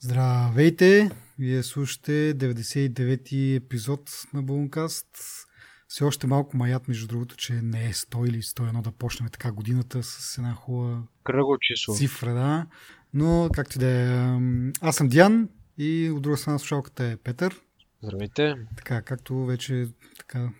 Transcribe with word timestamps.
Здравейте! 0.00 1.10
Вие 1.38 1.62
слушате 1.62 2.34
99-ти 2.34 3.54
епизод 3.54 4.10
на 4.34 4.42
Балункаст. 4.42 5.06
Все 5.88 6.04
още 6.04 6.26
малко 6.26 6.56
маят, 6.56 6.88
между 6.88 7.06
другото, 7.06 7.36
че 7.36 7.52
не 7.52 7.86
е 7.86 7.92
100 7.92 8.28
или 8.28 8.42
101 8.42 8.82
да 8.82 8.90
почнем 8.90 9.28
така 9.28 9.52
годината 9.52 10.02
с 10.02 10.38
една 10.38 10.54
хубава 10.54 11.02
Кръгло 11.24 11.58
число. 11.60 11.94
цифра, 11.94 12.34
да. 12.34 12.66
Но, 13.14 13.50
както 13.54 13.76
и 13.76 13.80
да 13.80 13.88
е, 13.88 14.38
аз 14.80 14.96
съм 14.96 15.08
Диан 15.08 15.48
и 15.78 16.10
от 16.10 16.22
друга 16.22 16.36
страна 16.36 16.58
слушалката 16.58 17.04
е 17.04 17.16
Петър. 17.16 17.60
Здравейте. 18.02 18.54
Така, 18.76 19.02
както 19.02 19.44
вече 19.46 19.88
така 20.18 20.50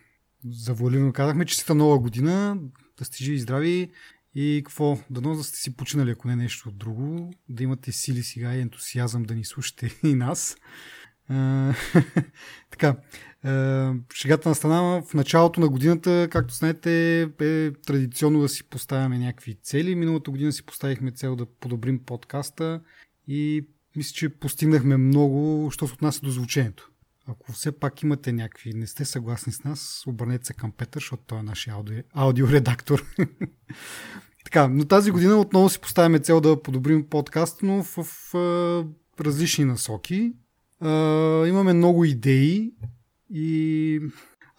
завуалирано 0.49 1.13
казахме, 1.13 1.45
честита 1.45 1.75
нова 1.75 1.99
година, 1.99 2.57
да 2.97 3.05
сте 3.05 3.23
живи 3.23 3.35
и 3.35 3.39
здрави 3.39 3.91
и 4.35 4.61
какво, 4.65 4.97
дано 5.09 5.35
да 5.35 5.43
сте 5.43 5.57
си 5.57 5.75
починали, 5.75 6.11
ако 6.11 6.27
не 6.27 6.35
нещо 6.35 6.71
друго, 6.71 7.33
да 7.49 7.63
имате 7.63 7.91
сили 7.91 8.23
сега 8.23 8.55
и 8.55 8.61
ентусиазъм 8.61 9.23
да 9.23 9.35
ни 9.35 9.45
слушате 9.45 9.99
и 10.03 10.15
нас. 10.15 10.57
Така, 12.71 12.95
шегата 14.13 14.49
на 14.49 14.55
страна 14.55 15.01
в 15.01 15.13
началото 15.13 15.59
на 15.59 15.69
годината, 15.69 16.27
както 16.31 16.53
знаете, 16.53 17.21
е 17.21 17.71
традиционно 17.71 18.41
да 18.41 18.49
си 18.49 18.63
поставяме 18.63 19.17
някакви 19.17 19.57
цели. 19.63 19.95
Миналата 19.95 20.31
година 20.31 20.51
си 20.51 20.65
поставихме 20.65 21.11
цел 21.11 21.35
да 21.35 21.45
подобрим 21.45 21.99
подкаста 22.05 22.81
и 23.27 23.67
мисля, 23.95 24.13
че 24.13 24.29
постигнахме 24.29 24.97
много, 24.97 25.71
що 25.71 25.87
се 25.87 25.93
отнася 25.93 26.21
до 26.21 26.31
звучението. 26.31 26.88
Ако 27.31 27.51
все 27.51 27.71
пак 27.71 28.01
имате 28.01 28.31
някакви, 28.31 28.73
не 28.73 28.87
сте 28.87 29.05
съгласни 29.05 29.53
с 29.53 29.63
нас, 29.63 30.03
обърнете 30.07 30.45
се 30.45 30.53
към 30.53 30.71
Петър, 30.71 30.99
защото 30.99 31.23
той 31.27 31.39
е 31.39 31.43
нашия 31.43 31.73
аудио, 31.73 31.95
аудиоредактор. 32.13 33.05
така, 34.45 34.67
но 34.67 34.85
тази 34.85 35.11
година 35.11 35.35
отново 35.35 35.69
си 35.69 35.79
поставяме 35.79 36.19
цел 36.19 36.41
да 36.41 36.61
подобрим 36.61 37.09
подкаст, 37.09 37.59
но 37.63 37.83
в, 37.83 38.03
в, 38.03 38.33
в 39.17 39.21
различни 39.21 39.65
насоки. 39.65 40.33
А, 40.79 40.89
имаме 41.47 41.73
много 41.73 42.05
идеи 42.05 42.73
и 43.29 43.99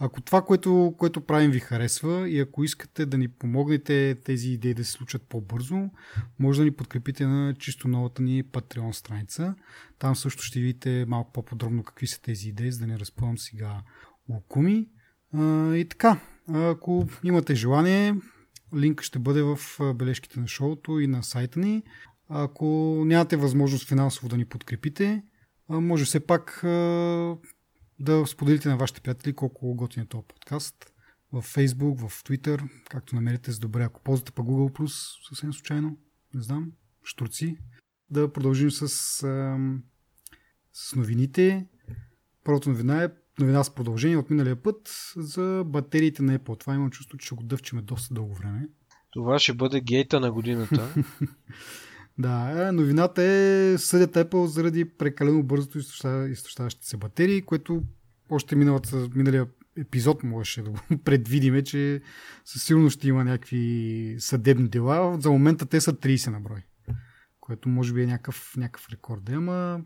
ако 0.02 0.20
това, 0.20 0.42
което, 0.42 0.94
което 0.98 1.20
правим 1.20 1.50
ви 1.50 1.60
харесва 1.60 2.28
и 2.28 2.40
ако 2.40 2.64
искате 2.64 3.06
да 3.06 3.18
ни 3.18 3.28
помогнете 3.28 4.18
тези 4.24 4.48
идеи 4.48 4.74
да 4.74 4.84
се 4.84 4.92
случат 4.92 5.22
по-бързо, 5.22 5.90
може 6.38 6.60
да 6.60 6.64
ни 6.64 6.70
подкрепите 6.70 7.26
на 7.26 7.54
чисто 7.54 7.88
новата 7.88 8.22
ни 8.22 8.44
Patreon 8.44 8.92
страница. 8.92 9.54
Там 9.98 10.16
също 10.16 10.42
ще 10.42 10.60
видите 10.60 11.04
малко 11.08 11.32
по-подробно 11.32 11.82
какви 11.82 12.06
са 12.06 12.22
тези 12.22 12.48
идеи, 12.48 12.72
за 12.72 12.78
да 12.78 12.86
не 12.86 12.98
разпъвам 12.98 13.38
сега 13.38 13.82
лукуми. 14.28 14.88
И 15.74 15.86
така, 15.90 16.20
ако 16.48 17.08
имате 17.24 17.54
желание, 17.54 18.14
линк 18.76 19.02
ще 19.02 19.18
бъде 19.18 19.42
в 19.42 19.58
бележките 19.94 20.40
на 20.40 20.48
шоуто 20.48 21.00
и 21.00 21.06
на 21.06 21.22
сайта 21.22 21.60
ни. 21.60 21.82
Ако 22.28 23.02
нямате 23.06 23.36
възможност 23.36 23.88
финансово 23.88 24.28
да 24.28 24.36
ни 24.36 24.44
подкрепите, 24.44 25.22
може 25.68 26.04
все 26.04 26.20
пак 26.20 26.60
да 28.00 28.26
споделите 28.26 28.68
на 28.68 28.76
вашите 28.76 29.00
приятели 29.00 29.32
колко 29.32 29.74
готин 29.74 30.02
е 30.02 30.06
този 30.06 30.24
подкаст 30.28 30.92
в 31.32 31.42
Facebook, 31.42 32.08
в 32.08 32.24
Twitter, 32.24 32.68
както 32.90 33.14
намерите 33.14 33.52
за 33.52 33.60
добре. 33.60 33.82
Ако 33.82 34.02
ползвате 34.02 34.32
па 34.32 34.42
Google+, 34.42 34.86
съвсем 35.28 35.52
случайно, 35.52 35.98
не 36.34 36.42
знам, 36.42 36.72
штурци, 37.04 37.56
да 38.10 38.32
продължим 38.32 38.70
с, 38.70 38.88
с 40.72 40.96
новините. 40.96 41.66
Първата 42.44 42.70
новина 42.70 43.04
е 43.04 43.08
новина 43.38 43.64
с 43.64 43.74
продължение 43.74 44.16
от 44.16 44.30
миналия 44.30 44.62
път 44.62 45.12
за 45.16 45.64
батериите 45.66 46.22
на 46.22 46.38
Apple. 46.38 46.60
Това 46.60 46.74
имам 46.74 46.90
чувство, 46.90 47.18
че 47.18 47.26
ще 47.26 47.34
го 47.34 47.42
дъвчеме 47.42 47.82
доста 47.82 48.14
дълго 48.14 48.34
време. 48.34 48.68
Това 49.10 49.38
ще 49.38 49.54
бъде 49.54 49.80
гейта 49.80 50.20
на 50.20 50.32
годината. 50.32 50.94
Да, 52.18 52.72
новината 52.72 53.22
е 53.22 53.74
съдят 53.78 54.14
Apple 54.14 54.44
заради 54.44 54.84
прекалено 54.84 55.42
бързото 55.42 55.78
изтощаващите 56.28 56.86
се 56.86 56.96
батерии, 56.96 57.42
което 57.42 57.82
още 58.30 58.56
миналата, 58.56 59.08
миналия 59.14 59.46
епизод 59.76 60.22
можеше 60.22 60.62
да 60.62 60.70
го 60.70 60.78
предвидиме, 61.04 61.64
че 61.64 62.00
със 62.44 62.64
сигурност 62.64 62.98
ще 62.98 63.08
има 63.08 63.24
някакви 63.24 64.16
съдебни 64.18 64.68
дела. 64.68 65.20
За 65.20 65.30
момента 65.30 65.66
те 65.66 65.80
са 65.80 65.92
30 65.92 66.30
на 66.30 66.40
брой, 66.40 66.62
което 67.40 67.68
може 67.68 67.92
би 67.92 68.02
е 68.02 68.06
някакъв, 68.06 68.54
някакъв 68.56 68.88
рекорд. 68.90 69.28
Ама 69.28 69.80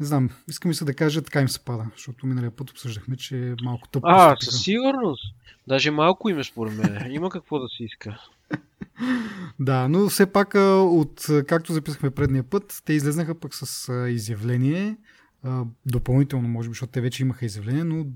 не 0.00 0.06
знам, 0.06 0.30
искам 0.48 0.70
и 0.70 0.74
се 0.74 0.84
да 0.84 0.94
кажа, 0.94 1.22
така 1.22 1.40
им 1.40 1.48
се 1.48 1.64
пада, 1.64 1.86
защото 1.96 2.26
миналия 2.26 2.50
път 2.50 2.70
обсъждахме, 2.70 3.16
че 3.16 3.48
е 3.48 3.54
малко 3.62 3.88
тъпо. 3.88 4.06
А, 4.06 4.36
със 4.40 4.62
сигурност. 4.62 5.34
Даже 5.66 5.90
малко 5.90 6.28
име 6.28 6.44
според 6.44 6.74
мен. 6.74 7.12
Има 7.12 7.30
какво 7.30 7.58
да 7.58 7.68
се 7.68 7.84
иска. 7.84 8.20
Да, 9.60 9.88
но 9.88 10.08
все 10.08 10.26
пак 10.26 10.54
от, 10.54 11.26
както 11.46 11.72
записахме 11.72 12.10
предния 12.10 12.42
път, 12.42 12.82
те 12.84 12.92
излезнаха 12.92 13.34
пък 13.34 13.54
с 13.54 13.92
изявление, 14.10 14.96
допълнително, 15.86 16.48
може 16.48 16.68
би, 16.68 16.70
защото 16.70 16.92
те 16.92 17.00
вече 17.00 17.22
имаха 17.22 17.46
изявление, 17.46 17.84
но 17.84 18.06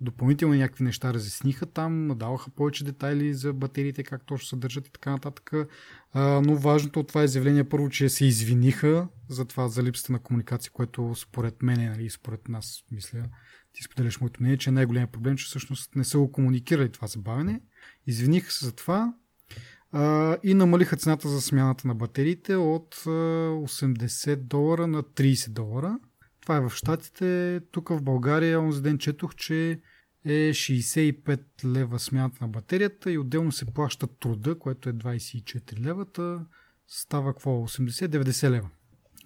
допълнително 0.00 0.54
някакви 0.54 0.84
неща 0.84 1.14
разясниха 1.14 1.66
там, 1.66 2.08
даваха 2.16 2.50
повече 2.50 2.84
детайли 2.84 3.34
за 3.34 3.52
батериите, 3.52 4.02
как 4.02 4.26
точно 4.26 4.48
се 4.48 4.56
държат 4.56 4.88
и 4.88 4.92
така 4.92 5.10
нататък. 5.10 5.52
Но 6.14 6.56
важното 6.56 7.00
от 7.00 7.08
това 7.08 7.24
изявление 7.24 7.60
е 7.60 7.68
първо, 7.68 7.88
че 7.88 8.08
се 8.08 8.26
извиниха 8.26 9.08
за 9.28 9.44
това, 9.44 9.68
за 9.68 9.82
липсата 9.82 10.12
на 10.12 10.18
комуникация, 10.18 10.72
което 10.72 11.14
според 11.14 11.62
мен, 11.62 11.90
нали, 11.90 12.10
според 12.10 12.48
нас, 12.48 12.82
мисля, 12.92 13.24
ти 13.72 13.82
споделяш 13.82 14.20
моето 14.20 14.42
мнение, 14.42 14.58
че 14.58 14.70
най-големият 14.70 15.12
проблем, 15.12 15.36
че 15.36 15.44
всъщност 15.44 15.96
не 15.96 16.04
са 16.04 16.18
го 16.18 16.32
комуникирали 16.32 16.92
това 16.92 17.06
забавене. 17.06 17.60
Извиниха 18.06 18.52
се 18.52 18.64
за 18.64 18.72
това, 18.72 19.14
и 20.42 20.54
намалиха 20.54 20.96
цената 20.96 21.28
за 21.28 21.40
смяната 21.40 21.88
на 21.88 21.94
батериите 21.94 22.56
от 22.56 22.94
80 22.94 24.36
долара 24.36 24.86
на 24.86 25.02
30 25.02 25.50
долара. 25.50 25.98
Това 26.40 26.56
е 26.56 26.60
в 26.60 26.70
Штатите. 26.70 27.60
Тук 27.70 27.88
в 27.88 28.02
България 28.02 28.60
онзи 28.60 28.82
ден 28.82 28.98
четох, 28.98 29.34
че 29.34 29.80
е 30.24 30.50
65 30.50 31.40
лева 31.64 31.98
смяната 31.98 32.36
на 32.40 32.48
батерията 32.48 33.12
и 33.12 33.18
отделно 33.18 33.52
се 33.52 33.64
плаща 33.66 34.06
труда, 34.06 34.58
което 34.58 34.88
е 34.88 34.92
24 34.92 35.80
левата. 35.80 36.46
Става 36.86 37.32
какво? 37.32 37.50
80-90 37.50 38.50
лева. 38.50 38.68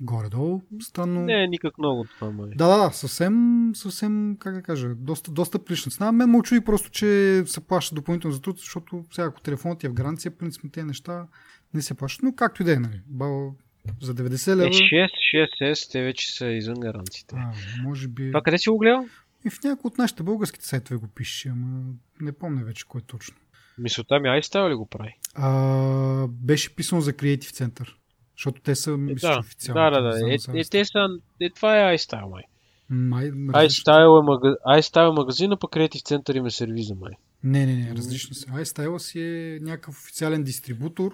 Горе-долу. 0.02 0.62
Странно. 0.80 1.20
Не 1.20 1.44
е 1.44 1.46
никак 1.46 1.78
много 1.78 2.04
това, 2.04 2.30
май. 2.30 2.50
Да, 2.54 2.76
да, 2.76 2.90
съвсем, 2.90 3.70
съвсем, 3.74 4.36
как 4.40 4.54
да 4.54 4.62
кажа, 4.62 4.94
доста, 4.94 5.30
доста 5.30 5.64
прилична 5.64 5.92
цена. 5.92 6.12
Мен 6.12 6.30
му 6.30 6.42
чуди 6.42 6.60
просто, 6.60 6.90
че 6.90 7.42
се 7.46 7.60
плаща 7.60 7.94
допълнително 7.94 8.34
за 8.34 8.42
труд, 8.42 8.58
защото 8.58 9.04
сега 9.12 9.26
ако 9.26 9.40
телефонът 9.40 9.84
е 9.84 9.88
в 9.88 9.94
гаранция, 9.94 10.38
принципно 10.38 10.70
тези 10.70 10.86
неща 10.86 11.26
не 11.74 11.82
се 11.82 11.94
плащат. 11.94 12.22
Но 12.22 12.34
както 12.34 12.62
и 12.62 12.64
да 12.64 12.72
е, 12.72 12.76
нали. 12.76 13.00
Бал, 13.06 13.54
за 14.00 14.14
90 14.14 14.56
лева. 14.56 14.66
Е, 14.66 14.70
6, 14.70 15.08
6S, 15.34 15.92
те 15.92 16.02
вече 16.02 16.36
са 16.36 16.46
извън 16.46 16.80
гаранциите. 16.80 17.34
А, 17.38 17.52
може 17.82 18.08
би. 18.08 18.30
Това 18.30 18.42
къде 18.42 18.58
си 18.58 18.68
го 18.68 18.78
гледал? 18.78 19.06
И 19.44 19.50
в 19.50 19.64
някои 19.64 19.88
от 19.88 19.98
нашите 19.98 20.22
българските 20.22 20.66
сайтове 20.66 20.96
го 20.96 21.08
пише, 21.08 21.48
ама 21.48 21.82
не 22.20 22.32
помня 22.32 22.64
вече 22.64 22.88
кой 22.88 23.00
точно. 23.00 23.36
Мисълта 23.78 24.20
ми 24.20 24.28
iStyle 24.28 24.70
ли 24.70 24.74
го 24.74 24.86
прави? 24.86 25.16
А, 25.34 26.26
беше 26.28 26.74
писано 26.74 27.00
за 27.00 27.12
Creative 27.12 27.68
Center. 27.68 27.94
Защото 28.36 28.60
те 28.62 28.74
са, 28.74 28.96
мисля, 28.96 29.28
да, 29.28 29.38
официално. 29.38 29.90
Да, 29.90 30.00
да, 30.00 30.10
да. 30.10 30.32
Е, 30.32 30.60
е, 30.60 30.64
те 30.64 30.84
са, 30.84 31.08
е, 31.40 31.50
това 31.50 31.90
е 31.90 31.98
iStyle, 31.98 32.30
май. 32.30 32.42
Май, 32.90 33.30
iStyle 33.30 34.20
е, 34.20 34.24
мага... 34.24 34.56
iStyle 34.66 35.08
е 35.08 35.12
магазина, 35.12 35.56
пък 35.56 35.70
Creative 35.70 36.02
Center 36.02 36.36
има 36.36 36.50
сервиза, 36.50 36.94
май. 36.94 37.12
Не, 37.44 37.66
не, 37.66 37.74
не, 37.74 37.94
различно 37.96 38.34
се. 38.34 38.46
iStyle 38.46 38.98
си 38.98 39.20
е 39.20 39.58
някакъв 39.62 39.98
официален 39.98 40.42
дистрибутор, 40.42 41.12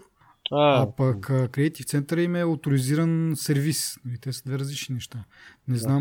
а, 0.50 0.82
а 0.82 0.96
пък 0.96 1.16
Creative 1.26 1.82
Center 1.82 2.20
им 2.20 2.36
е 2.36 2.42
авторизиран 2.42 3.32
сервис. 3.36 3.96
Те 4.20 4.32
са 4.32 4.42
две 4.46 4.58
различни 4.58 4.94
неща. 4.94 5.24
Не 5.68 5.76
знам. 5.76 6.00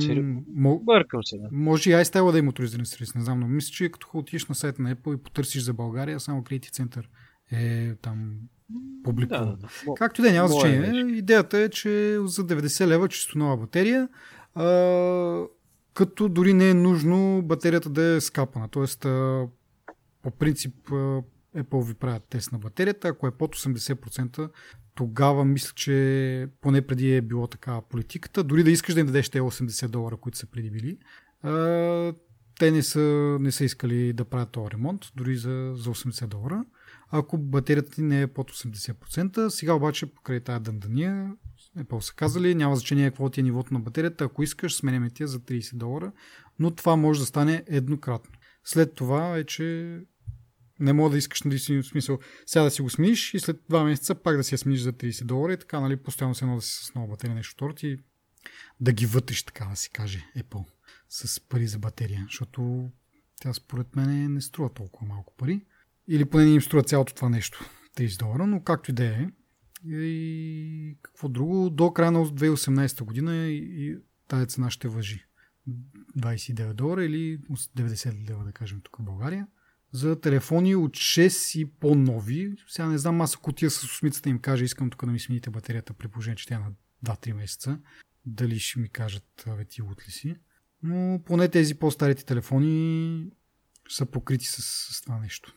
Бъркам 0.82 1.24
се, 1.24 1.38
да. 1.38 1.50
Може 1.52 1.92
и 1.92 1.94
iStyle 1.94 2.32
да 2.32 2.38
има 2.38 2.50
авторизиран 2.50 2.86
сервис, 2.86 3.16
не 3.16 3.22
знам, 3.22 3.40
но 3.40 3.48
мисля, 3.48 3.72
че 3.72 3.90
като 3.90 4.08
отидеш 4.14 4.46
на 4.46 4.56
сайта 4.56 4.82
на 4.82 4.96
Apple 4.96 5.16
и 5.16 5.24
потърсиш 5.24 5.62
за 5.64 5.74
България, 5.74 6.20
само 6.20 6.42
Creative 6.42 6.72
Center 6.72 7.04
е 7.52 7.96
там 7.96 8.32
Да, 8.70 9.04
публикуван. 9.04 9.46
да, 9.46 9.56
да. 9.56 9.94
Както 9.96 10.22
да 10.22 10.30
е, 10.30 10.34
няма 10.34 10.48
значение. 10.48 10.80
беше. 10.80 11.16
Идеята 11.16 11.58
е, 11.58 11.70
че 11.70 12.18
за 12.24 12.48
90 12.48 12.88
лева 12.88 13.08
чисто 13.08 13.38
нова 13.38 13.58
батерия, 13.58 14.10
а, 14.56 14.66
като 15.94 16.30
дори 16.30 16.54
не 16.54 16.70
е 16.70 16.74
нужно 16.74 17.42
батерията 17.42 17.90
да 17.90 18.04
е 18.04 18.22
скапана. 18.22 18.68
Тоест, 18.68 19.06
а, 19.06 19.48
по 20.22 20.32
принцип, 20.32 20.76
а, 20.92 21.22
Apple 21.58 21.88
ви 21.88 21.94
правят 21.94 22.24
тест 22.30 22.52
на 22.52 22.60
батерията. 22.60 23.08
Ако 23.08 23.28
е 23.28 23.32
под 23.32 23.56
80%, 23.56 24.50
тогава 24.96 25.46
мисля, 25.46 25.74
че 25.76 26.48
поне 26.62 26.82
преди 26.82 27.16
е 27.16 27.22
било 27.22 27.48
така 27.48 27.82
политиката. 27.82 28.44
Дори 28.44 28.64
да 28.64 28.72
искаш 28.72 28.94
да 28.94 29.00
им 29.00 29.06
дадеш 29.06 29.30
те 29.30 29.42
80 29.42 29.88
долара, 29.88 30.18
които 30.18 30.38
са 30.38 30.46
преди 30.46 30.70
били, 30.70 30.98
а, 31.42 32.14
те 32.60 32.72
не 32.72 32.84
са, 32.84 33.38
не 33.42 33.52
са 33.52 33.66
искали 33.66 34.14
да 34.14 34.26
правят 34.26 34.50
този 34.50 34.72
ремонт, 34.72 35.02
дори 35.16 35.36
за, 35.36 35.72
за 35.76 35.90
80 35.90 36.28
долара 36.28 36.66
ако 37.10 37.38
батерията 37.38 37.92
ти 37.92 38.02
не 38.02 38.22
е 38.22 38.28
под 38.28 38.52
80%. 38.52 39.48
Сега 39.48 39.74
обаче 39.74 40.14
покрай 40.14 40.40
тази 40.40 40.64
дъндания 40.64 41.32
Apple 41.78 42.00
са 42.00 42.14
казали, 42.14 42.56
няма 42.56 42.76
значение 42.76 43.10
какво 43.10 43.30
ти 43.30 43.40
е 43.40 43.44
нивото 43.44 43.74
на 43.74 43.80
батерията, 43.80 44.24
ако 44.24 44.44
искаш, 44.44 44.76
сменяме 44.76 45.10
ти 45.10 45.28
за 45.28 45.40
30 45.40 45.76
долара, 45.76 46.12
но 46.60 46.72
това 46.72 46.96
може 46.96 47.20
да 47.20 47.26
стане 47.26 47.64
еднократно. 47.68 48.32
След 48.64 48.96
това 48.96 49.38
е, 49.38 49.44
че 49.44 50.00
не 50.80 50.94
мога 50.94 51.10
да 51.10 51.18
искаш, 51.18 51.42
нали, 51.42 51.60
си, 51.60 51.84
смисъл, 51.84 52.20
сега 52.46 52.64
да 52.64 52.72
си 52.72 52.82
го 52.82 52.90
смениш 52.90 53.34
и 53.34 53.40
след 53.40 53.62
2 53.72 53.84
месеца 53.84 54.16
пак 54.16 54.38
да 54.38 54.44
си 54.44 54.54
я 54.54 54.58
смениш 54.58 54.80
за 54.80 54.94
30 54.94 55.26
долара 55.26 55.54
и 55.54 55.58
така, 55.58 55.80
нали, 55.80 55.98
постоянно 55.98 56.36
се 56.36 56.46
да 56.46 56.62
си 56.62 56.86
с 56.86 56.94
нова 56.96 57.08
батерия 57.08 57.36
нещо 57.36 57.54
второ 57.54 57.74
ти 57.74 57.98
да 58.80 58.92
ги 58.92 59.06
вътриш, 59.06 59.44
така 59.44 59.66
да 59.66 59.76
се 59.76 59.90
каже, 59.90 60.26
Apple 60.38 60.66
с 61.10 61.40
пари 61.40 61.68
за 61.68 61.80
батерия, 61.80 62.24
защото 62.24 62.92
тя 63.42 63.54
според 63.54 63.96
мен 63.96 64.34
не 64.34 64.42
струва 64.42 64.74
толкова 64.74 65.08
малко 65.08 65.34
пари. 65.38 65.66
Или 66.08 66.26
поне 66.26 66.46
не 66.46 66.54
им 66.54 66.62
струва 66.62 66.84
цялото 66.84 67.16
това 67.16 67.30
нещо. 67.30 67.66
30 67.98 68.20
долара, 68.20 68.48
но 68.48 68.64
както 68.64 68.92
и 68.92 68.94
да 68.94 69.06
е. 69.06 69.28
И 69.86 70.98
какво 71.02 71.30
друго? 71.30 71.70
До 71.70 71.94
края 71.94 72.12
на 72.12 72.26
2018 72.26 73.04
година 73.04 73.48
и 73.48 73.98
тази 74.28 74.48
цена 74.48 74.70
ще 74.70 74.88
въжи. 74.88 75.26
29 76.18 76.74
долара 76.74 77.06
или 77.06 77.40
90 77.40 78.30
лева, 78.30 78.44
да 78.44 78.52
кажем, 78.52 78.82
тук 78.84 78.98
в 78.98 79.04
България. 79.04 79.48
За 79.92 80.22
телефони 80.22 80.76
от 80.76 80.92
6 80.92 81.60
и 81.60 81.66
по-нови. 81.66 82.56
Сега 82.68 82.88
не 82.88 82.98
знам, 82.98 83.22
аз 83.22 83.36
ако 83.36 83.54
тия 83.54 83.72
с 83.72 83.84
осмицата 83.84 84.30
им 84.30 84.40
кажа, 84.40 84.64
искам 84.64 84.90
тук 84.90 85.06
да 85.06 85.12
ми 85.12 85.20
смените 85.20 85.50
батерията 85.50 85.94
при 85.94 86.08
положение, 86.08 86.36
че 86.36 86.48
тя 86.48 86.56
е 86.56 86.60
на 86.60 86.72
2-3 87.06 87.34
месеца. 87.34 87.80
Дали 88.26 88.60
ще 88.60 88.80
ми 88.80 88.90
кажат, 88.90 89.44
абе 89.48 89.66
ти 89.66 89.82
лут 89.82 90.08
ли 90.08 90.12
си? 90.12 90.36
Но 90.84 91.22
поне 91.26 91.50
тези 91.50 91.76
по-старите 91.76 92.26
телефони 92.26 93.32
са 93.90 94.06
покрити 94.06 94.46
с, 94.46 94.62
с 94.94 95.02
това 95.02 95.20
нещо. 95.20 95.54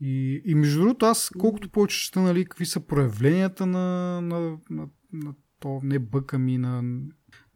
И, 0.00 0.42
и 0.44 0.54
между 0.54 0.80
другото, 0.80 1.06
аз 1.06 1.30
колкото 1.38 1.68
повече 1.68 2.04
чета, 2.04 2.20
нали, 2.20 2.44
какви 2.44 2.66
са 2.66 2.80
проявленията 2.80 3.66
на, 3.66 4.20
на, 4.20 4.56
на, 4.70 4.88
на 5.12 5.34
то, 5.60 5.80
не 5.82 5.98
бъка 5.98 6.38
ми, 6.38 6.58
на 6.58 6.82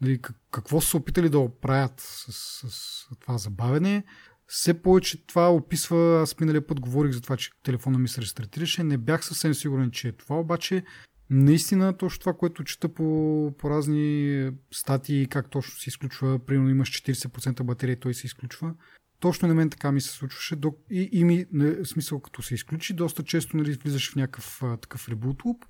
нали, 0.01 0.21
какво 0.51 0.81
са 0.81 0.97
опитали 0.97 1.29
да 1.29 1.39
оправят 1.39 1.95
с, 1.97 2.33
с, 2.33 2.71
с 2.71 3.09
това 3.21 3.39
забавене, 3.39 4.05
все 4.47 4.83
повече 4.83 5.27
това 5.27 5.53
описва, 5.53 6.21
аз 6.23 6.41
миналия 6.41 6.67
път 6.67 6.81
говорих 6.81 7.13
за 7.13 7.21
това, 7.21 7.37
че 7.37 7.51
телефона 7.63 7.99
ми 7.99 8.09
се 8.09 8.21
рестартираше, 8.21 8.85
не 8.85 8.99
бях 8.99 9.25
съвсем 9.25 9.55
сигурен, 9.55 9.91
че 9.91 10.09
е 10.09 10.13
това, 10.13 10.37
обаче 10.37 10.85
наистина 11.31 11.97
точно 11.97 12.21
това, 12.21 12.33
което 12.33 12.65
чета 12.65 12.89
по, 12.89 13.53
по 13.59 13.71
разни 13.71 14.51
статии, 14.73 15.27
как 15.27 15.51
точно 15.51 15.77
се 15.77 15.89
изключва, 15.89 16.39
примерно 16.39 16.71
имаш 16.71 16.91
40% 16.91 17.63
батерия 17.63 18.01
той 18.01 18.15
се 18.15 18.27
изключва, 18.27 18.75
точно 19.21 19.49
на 19.49 19.55
мен 19.55 19.71
така 19.71 19.93
ми 19.93 20.01
се 20.01 20.09
случваше. 20.11 20.57
И, 20.91 21.09
и 21.13 21.25
ми, 21.25 21.47
в 21.53 21.85
смисъл, 21.85 22.21
като 22.21 22.43
се 22.43 22.55
изключи, 22.55 22.95
доста 22.95 23.23
често 23.23 23.57
нали, 23.57 23.73
влизаш 23.73 24.13
в 24.13 24.17
някакъв 24.17 24.63
а, 24.63 24.77
такъв 24.77 25.09
ребут 25.09 25.45
луп 25.45 25.65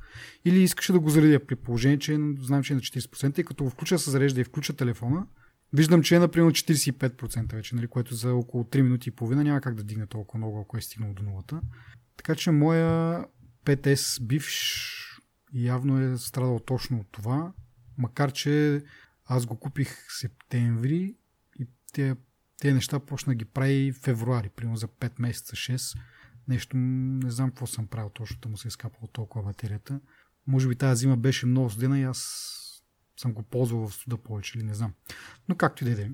или 0.45 0.63
искаш 0.63 0.87
да 0.87 1.01
го 1.01 1.11
заредя 1.11 1.47
при 1.47 1.57
положение, 1.57 1.99
че 1.99 2.19
знам, 2.41 2.63
че 2.63 2.73
е 2.73 2.77
на 2.77 2.83
40% 2.83 3.41
и 3.41 3.45
като 3.45 3.65
го 3.65 3.71
включа 3.71 3.99
се 3.99 4.11
зарежда 4.11 4.41
и 4.41 4.45
включа 4.45 4.73
телефона, 4.73 5.27
виждам, 5.73 6.03
че 6.03 6.17
е 6.17 6.19
например 6.19 6.53
45% 6.53 7.53
вече, 7.53 7.75
нали, 7.75 7.87
което 7.87 8.15
за 8.15 8.35
около 8.35 8.65
3 8.65 8.83
минути 8.83 9.09
и 9.09 9.13
половина 9.13 9.45
няма 9.45 9.61
как 9.61 9.75
да 9.75 9.83
дигне 9.83 10.07
толкова 10.07 10.39
много, 10.39 10.61
ако 10.61 10.77
е 10.77 10.81
стигнал 10.81 11.15
до 11.15 11.23
нулата. 11.23 11.61
Така 12.17 12.35
че 12.35 12.51
моя 12.51 13.25
5S 13.65 14.23
бивш 14.23 14.95
явно 15.53 16.01
е 16.01 16.19
страдал 16.19 16.59
точно 16.59 16.99
от 16.99 17.07
това, 17.13 17.53
макар 17.99 18.33
че 18.33 18.83
аз 19.25 19.47
го 19.47 19.61
купих 19.61 20.07
септември 20.09 21.17
и 21.61 21.67
те 21.93 22.15
тези 22.61 22.75
неща 22.75 22.99
почна 22.99 23.35
ги 23.35 23.45
прави 23.45 23.93
февруари, 23.93 24.49
примерно 24.49 24.77
за 24.77 24.89
5 24.89 25.13
месеца, 25.19 25.57
6. 25.57 25.99
Нещо, 26.49 26.77
не 26.77 27.31
знам 27.31 27.51
какво 27.51 27.67
съм 27.67 27.87
правил 27.87 28.11
точно, 28.11 28.51
му 28.51 28.57
се 28.57 28.69
е 28.69 28.71
скапало 28.71 29.07
толкова 29.07 29.45
батерията. 29.45 30.01
Може 30.47 30.69
би 30.69 30.77
тази 30.77 31.01
зима 31.01 31.17
беше 31.17 31.47
много 31.47 31.71
студена 31.71 32.01
и 32.01 32.03
аз 32.03 32.45
съм 33.17 33.33
го 33.33 33.43
ползвал 33.43 33.89
в 33.89 33.95
студа 33.95 34.17
повече 34.17 34.59
или 34.59 34.65
не 34.65 34.75
знам. 34.75 34.93
Но 35.49 35.57
както 35.57 35.89
и 35.89 35.95
да 35.95 36.03
е. 36.03 36.11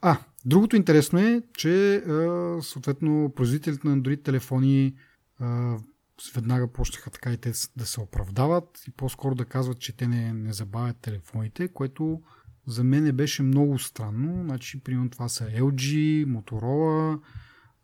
А, 0.00 0.18
другото 0.44 0.76
интересно 0.76 1.18
е, 1.18 1.42
че 1.54 2.02
съответно 2.62 3.32
производителите 3.36 3.88
на 3.88 3.98
Android 3.98 4.24
телефони 4.24 4.96
веднага 6.34 6.72
почнаха 6.72 7.10
така 7.10 7.32
и 7.32 7.36
те 7.36 7.52
да 7.76 7.86
се 7.86 8.00
оправдават 8.00 8.82
и 8.88 8.90
по-скоро 8.90 9.34
да 9.34 9.44
казват, 9.44 9.80
че 9.80 9.96
те 9.96 10.08
не, 10.08 10.32
не 10.32 10.52
забавят 10.52 10.96
телефоните, 10.96 11.68
което 11.68 12.22
за 12.70 12.84
мен 12.84 13.06
е 13.06 13.12
беше 13.12 13.42
много 13.42 13.78
странно. 13.78 14.44
Значи, 14.44 14.80
примерно 14.80 15.10
това 15.10 15.28
са 15.28 15.44
LG, 15.44 16.24
Motorola, 16.26 17.20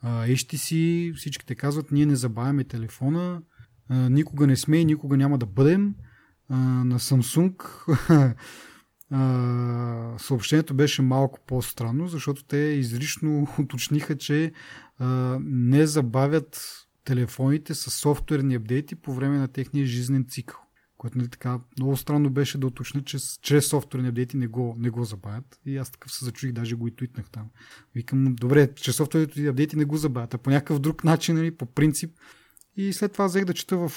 HTC, 0.05 1.15
всички 1.15 1.47
те 1.47 1.55
казват, 1.55 1.93
ние 1.93 2.07
не 2.07 2.17
забавяме 2.17 2.65
телефона, 2.65 3.43
никога 3.91 4.47
не 4.47 4.57
сме 4.57 4.77
и 4.77 4.85
никога 4.85 5.17
няма 5.17 5.39
да 5.39 5.47
бъдем. 5.47 5.95
На 6.51 6.99
Samsung 6.99 7.63
съобщението 10.19 10.75
беше 10.75 11.03
малко 11.03 11.39
по-странно, 11.47 12.09
защото 12.09 12.45
те 12.45 12.57
изрично 12.57 13.49
уточниха, 13.59 14.19
че 14.19 14.53
не 15.41 15.87
забавят 15.87 16.73
телефоните 17.05 17.75
с 17.75 17.91
софтуерни 17.91 18.55
апдейти 18.55 18.95
по 18.95 19.15
време 19.15 19.39
на 19.39 19.49
техния 19.49 19.87
жизнен 19.87 20.27
цикъл. 20.29 20.66
Което 20.99 21.19
нали, 21.19 21.29
така 21.29 21.61
много 21.79 21.97
странно 21.97 22.31
беше 22.31 22.59
да 22.59 22.67
уточня, 22.67 23.05
че 23.05 23.19
чрез 23.43 23.67
софтуерни 23.67 24.09
апдейти 24.09 24.37
не 24.37 24.47
го, 24.47 24.77
не 24.79 24.91
го 24.91 25.05
забавят. 25.05 25.61
И 25.67 25.77
аз 25.77 25.91
такъв 25.91 26.13
се 26.13 26.25
зачуих, 26.25 26.53
даже 26.53 26.75
го 26.75 26.89
и 26.89 26.97
твитнах 26.97 27.31
там. 27.31 27.51
Викам, 27.95 28.35
добре, 28.35 28.75
чрез 28.75 28.97
софтуерни 28.97 29.47
апдейти 29.47 29.77
не 29.77 29.85
го 29.85 29.97
забавят, 29.97 30.35
а 30.35 30.39
по 30.39 30.51
някакъв 30.51 30.79
друг 30.79 31.05
начин, 31.05 31.35
нали, 31.35 31.57
по 31.57 31.67
принцип. 31.67 32.19
И 32.77 32.93
след 32.93 33.13
това 33.13 33.27
взех 33.27 33.45
да 33.45 33.55
чета 33.55 33.77
в 33.77 33.91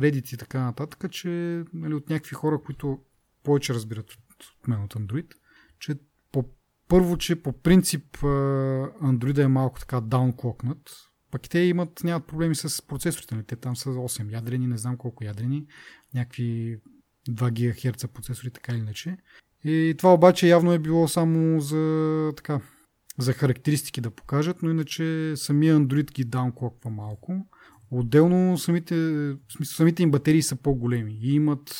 Reddit 0.00 0.34
и 0.34 0.36
така 0.36 0.60
нататък, 0.60 1.10
че 1.10 1.64
нали, 1.74 1.94
от 1.94 2.10
някакви 2.10 2.34
хора, 2.34 2.62
които 2.62 2.98
повече 3.42 3.74
разбират 3.74 4.10
от 4.10 4.68
мен 4.68 4.82
от 4.82 4.94
Android, 4.94 5.32
че 5.78 5.94
по, 6.32 6.44
първо, 6.88 7.16
че 7.16 7.42
по 7.42 7.52
принцип 7.52 8.16
Android 8.16 9.38
е 9.38 9.48
малко 9.48 9.78
така 9.78 10.00
даунклокнат, 10.00 10.90
пък 11.30 11.48
те 11.48 11.58
имат, 11.58 12.04
нямат 12.04 12.26
проблеми 12.26 12.54
с 12.54 12.86
процесорите. 12.86 13.34
Нали? 13.34 13.44
Те 13.44 13.56
там 13.56 13.76
са 13.76 13.88
8 13.88 14.32
ядрени, 14.32 14.66
не 14.66 14.78
знам 14.78 14.96
колко 14.96 15.24
ядрени, 15.24 15.66
някакви 16.14 16.78
2 17.28 17.50
ГГц 17.50 18.06
процесори, 18.06 18.50
така 18.50 18.72
или 18.72 18.78
иначе. 18.78 19.16
И 19.64 19.94
това 19.98 20.14
обаче 20.14 20.48
явно 20.48 20.72
е 20.72 20.78
било 20.78 21.08
само 21.08 21.60
за, 21.60 22.32
така, 22.36 22.60
за 23.18 23.32
характеристики 23.32 24.00
да 24.00 24.10
покажат, 24.10 24.62
но 24.62 24.70
иначе 24.70 25.32
самия 25.36 25.76
Android 25.76 26.12
ги 26.12 26.24
даунклоква 26.24 26.90
малко. 26.90 27.46
Отделно 27.90 28.58
самите, 28.58 28.94
смисъл, 29.56 29.76
самите 29.76 30.02
им 30.02 30.10
батерии 30.10 30.42
са 30.42 30.56
по-големи 30.56 31.18
и 31.20 31.34
имат 31.34 31.74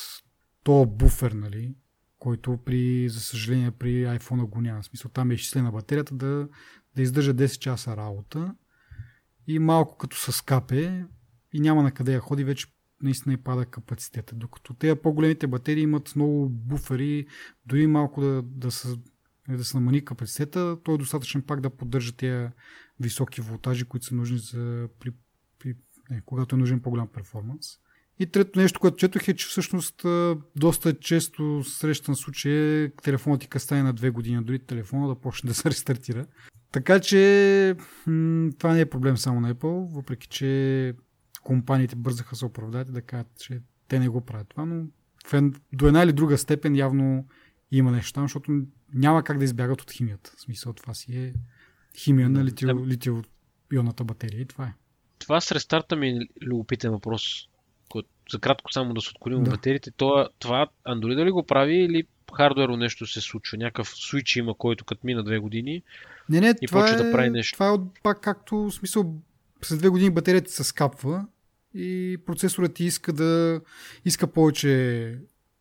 то 0.63 0.85
буфер, 0.85 1.31
нали, 1.31 1.75
който 2.19 2.59
при, 2.65 3.09
за 3.09 3.19
съжаление 3.19 3.71
при 3.71 4.03
iPhone 4.05 4.49
го 4.49 4.61
няма. 4.61 4.81
В 4.81 4.85
смисъл 4.85 5.11
там 5.11 5.31
е 5.31 5.33
изчислена 5.33 5.71
батерията 5.71 6.15
да, 6.15 6.47
да 6.95 7.01
издържа 7.01 7.33
10 7.33 7.57
часа 7.57 7.97
работа 7.97 8.55
и 9.55 9.59
малко 9.59 9.97
като 9.97 10.17
с 10.17 10.41
капе 10.41 11.05
и 11.53 11.59
няма 11.59 11.83
на 11.83 11.91
къде 11.91 12.13
я 12.13 12.19
ходи, 12.19 12.43
вече 12.43 12.67
наистина 13.03 13.33
и 13.33 13.37
пада 13.37 13.65
капацитета. 13.65 14.35
Докато 14.35 14.73
тези 14.73 14.95
по-големите 14.95 15.47
батерии 15.47 15.83
имат 15.83 16.15
много 16.15 16.49
буфери, 16.49 17.27
дори 17.65 17.87
малко 17.87 18.21
да, 18.21 18.41
да, 18.41 18.71
са, 18.71 18.97
да 19.49 19.63
се 19.63 19.77
намани 19.77 20.05
капацитета, 20.05 20.77
той 20.83 20.95
е 20.95 20.97
достатъчен 20.97 21.41
пак 21.41 21.61
да 21.61 21.69
поддържа 21.69 22.11
тези 22.11 22.47
високи 22.99 23.41
волтажи, 23.41 23.85
които 23.85 24.05
са 24.05 24.15
нужни 24.15 24.37
за 24.37 24.87
при, 24.99 25.11
при, 25.59 25.75
не, 26.09 26.21
когато 26.25 26.55
е 26.55 26.59
нужен 26.59 26.79
по-голям 26.79 27.07
перформанс. 27.07 27.67
И 28.19 28.25
трето 28.25 28.59
нещо, 28.59 28.79
което 28.79 28.97
четох 28.97 29.27
е, 29.27 29.35
че 29.35 29.47
всъщност 29.47 30.05
доста 30.55 30.99
често 30.99 31.63
срещан 31.63 32.15
случай 32.15 32.51
е 32.51 32.89
телефонът 32.89 33.41
ти 33.41 33.47
кастане 33.47 33.83
на 33.83 33.93
две 33.93 34.09
години, 34.09 34.43
дори 34.43 34.59
телефона 34.59 35.07
да 35.07 35.15
почне 35.15 35.47
да 35.47 35.53
се 35.53 35.69
рестартира. 35.69 36.25
Така 36.71 36.99
че 36.99 37.75
това 38.57 38.73
не 38.73 38.79
е 38.79 38.89
проблем 38.89 39.17
само 39.17 39.41
на 39.41 39.55
Apple, 39.55 39.93
въпреки 39.95 40.27
че 40.27 40.93
компаниите 41.43 41.95
бързаха 41.95 42.35
се 42.35 42.45
оправдаят 42.45 42.89
и 42.89 42.91
да 42.91 43.01
кажат, 43.01 43.27
че 43.39 43.61
те 43.87 43.99
не 43.99 44.09
го 44.09 44.21
правят 44.21 44.47
това, 44.49 44.65
но 44.65 44.85
до 45.73 45.87
една 45.87 46.03
или 46.03 46.13
друга 46.13 46.37
степен 46.37 46.75
явно 46.75 47.27
има 47.71 47.91
нещо 47.91 48.13
там, 48.13 48.23
защото 48.23 48.61
няма 48.93 49.23
как 49.23 49.37
да 49.37 49.43
избягат 49.43 49.81
от 49.81 49.91
химията. 49.91 50.33
В 50.37 50.41
смисъл 50.41 50.73
това 50.73 50.93
си 50.93 51.17
е 51.17 51.33
химия 51.97 52.29
на 52.29 52.43
литио, 52.43 52.85
литио 52.85 53.21
ионната 53.73 54.03
батерия 54.03 54.41
и 54.41 54.45
това 54.45 54.65
е. 54.65 54.73
Това 55.19 55.41
с 55.41 55.51
рестарта 55.51 55.95
ми 55.95 56.09
е 56.09 56.19
любопитен 56.41 56.91
въпрос. 56.91 57.47
За 58.31 58.39
кратко 58.39 58.71
само 58.71 58.93
да 58.93 59.01
се 59.01 59.09
отколим 59.09 59.43
да. 59.43 59.51
батериите. 59.51 59.91
Това, 59.91 60.29
това 60.39 60.67
Android 60.87 61.25
ли 61.25 61.31
го 61.31 61.43
прави 61.43 61.75
или 61.75 62.03
хардуерно 62.31 62.77
нещо 62.77 63.07
се 63.07 63.21
случва? 63.21 63.57
Някакъв 63.57 63.89
свич 63.89 64.35
има, 64.35 64.53
който 64.53 64.85
като 64.85 65.01
мина 65.07 65.23
две 65.23 65.39
години 65.39 65.83
не, 66.29 66.41
не, 66.41 66.55
и 66.61 66.67
това 66.67 66.81
почва 66.81 66.95
е, 66.95 67.03
да 67.03 67.11
прави 67.11 67.29
нещо. 67.29 67.53
Това 67.53 67.73
е 67.73 67.77
пак 68.03 68.21
както, 68.21 68.55
в 68.55 68.71
смисъл, 68.71 69.15
след 69.61 69.79
две 69.79 69.89
години 69.89 70.09
батерията 70.09 70.51
се 70.51 70.63
скапва 70.63 71.25
и 71.73 72.17
процесорът 72.25 72.73
ти 72.73 72.83
иска 72.83 73.13
да 73.13 73.61
иска 74.05 74.27
повече 74.27 75.17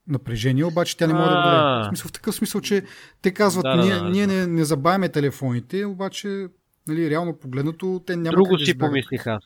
напрежение, 0.09 0.65
обаче 0.65 0.97
тя 0.97 1.07
не 1.07 1.13
може 1.13 1.31
да 1.31 1.43
даде. 1.43 1.85
В, 1.85 1.89
смисъл, 1.89 2.09
в 2.09 2.13
такъв 2.13 2.35
смисъл, 2.35 2.61
че 2.61 2.83
те 3.23 3.35
казват, 3.35 3.63
да, 3.63 3.77
ние, 3.77 3.95
да, 3.95 4.05
да, 4.05 4.11
ние 4.11 4.27
не, 4.27 4.47
не 4.47 4.65
забавяме 4.65 5.09
телефоните, 5.09 5.85
обаче 5.85 6.47
нали, 6.89 7.11
реално 7.11 7.39
погледнато 7.39 8.03
те 8.07 8.17
няма 8.17 8.31
Друго 8.31 8.51
как 8.51 8.67
си 8.67 8.79
помислих 8.79 9.27
аз. 9.27 9.43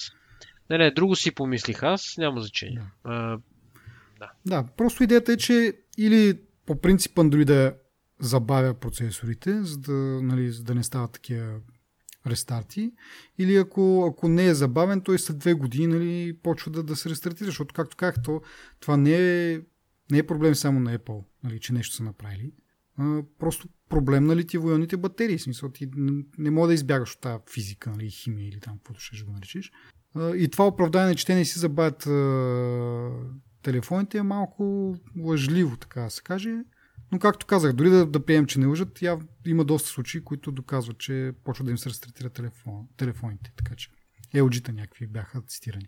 Не, 0.71 0.79
не, 0.79 0.91
друго 0.91 1.17
си 1.17 1.31
помислих 1.31 1.83
аз, 1.83 2.15
няма 2.19 2.41
значение. 2.41 2.83
Да. 3.05 3.13
А, 3.13 3.39
да. 4.19 4.31
да, 4.47 4.65
просто 4.77 5.03
идеята 5.03 5.33
е, 5.33 5.37
че 5.37 5.73
или 5.99 6.39
по 6.67 6.81
принцип 6.81 7.15
Android 7.15 7.45
да 7.45 7.75
забавя 8.21 8.75
процесорите, 8.75 9.63
за 9.63 9.79
да, 9.79 9.93
нали, 10.23 10.51
за 10.51 10.63
да 10.63 10.75
не 10.75 10.83
стават 10.83 11.13
такива 11.13 11.61
рестарти. 12.27 12.93
Или 13.39 13.57
ако, 13.57 14.07
ако 14.11 14.29
не 14.29 14.47
е 14.47 14.55
забавен, 14.55 15.01
той 15.01 15.19
след 15.19 15.39
две 15.39 15.55
години 15.55 15.87
нали, 15.87 16.39
почва 16.43 16.71
да, 16.71 16.83
да 16.83 16.97
се 16.97 17.11
рестартира, 17.11 17.47
защото, 17.47 17.75
както 17.75 17.97
казах, 17.97 18.23
то, 18.23 18.43
това 18.81 18.97
не 18.97 19.15
е 19.53 19.61
не 20.11 20.19
е 20.19 20.27
проблем 20.27 20.55
само 20.55 20.81
на 20.81 20.99
Apple, 20.99 21.25
нали, 21.45 21.61
че 21.61 21.73
нещо 21.73 21.97
са 21.97 22.03
направили. 22.03 22.53
А, 22.99 23.23
просто 23.39 23.69
проблем 23.89 24.25
на 24.25 24.37
литиевоионните 24.37 24.97
батерии. 24.97 25.39
Смисъл, 25.39 25.69
ти 25.69 25.91
не 26.39 26.51
мога 26.51 26.69
да 26.69 26.75
избягаш 26.75 27.15
от 27.15 27.21
тази 27.21 27.39
физика, 27.53 27.91
нали, 27.91 28.11
химия 28.11 28.49
или 28.49 28.61
там, 28.61 28.79
каквото 28.79 29.01
ще 29.01 29.25
го 29.25 29.33
наречеш. 29.33 29.73
А, 30.15 30.37
и 30.37 30.49
това 30.49 30.67
оправдание, 30.67 31.15
че 31.15 31.27
те 31.27 31.35
не 31.35 31.45
си 31.45 31.59
забавят 31.59 32.07
а, 32.07 32.11
телефоните 33.65 34.19
е 34.19 34.23
малко 34.23 34.95
лъжливо, 35.19 35.77
така 35.77 36.01
да 36.01 36.11
се 36.11 36.23
каже. 36.23 36.57
Но 37.13 37.19
както 37.19 37.47
казах, 37.47 37.73
дори 37.73 37.91
да, 37.91 38.07
да 38.07 38.25
приемем, 38.25 38.47
че 38.47 38.61
не 38.61 38.67
лъжат, 38.67 39.03
я, 39.03 39.19
има 39.47 39.65
доста 39.65 39.89
случаи, 39.89 40.25
които 40.25 40.53
доказват, 40.53 40.99
че 40.99 41.33
почва 41.45 41.65
да 41.65 41.71
им 41.71 41.79
се 41.79 41.89
рестартира 41.91 42.31
телефон, 42.31 42.87
телефоните. 42.97 43.53
Така 43.57 43.75
че 43.75 43.91
LG-та 44.35 44.73
някакви 44.73 45.07
бяха 45.07 45.43
цитирани. 45.43 45.87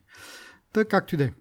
Та, 0.73 0.85
както 0.85 1.14
и 1.14 1.18
да 1.18 1.25
е. 1.25 1.33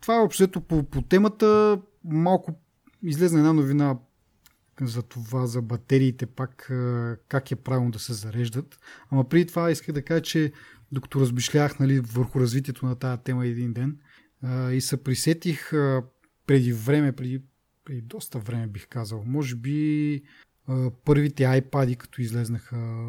Това 0.00 0.16
е 0.16 0.24
общото 0.24 0.60
по, 0.60 0.82
по 0.82 1.02
темата. 1.02 1.80
Малко 2.04 2.60
излезна 3.02 3.38
една 3.38 3.52
новина 3.52 3.98
за 4.80 5.02
това, 5.02 5.46
за 5.46 5.62
батериите, 5.62 6.26
пак 6.26 6.72
как 7.28 7.50
е 7.50 7.56
правилно 7.56 7.90
да 7.90 7.98
се 7.98 8.12
зареждат. 8.12 8.78
Ама 9.10 9.28
преди 9.28 9.46
това 9.46 9.70
исках 9.70 9.94
да 9.94 10.04
кажа, 10.04 10.22
че 10.22 10.52
докато 10.92 11.20
размишлях 11.20 11.78
нали, 11.78 12.00
върху 12.00 12.40
развитието 12.40 12.86
на 12.86 12.96
тази 12.96 13.22
тема 13.22 13.46
един 13.46 13.72
ден 13.72 13.98
и 14.72 14.80
се 14.80 15.02
присетих 15.04 15.70
преди 16.46 16.72
време, 16.72 17.12
преди, 17.12 17.42
преди 17.84 18.00
доста 18.00 18.38
време 18.38 18.66
бих 18.66 18.88
казал, 18.88 19.24
може 19.26 19.56
би 19.56 20.22
първите 21.04 21.42
iPad, 21.42 21.96
като 21.96 22.22
излезнаха 22.22 23.08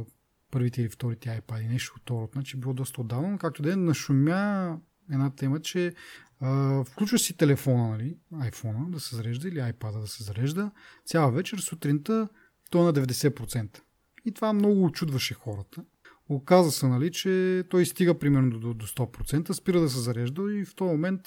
първите 0.51 0.82
или 0.82 0.89
вторите 0.89 1.29
iPad, 1.29 1.67
нещо 1.67 1.94
от 1.98 2.05
това, 2.05 2.27
значи 2.34 2.58
било 2.58 2.74
доста 2.74 3.01
отдавна, 3.01 3.38
както 3.38 3.62
да 3.62 3.74
е, 3.74 3.75
нашумя 3.75 4.77
една 5.12 5.36
тема, 5.36 5.60
че 5.60 5.94
а, 6.39 6.84
включваш 6.84 7.22
си 7.22 7.38
телефона, 7.38 7.89
нали, 7.89 8.17
iPhone 8.34 8.89
да 8.89 9.00
се 9.00 9.15
зарежда 9.15 9.48
или 9.48 9.60
iPad 9.60 10.01
да 10.01 10.08
се 10.08 10.24
зарежда, 10.24 10.72
цяла 11.05 11.32
вечер, 11.32 11.58
сутринта 11.58 12.27
то 12.72 12.82
е 12.82 12.84
на 12.84 12.94
90%. 12.94 13.82
И 14.25 14.32
това 14.32 14.53
много 14.53 14.86
очудваше 14.86 15.34
хората. 15.34 15.84
Оказа 16.29 16.72
се, 16.72 16.88
нали, 16.88 17.12
че 17.12 17.63
той 17.70 17.86
стига 17.86 18.20
примерно 18.20 18.60
до, 18.60 18.74
до 18.74 18.88
100%, 18.88 19.51
спира 19.51 19.82
да 19.82 19.89
се 19.89 20.00
зарежда 20.00 20.53
и 20.53 20.65
в 20.65 20.75
този 20.75 20.91
момент, 20.91 21.22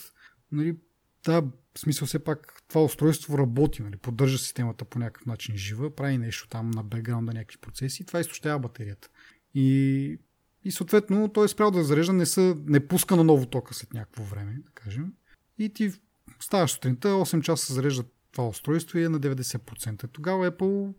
нали, 0.53 0.77
да, 1.25 1.41
в 1.75 1.79
смисъл 1.79 2.07
все 2.07 2.19
пак 2.19 2.63
това 2.69 2.85
устройство 2.85 3.39
работи, 3.39 3.83
нали, 3.83 3.97
поддържа 3.97 4.39
системата 4.39 4.85
по 4.85 4.99
някакъв 4.99 5.27
начин 5.27 5.57
жива, 5.57 5.95
прави 5.95 6.19
нещо 6.19 6.49
там 6.49 6.71
на 6.71 6.85
бекграунда, 6.85 7.33
някакви 7.33 7.59
процеси 7.59 8.03
и 8.03 8.07
това 8.07 8.21
изтощава 8.21 8.59
батерията. 8.59 9.09
И 9.55 10.19
и 10.65 10.73
съответно 10.73 11.29
той 11.29 11.45
е 11.45 11.49
спрял 11.49 11.71
да 11.71 11.85
зарежда, 11.85 12.13
не, 12.13 12.27
са, 12.27 12.57
не 12.67 12.89
пуска 12.89 13.17
на 13.17 13.25
ново 13.25 13.47
тока 13.47 13.75
след 13.75 13.95
някакво 13.95 14.25
време, 14.25 14.53
да 14.67 14.71
кажем. 14.75 15.13
И 15.59 15.69
ти 15.69 15.93
ставаш 16.41 16.71
сутринта, 16.71 17.09
8 17.09 17.41
часа 17.41 17.67
се 17.67 17.73
зарежда 17.73 18.05
това 18.33 18.49
устройство 18.49 18.99
и 18.99 19.05
е 19.05 19.09
на 19.09 19.21
90%. 19.21 20.09
Тогава 20.13 20.51
Apple 20.51 20.95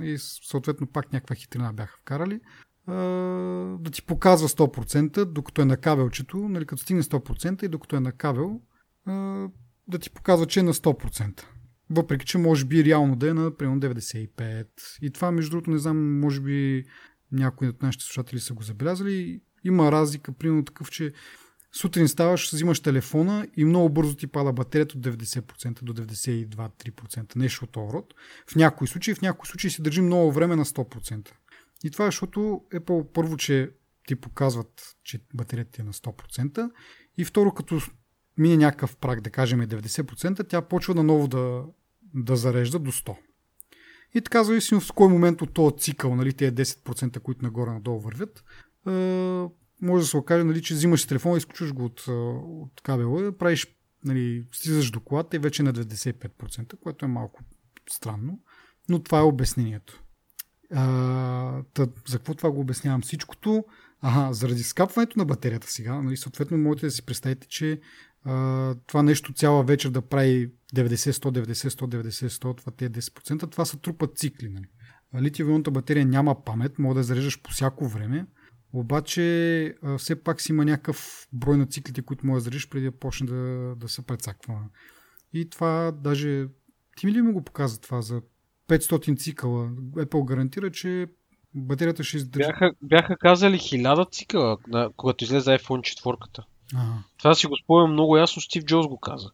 и 0.00 0.18
съответно 0.18 0.86
пак 0.86 1.12
някаква 1.12 1.34
хитрина 1.34 1.72
бяха 1.72 1.98
вкарали 2.00 2.40
да 2.88 3.90
ти 3.92 4.02
показва 4.02 4.48
100%, 4.48 5.24
докато 5.24 5.62
е 5.62 5.64
на 5.64 5.76
кабелчето, 5.76 6.36
нали, 6.36 6.66
като 6.66 6.82
стигне 6.82 7.02
100% 7.02 7.64
и 7.64 7.68
докато 7.68 7.96
е 7.96 8.00
на 8.00 8.12
кабел, 8.12 8.60
да 9.88 9.98
ти 10.00 10.10
показва, 10.10 10.46
че 10.46 10.60
е 10.60 10.62
на 10.62 10.74
100%. 10.74 11.44
Въпреки, 11.90 12.26
че 12.26 12.38
може 12.38 12.64
би 12.64 12.84
реално 12.84 13.16
да 13.16 13.30
е 13.30 13.34
на 13.34 13.56
примерно 13.56 13.80
95. 13.80 14.66
И 15.02 15.10
това, 15.10 15.30
между 15.30 15.50
другото, 15.50 15.70
не 15.70 15.78
знам, 15.78 16.20
може 16.20 16.40
би 16.40 16.84
някои 17.32 17.68
от 17.68 17.82
нашите 17.82 18.04
слушатели 18.04 18.40
са 18.40 18.54
го 18.54 18.62
забелязали. 18.62 19.40
Има 19.64 19.92
разлика, 19.92 20.32
примерно 20.32 20.64
такъв, 20.64 20.90
че 20.90 21.12
сутрин 21.72 22.08
ставаш, 22.08 22.52
взимаш 22.52 22.80
телефона 22.80 23.46
и 23.56 23.64
много 23.64 23.88
бързо 23.88 24.16
ти 24.16 24.26
пада 24.26 24.52
батерията 24.52 24.98
от 24.98 25.04
90% 25.04 25.82
до 25.82 25.94
92-3%, 25.94 27.36
нещо 27.36 27.64
от 27.64 27.76
род. 27.76 28.14
В 28.50 28.56
някои 28.56 28.88
случаи, 28.88 29.14
в 29.14 29.22
някои 29.22 29.48
случаи 29.48 29.70
се 29.70 29.82
държи 29.82 30.00
много 30.00 30.32
време 30.32 30.56
на 30.56 30.64
100%. 30.64 31.28
И 31.84 31.90
това 31.90 32.04
е, 32.04 32.08
защото 32.08 32.40
Apple 32.74 33.12
първо, 33.12 33.36
че 33.36 33.70
ти 34.06 34.16
показват, 34.16 34.96
че 35.04 35.20
батерията 35.34 35.82
е 35.82 35.84
на 35.84 35.92
100% 35.92 36.70
и 37.18 37.24
второ, 37.24 37.54
като 37.54 37.80
мине 38.38 38.56
някакъв 38.56 38.96
прак, 38.96 39.20
да 39.20 39.30
кажем 39.30 39.60
90%, 39.60 40.48
тя 40.48 40.62
почва 40.62 40.94
наново 40.94 41.28
да, 41.28 41.64
да 42.14 42.36
зарежда 42.36 42.78
до 42.78 42.92
100%. 42.92 43.16
И 44.14 44.20
така, 44.20 44.44
зависимо 44.44 44.80
в 44.80 44.92
кой 44.92 45.08
момент 45.08 45.42
от 45.42 45.54
този 45.54 45.76
цикъл, 45.76 46.16
нали, 46.16 46.32
тези 46.32 46.52
10%, 46.52 47.20
които 47.20 47.42
нагоре-надолу 47.42 48.00
вървят, 48.00 48.44
е, 48.86 48.90
може 49.82 50.02
да 50.02 50.08
се 50.08 50.16
окаже, 50.16 50.44
нали, 50.44 50.62
че 50.62 50.74
взимаш 50.74 51.06
телефона, 51.06 51.38
изключваш 51.38 51.72
го 51.72 51.84
от, 51.84 52.04
от 52.08 52.80
кабела, 52.82 53.32
правиш, 53.38 53.66
нали, 54.04 54.46
стизаш 54.52 54.90
до 54.90 55.00
колата 55.00 55.36
и 55.36 55.38
вече 55.38 55.62
на 55.62 55.72
95%, 55.72 56.78
което 56.78 57.04
е 57.04 57.08
малко 57.08 57.40
странно. 57.90 58.40
Но 58.88 59.02
това 59.02 59.18
е 59.18 59.22
обяснението. 59.22 60.02
А, 60.74 61.62
тъ, 61.74 61.88
за 62.08 62.18
какво 62.18 62.34
това 62.34 62.50
го 62.50 62.60
обяснявам 62.60 63.02
всичкото? 63.02 63.64
Ага, 64.02 64.32
заради 64.32 64.62
скапването 64.62 65.18
на 65.18 65.24
батерията 65.24 65.66
сега, 65.70 66.02
нали, 66.02 66.16
съответно 66.16 66.58
можете 66.58 66.86
да 66.86 66.90
си 66.90 67.06
представите, 67.06 67.46
че 67.46 67.80
а, 68.24 68.74
това 68.86 69.02
нещо 69.02 69.32
цяла 69.32 69.64
вечер 69.64 69.90
да 69.90 70.02
прави 70.02 70.52
90, 70.74 70.94
190, 70.94 71.52
190, 71.52 72.28
100, 72.28 72.56
това 72.56 72.72
те 72.76 72.90
10%, 72.90 73.50
това 73.50 73.64
са 73.64 73.78
трупат 73.78 74.18
цикли. 74.18 74.48
Нали. 74.48 74.66
Литиевионната 75.24 75.70
батерия 75.70 76.06
няма 76.06 76.44
памет, 76.44 76.78
може 76.78 76.96
да 76.96 77.02
зареждаш 77.02 77.42
по 77.42 77.50
всяко 77.50 77.88
време, 77.88 78.26
обаче 78.72 79.64
а, 79.82 79.98
все 79.98 80.22
пак 80.22 80.40
си 80.40 80.52
има 80.52 80.64
някакъв 80.64 81.28
брой 81.32 81.56
на 81.56 81.66
циклите, 81.66 82.02
които 82.02 82.26
може 82.26 82.34
да 82.34 82.40
зареждаш 82.40 82.68
преди 82.68 82.84
да 82.84 82.92
почне 82.92 83.26
да, 83.26 83.74
да 83.76 83.88
се 83.88 84.02
прецаква. 84.02 84.60
И 85.32 85.50
това 85.50 85.92
даже... 85.92 86.46
Ти 86.96 87.06
ми 87.06 87.12
ли 87.12 87.22
ми 87.22 87.32
го 87.32 87.44
показа 87.44 87.80
това 87.80 88.02
за 88.02 88.22
500 88.70 89.18
цикъла? 89.18 89.68
Apple 89.96 90.24
гарантира, 90.24 90.70
че 90.70 91.06
батерията 91.54 92.04
ще 92.04 92.16
издържи. 92.16 92.46
Бяха, 92.46 92.72
бяха 92.82 93.16
казали 93.16 93.58
1000 93.58 94.12
цикъла, 94.12 94.56
когато 94.96 95.24
излезе 95.24 95.50
iPhone 95.50 96.02
4. 96.02 96.44
Ага. 96.74 97.02
Това 97.18 97.34
си 97.34 97.46
го 97.46 97.56
спомням 97.56 97.92
много 97.92 98.16
ясно, 98.16 98.42
Стив 98.42 98.64
Джобс 98.64 98.86
го 98.86 98.98
каза. 98.98 99.30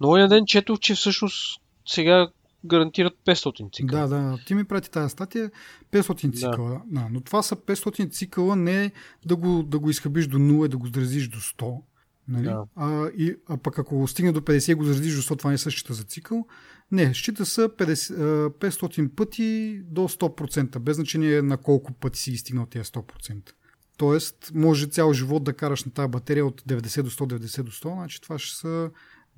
Но 0.00 0.16
един 0.16 0.28
ден 0.28 0.46
четох, 0.46 0.78
че 0.78 0.94
всъщност 0.94 1.60
сега 1.86 2.28
гарантират 2.64 3.14
500 3.26 3.74
цикъла. 3.74 4.08
Да, 4.08 4.16
да, 4.16 4.38
ти 4.46 4.54
ми 4.54 4.64
прати 4.64 4.90
тази 4.90 5.12
статия 5.12 5.50
500 5.92 6.34
цикъла. 6.34 6.70
Да. 6.70 7.00
Да, 7.00 7.08
но 7.10 7.20
това 7.20 7.42
са 7.42 7.56
500 7.56 8.12
цикъла 8.12 8.56
не 8.56 8.92
да 9.26 9.36
го, 9.36 9.62
да 9.62 9.78
го 9.78 9.90
изхъбиш 9.90 10.26
до 10.26 10.38
0 10.38 10.66
и 10.66 10.68
да 10.68 10.76
го 10.76 10.86
заразиш 10.86 11.28
до 11.28 11.38
100. 11.38 11.80
Нали? 12.28 12.44
Да. 12.44 12.64
А, 12.76 13.08
и, 13.08 13.36
а 13.48 13.56
пък 13.56 13.78
ако 13.78 14.08
стигне 14.08 14.32
до 14.32 14.40
50 14.40 14.72
и 14.72 14.74
го 14.74 14.84
до 14.84 14.92
100, 14.92 15.38
това 15.38 15.50
не 15.50 15.58
се 15.58 15.70
счита 15.70 15.94
за 15.94 16.04
цикъл. 16.04 16.46
Не, 16.92 17.14
счита 17.14 17.46
се 17.46 17.60
50, 17.60 18.48
500 18.48 19.08
пъти 19.08 19.80
до 19.84 20.00
100%, 20.00 20.78
без 20.78 20.96
значение 20.96 21.42
на 21.42 21.56
колко 21.56 21.92
пъти 21.92 22.18
си 22.18 22.36
стигнал 22.36 22.66
тези 22.66 22.84
100%. 22.84 23.52
Тоест, 23.96 24.50
може 24.54 24.86
цял 24.86 25.12
живот 25.12 25.44
да 25.44 25.52
караш 25.52 25.84
на 25.84 25.92
тази 25.92 26.08
батерия 26.08 26.46
от 26.46 26.62
90 26.62 27.02
до 27.02 27.10
100, 27.10 27.38
90 27.38 27.62
до 27.62 27.70
100, 27.70 27.94
значи 27.94 28.20
това 28.20 28.38
ще 28.38 28.56
са 28.56 28.90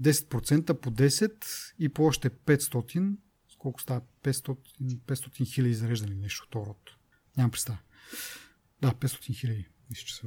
10% 0.03 0.75
по 0.75 0.91
10 0.91 1.33
и 1.79 1.89
по 1.89 2.05
още 2.05 2.31
500. 2.31 3.15
Сколко 3.53 3.81
става? 3.81 4.01
500, 4.25 4.57
500 4.83 5.55
хиляди 5.55 5.75
зареждани 5.75 6.15
нещо 6.15 6.47
от 6.49 6.67
род. 6.67 6.91
Нямам 7.37 7.51
представа. 7.51 7.79
Да, 8.83 8.93
500 8.93 9.35
хиляди. 9.35 9.69
Мисля, 9.91 10.05
че 10.07 10.15
са, 10.15 10.27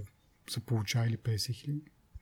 са 0.50 0.60
получава 0.60 1.08
или 1.08 1.18
50 1.18 1.54
хиляди. 1.54 1.82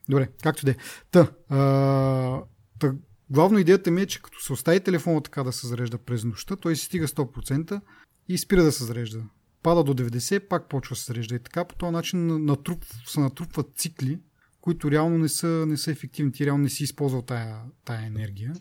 Добре, 0.09 0.29
както 0.43 0.65
де. 0.65 0.75
Та, 1.11 1.31
а, 1.49 2.41
та, 2.79 2.93
главно 3.29 3.59
идеята 3.59 3.91
ми 3.91 4.01
е, 4.01 4.05
че 4.05 4.21
като 4.21 4.41
се 4.41 4.53
остави 4.53 4.79
телефона 4.79 5.21
така 5.21 5.43
да 5.43 5.51
се 5.51 5.67
зарежда 5.67 5.97
през 5.97 6.23
нощта, 6.23 6.55
той 6.55 6.75
си 6.75 6.85
стига 6.85 7.07
100% 7.07 7.81
и 8.27 8.37
спира 8.37 8.63
да 8.63 8.71
се 8.71 8.83
зарежда 8.83 9.23
пада 9.67 9.83
до 9.83 9.93
90, 9.93 10.47
пак 10.47 10.69
почва 10.69 10.93
да 10.93 10.99
се 10.99 11.05
зарежда 11.05 11.35
и 11.35 11.39
така. 11.39 11.65
По 11.65 11.75
този 11.75 11.91
начин 11.91 12.45
натруп, 12.45 12.85
се 13.05 13.19
натрупват 13.19 13.71
цикли, 13.75 14.19
които 14.61 14.91
реално 14.91 15.17
не 15.17 15.29
са, 15.29 15.65
не 15.67 15.77
са 15.77 15.91
ефективни. 15.91 16.31
Ти 16.31 16.45
реално 16.45 16.63
не 16.63 16.69
си 16.69 16.83
използвал 16.83 17.21
тая, 17.21 17.61
тая 17.85 18.05
енергия. 18.05 18.53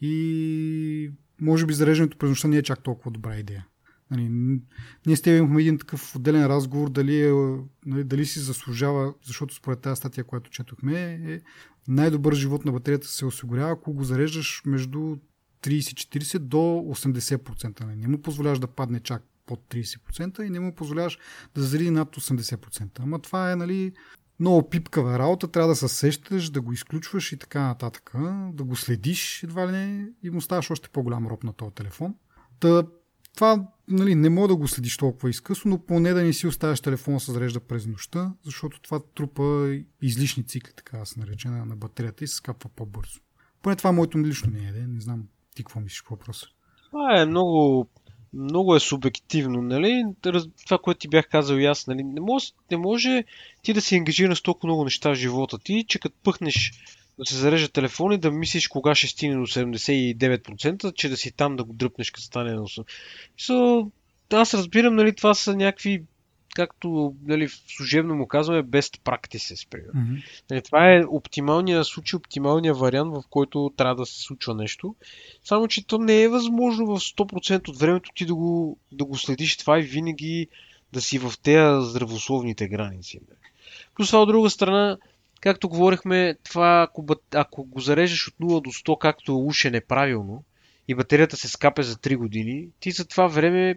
И 0.00 1.12
може 1.40 1.66
би 1.66 1.74
зареждането 1.74 2.18
през 2.18 2.28
нощта 2.28 2.48
не 2.48 2.56
е 2.56 2.62
чак 2.62 2.82
толкова 2.82 3.10
добра 3.10 3.36
идея. 3.36 3.66
Нали, 4.12 4.28
ние 5.06 5.16
с 5.16 5.22
теб 5.22 5.38
имахме 5.38 5.60
един 5.60 5.78
такъв 5.78 6.16
отделен 6.16 6.46
разговор 6.46 6.90
дали, 6.90 7.26
е, 7.26 7.32
нали, 7.86 8.04
дали 8.04 8.26
си 8.26 8.40
заслужава, 8.40 9.14
защото 9.24 9.54
според 9.54 9.80
тази 9.80 9.98
статия, 9.98 10.24
която 10.24 10.50
четохме, 10.50 11.20
е 11.26 11.40
най-добър 11.88 12.34
живот 12.34 12.64
на 12.64 12.72
батерията 12.72 13.08
се 13.08 13.26
осигурява, 13.26 13.72
ако 13.72 13.92
го 13.92 14.04
зареждаш 14.04 14.62
между 14.66 15.16
30-40 15.62 16.38
до 16.38 16.56
80%. 16.56 17.80
Нали. 17.80 17.96
Не 17.96 18.08
му 18.08 18.22
позволяваш 18.22 18.58
да 18.58 18.66
падне 18.66 19.00
чак 19.00 19.22
под 19.46 19.60
30% 19.70 20.42
и 20.42 20.50
не 20.50 20.60
му 20.60 20.74
позволяваш 20.74 21.18
да 21.54 21.62
зареди 21.62 21.90
над 21.90 22.16
80%. 22.16 23.00
Ама 23.00 23.18
това 23.18 23.52
е, 23.52 23.56
нали, 23.56 23.92
много 24.40 24.70
пипкава 24.70 25.18
работа, 25.18 25.48
трябва 25.48 25.68
да 25.68 25.76
се 25.76 25.88
сещаш, 25.88 26.50
да 26.50 26.60
го 26.60 26.72
изключваш 26.72 27.32
и 27.32 27.38
така 27.38 27.62
нататък, 27.62 28.12
да 28.52 28.64
го 28.64 28.76
следиш 28.76 29.42
едва 29.42 29.66
ли 29.68 29.72
не 29.72 30.08
и 30.22 30.30
му 30.30 30.40
ставаш 30.40 30.70
още 30.70 30.88
по-голям 30.88 31.26
роб 31.26 31.44
на 31.44 31.52
този 31.52 31.74
телефон. 31.74 32.14
Та, 32.60 32.84
това 33.34 33.66
нали, 33.88 34.14
не 34.14 34.30
мога 34.30 34.48
да 34.48 34.56
го 34.56 34.68
следиш 34.68 34.96
толкова 34.96 35.30
изкъсно, 35.30 35.70
но 35.70 35.78
поне 35.78 36.12
да 36.12 36.22
не 36.22 36.32
си 36.32 36.46
оставяш 36.46 36.80
телефона 36.80 37.20
се 37.20 37.32
зарежда 37.32 37.60
през 37.60 37.86
нощта, 37.86 38.32
защото 38.44 38.80
това 38.80 39.00
трупа 39.14 39.76
излишни 40.02 40.46
цикли, 40.46 40.72
така 40.76 40.98
да 40.98 41.06
се 41.06 41.20
нарече, 41.20 41.48
на, 41.48 41.76
батерията 41.76 42.24
и 42.24 42.28
се 42.28 42.34
скапва 42.34 42.70
по-бързо. 42.76 43.20
Поне 43.62 43.76
това 43.76 43.90
е 43.90 43.92
моето 43.92 44.18
лично 44.18 44.50
мнение. 44.50 44.72
Не 44.72 45.00
знам 45.00 45.22
ти 45.54 45.64
какво 45.64 45.80
мислиш 45.80 46.04
по 46.04 46.14
въпроса. 46.14 46.46
Това 46.90 47.20
е 47.20 47.26
много, 47.26 47.88
много 48.34 48.76
е 48.76 48.80
субективно, 48.80 49.62
нали? 49.62 50.04
Това, 50.66 50.78
което 50.82 50.98
ти 50.98 51.08
бях 51.08 51.28
казал 51.28 51.56
и 51.56 51.64
аз, 51.64 51.86
нали? 51.86 52.04
Не 52.04 52.20
може, 52.20 52.46
не 52.70 52.76
може 52.76 53.24
ти 53.62 53.72
да 53.72 53.80
си 53.80 53.96
ангажираш 53.96 54.38
с 54.38 54.42
толкова 54.42 54.66
много 54.66 54.84
неща 54.84 55.10
в 55.10 55.14
живота 55.14 55.58
ти, 55.58 55.84
че 55.88 55.98
като 55.98 56.16
пъхнеш 56.22 56.72
да 57.18 57.24
се 57.26 57.36
зарежда 57.36 57.68
телефон 57.68 58.12
и 58.12 58.18
да 58.18 58.30
мислиш 58.30 58.68
кога 58.68 58.94
ще 58.94 59.06
стигне 59.06 59.36
до 59.36 59.46
79%, 59.46 60.94
че 60.94 61.08
да 61.08 61.16
си 61.16 61.32
там 61.32 61.56
да 61.56 61.64
го 61.64 61.72
дръпнеш 61.72 62.10
като 62.10 62.24
стане 62.24 62.52
на 62.52 62.62
8%. 62.62 62.84
So, 63.40 63.90
аз 64.32 64.54
разбирам, 64.54 64.94
нали, 64.94 65.14
това 65.14 65.34
са 65.34 65.56
някакви 65.56 66.02
както 66.54 67.14
нали, 67.24 67.48
служебно 67.48 68.14
му 68.14 68.26
казваме, 68.26 68.64
best 68.64 68.98
practices. 68.98 69.68
Mm-hmm. 69.68 70.24
Нали, 70.50 70.62
това 70.62 70.94
е 70.94 71.04
оптималният 71.08 71.86
случай, 71.86 72.16
оптималният 72.16 72.78
вариант, 72.78 73.14
в 73.14 73.22
който 73.30 73.72
трябва 73.76 73.94
да 73.94 74.06
се 74.06 74.22
случва 74.22 74.54
нещо. 74.54 74.94
Само, 75.44 75.68
че 75.68 75.86
то 75.86 75.98
не 75.98 76.22
е 76.22 76.28
възможно 76.28 76.86
в 76.86 77.00
100% 77.00 77.68
от 77.68 77.78
времето 77.78 78.10
ти 78.14 78.26
да 78.26 78.34
го, 78.34 78.78
да 78.92 79.04
го 79.04 79.18
следиш 79.18 79.56
това 79.56 79.78
и 79.78 79.82
винаги 79.82 80.48
да 80.92 81.00
си 81.00 81.18
в 81.18 81.32
тези 81.42 81.88
здравословните 81.90 82.68
граници. 82.68 83.20
Плюс 83.96 84.08
това 84.08 84.22
от 84.22 84.28
друга 84.28 84.50
страна, 84.50 84.98
както 85.42 85.68
говорихме, 85.68 86.34
това 86.44 86.86
ако, 86.88 87.06
ако 87.34 87.64
го 87.64 87.80
зареждаш 87.80 88.28
от 88.28 88.34
0 88.34 88.62
до 88.62 88.70
100, 88.70 88.98
както 88.98 89.32
е 89.32 89.34
уше 89.34 89.70
неправилно, 89.70 90.44
и 90.88 90.94
батерията 90.94 91.36
се 91.36 91.48
скапе 91.48 91.82
за 91.82 91.96
3 91.96 92.16
години, 92.16 92.68
ти 92.80 92.90
за 92.90 93.04
това 93.04 93.26
време 93.26 93.74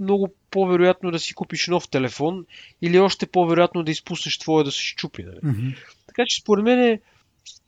много 0.00 0.34
по-вероятно 0.50 1.10
да 1.10 1.18
си 1.18 1.34
купиш 1.34 1.66
нов 1.66 1.88
телефон 1.88 2.46
или 2.82 2.98
още 2.98 3.26
по-вероятно 3.26 3.82
да 3.82 3.90
изпуснеш 3.90 4.38
твоя 4.38 4.64
да 4.64 4.72
се 4.72 4.82
щупи. 4.82 5.22
Нали? 5.22 5.36
Mm-hmm. 5.36 5.76
Така 6.06 6.22
че 6.26 6.40
според 6.40 6.64
мен 6.64 7.00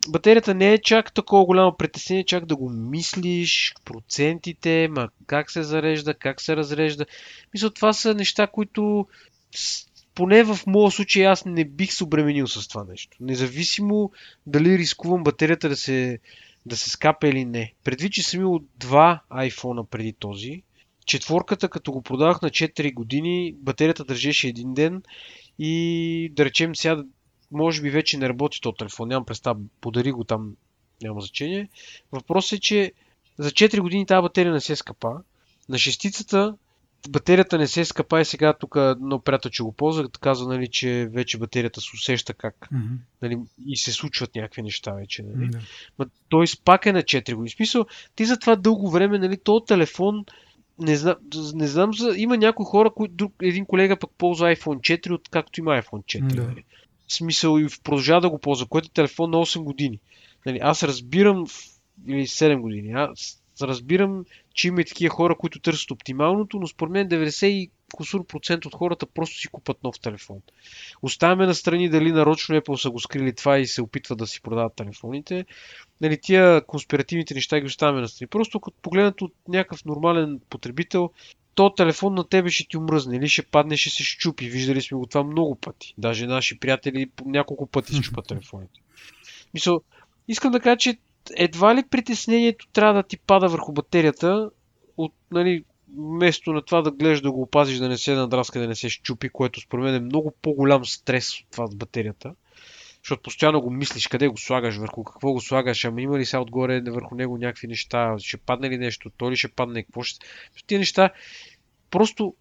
батерията 0.09 0.55
не 0.55 0.73
е 0.73 0.83
чак 0.83 1.15
такова 1.15 1.45
голямо 1.45 1.77
притеснение, 1.77 2.25
чак 2.25 2.47
да 2.47 2.57
го 2.57 2.71
мислиш, 2.71 3.75
процентите, 3.85 4.89
ма 4.91 5.09
как 5.27 5.51
се 5.51 5.63
зарежда, 5.63 6.15
как 6.15 6.41
се 6.41 6.57
разрежда. 6.57 7.07
Мисля, 7.55 7.71
това 7.71 7.93
са 7.93 8.15
неща, 8.15 8.47
които 8.47 9.07
поне 10.21 10.45
в 10.45 10.59
моя 10.67 10.91
случай 10.91 11.27
аз 11.27 11.45
не 11.45 11.65
бих 11.65 11.93
се 11.93 12.05
обременил 12.05 12.47
с 12.47 12.69
това 12.69 12.85
нещо. 12.85 13.17
Независимо 13.21 14.11
дали 14.47 14.79
рискувам 14.79 15.25
батерията 15.25 15.69
да 15.69 15.77
се, 15.77 16.19
да 16.67 16.77
се 16.77 16.91
скапе 16.91 17.29
или 17.29 17.45
не. 17.45 17.73
Предвид, 17.85 18.13
че 18.13 18.23
съм 18.23 18.41
имал 18.41 18.61
два 18.77 19.23
iPhone 19.31 19.87
преди 19.87 20.13
този, 20.13 20.63
четворката, 21.07 21.69
като 21.69 21.93
го 21.93 22.03
продавах 22.03 22.43
на 22.43 22.51
4 22.51 22.95
години, 22.95 23.55
батерията 23.59 24.05
държеше 24.05 24.49
един 24.49 24.75
ден 24.75 25.03
и 25.59 26.33
да 26.33 26.45
речем 26.45 26.77
сега, 26.77 27.05
може 27.51 27.83
би 27.83 27.91
вече 27.91 28.19
не 28.19 28.29
работи 28.29 28.61
този 28.61 28.77
телефон, 28.79 29.09
нямам 29.09 29.25
представа, 29.25 29.61
подари 29.81 30.13
го 30.13 30.25
там, 30.25 30.57
няма 31.03 31.21
значение. 31.21 31.69
Въпросът 32.13 32.53
е, 32.59 32.61
че 32.61 32.93
за 33.39 33.51
4 33.51 33.81
години 33.81 34.07
тази 34.07 34.23
батерия 34.23 34.53
не 34.53 34.61
се 34.61 34.77
скъпа. 34.77 35.13
На 35.69 35.79
шестицата 35.79 36.55
батерията 37.09 37.59
не 37.59 37.67
се 37.67 37.85
скъпа 37.85 38.21
и 38.21 38.25
сега 38.25 38.53
тук 38.53 38.77
едно 38.77 39.21
приятел, 39.21 39.51
че 39.51 39.63
го 39.63 39.73
ползва, 39.73 40.09
казва, 40.21 40.49
нали, 40.49 40.69
че 40.69 41.09
вече 41.13 41.39
батерията 41.39 41.81
се 41.81 41.91
усеща 41.95 42.35
как 42.35 42.69
mm-hmm. 42.73 42.97
нали, 43.23 43.39
и 43.67 43.77
се 43.77 43.93
случват 43.93 44.35
някакви 44.35 44.63
неща 44.63 44.93
вече. 44.93 45.23
Нали. 45.23 45.51
Mm-hmm. 45.51 45.61
Ма, 45.99 46.07
той 46.29 46.47
пак 46.65 46.87
е 46.87 46.93
на 46.93 47.03
4 47.03 47.35
години. 47.35 47.51
Смисъл, 47.51 47.87
ти 48.15 48.25
за 48.25 48.39
това 48.39 48.57
дълго 48.57 48.91
време, 48.91 49.19
нали, 49.19 49.37
този 49.37 49.65
телефон 49.67 50.25
не 50.79 50.97
знам, 50.97 51.17
не 51.55 51.67
знам 51.67 51.95
за... 51.95 52.15
има 52.17 52.37
някои 52.37 52.65
хора, 52.67 52.91
които 52.91 53.15
друг, 53.15 53.35
един 53.43 53.67
колега 53.67 53.97
пък 53.97 54.11
ползва 54.19 54.57
iPhone 54.57 54.99
4, 55.07 55.13
откакто 55.13 55.61
има 55.61 55.71
iPhone 55.71 56.21
4. 56.21 56.35
Да. 56.35 56.43
Нали? 56.43 56.65
В 57.09 57.13
смисъл 57.13 57.59
и 57.59 57.67
продължава 57.85 58.21
да 58.21 58.31
го 58.31 58.39
ползва, 58.39 58.67
което 58.67 58.87
е 58.87 58.95
телефон 58.95 59.31
на 59.31 59.37
8 59.37 59.63
години. 59.63 59.99
Нали, 60.47 60.59
аз 60.63 60.83
разбирам, 60.83 61.47
или 62.09 62.27
7 62.27 62.61
години, 62.61 62.93
аз 62.93 63.43
разбирам, 63.63 64.25
че 64.61 64.69
има 64.69 64.81
и 64.81 64.85
такива 64.85 65.15
хора, 65.15 65.35
които 65.35 65.61
търсят 65.61 65.91
оптималното, 65.91 66.59
но 66.61 66.67
според 66.67 66.93
мен 66.93 67.09
90 67.09 67.71
кусур 67.95 68.27
процент 68.27 68.67
от 68.67 68.75
хората 68.75 69.07
просто 69.07 69.39
си 69.39 69.49
купат 69.49 69.85
нов 69.85 70.01
телефон. 70.01 70.37
Оставяме 71.03 71.47
на 71.47 71.55
страни 71.55 71.89
дали 71.89 72.13
нарочно 72.13 72.55
Apple 72.55 72.77
са 72.77 72.91
го 72.91 73.01
скрили 73.01 73.35
това 73.35 73.59
и 73.59 73.67
се 73.67 73.83
опитват 73.83 74.19
да 74.19 74.27
си 74.27 74.43
продават 74.43 74.77
телефоните. 74.77 75.45
Нали, 76.01 76.19
тия 76.23 76.67
конспиративните 76.67 77.35
неща 77.35 77.61
ги 77.61 77.67
оставяме 77.67 78.01
на 78.01 78.09
страни. 78.09 78.29
Просто 78.29 78.61
като 78.61 78.77
погледнат 78.83 79.23
от 79.23 79.35
някакъв 79.49 79.85
нормален 79.85 80.41
потребител, 80.51 81.11
то 81.55 81.75
телефон 81.75 82.15
на 82.15 82.29
тебе 82.29 82.51
ще 82.51 82.69
ти 82.69 82.77
умръзне 82.77 83.17
или 83.17 83.29
ще 83.29 83.43
падне, 83.43 83.77
ще 83.77 83.91
се 83.91 84.05
щупи. 84.05 84.49
Виждали 84.49 84.83
сме 84.83 84.99
го 84.99 85.07
това 85.07 85.25
много 85.25 85.55
пъти. 85.55 85.95
Даже 85.99 86.27
наши 86.27 86.59
приятели 86.59 87.11
няколко 87.25 87.67
пъти 87.67 88.03
щупат 88.03 88.27
телефоните. 88.29 88.81
Мисъл, 89.55 89.81
искам 90.29 90.53
да 90.53 90.61
кажа, 90.61 90.77
че 90.77 90.99
едва 91.37 91.75
ли 91.75 91.83
притеснението 91.91 92.67
трябва 92.73 92.95
да 92.95 93.03
ти 93.03 93.19
пада 93.19 93.49
върху 93.49 93.73
батерията, 93.73 94.51
от, 94.97 95.13
нали, 95.31 95.65
вместо 95.97 96.53
на 96.53 96.63
това 96.63 96.83
да 96.83 96.91
гледаш 96.91 97.21
да 97.21 97.33
го 97.33 97.43
опазиш, 97.43 97.79
да 97.79 97.89
не 97.89 97.99
се 97.99 98.15
надраска, 98.15 98.61
да 98.61 98.69
не 98.69 98.75
се 98.75 98.89
щупи, 98.89 99.29
което 99.29 99.61
според 99.61 99.85
мен 99.85 99.95
е 99.95 100.01
много 100.01 100.35
по-голям 100.43 100.87
стрес 100.87 101.41
от 101.41 101.47
това 101.51 101.67
с 101.67 101.75
батерията. 101.75 102.35
Защото 103.03 103.23
постоянно 103.23 103.61
го 103.61 103.71
мислиш 103.71 104.09
къде 104.09 104.29
го 104.29 104.39
слагаш, 104.39 104.77
върху 104.77 105.05
какво 105.05 105.33
го 105.33 105.41
слагаш, 105.41 105.85
ама 105.85 106.03
има 106.03 106.19
ли 106.19 106.27
сега 106.27 106.41
отгоре 106.41 106.81
върху 106.81 107.15
него 107.15 107.39
някакви 107.39 107.67
неща, 107.67 108.15
ще 108.19 108.37
падне 108.37 108.71
ли 108.71 108.79
нещо, 108.79 109.11
то 109.17 109.31
ли 109.31 109.37
ще 109.37 109.49
падне, 109.49 109.83
какво 109.83 110.03
ще... 110.03 110.27
Тия 110.67 110.79
неща, 110.79 111.11
просто, 111.91 112.35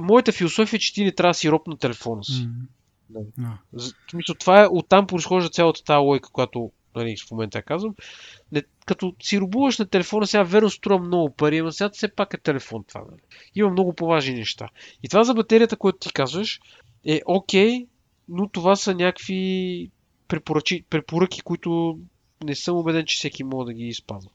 моята 0.00 0.32
философия 0.32 0.76
е, 0.76 0.80
че 0.80 0.94
ти 0.94 1.04
не 1.04 1.12
трябва 1.12 1.30
да 1.30 1.34
си 1.34 1.50
роб 1.50 1.66
на 1.66 1.78
телефона 1.78 2.24
си. 2.24 2.32
Mm-hmm. 2.32 2.66
No. 3.12 4.38
това 4.38 4.62
е, 4.62 4.68
оттам 4.70 5.06
произхожда 5.06 5.50
цялата 5.50 5.84
тази 5.84 5.98
лойка, 5.98 6.30
която 6.32 6.70
нали, 6.96 7.16
в 7.16 7.30
момента 7.30 7.62
казвам, 7.62 7.94
не, 8.52 8.62
като 8.86 9.14
си 9.22 9.40
рубуваш 9.40 9.78
на 9.78 9.86
телефона, 9.86 10.26
сега 10.26 10.42
верно 10.42 10.70
струва 10.70 11.04
много 11.04 11.30
пари, 11.30 11.62
но 11.62 11.72
сега 11.72 11.90
все 11.90 12.08
пак 12.08 12.34
е 12.34 12.38
телефон 12.38 12.84
това. 12.88 13.00
Нали. 13.00 13.20
Има 13.54 13.70
много 13.70 13.94
по-важни 13.94 14.34
неща. 14.34 14.68
И 15.02 15.08
това 15.08 15.24
за 15.24 15.34
батерията, 15.34 15.76
което 15.76 15.98
ти 15.98 16.12
казваш, 16.12 16.60
е 17.04 17.20
окей, 17.26 17.70
okay, 17.70 17.86
но 18.28 18.48
това 18.48 18.76
са 18.76 18.94
някакви 18.94 19.90
препоръчи, 20.28 20.84
препоръки, 20.90 21.40
които 21.40 21.98
не 22.44 22.54
съм 22.54 22.76
убеден, 22.76 23.06
че 23.06 23.16
всеки 23.16 23.44
може 23.44 23.66
да 23.66 23.72
ги 23.72 23.84
изпазва. 23.84 24.30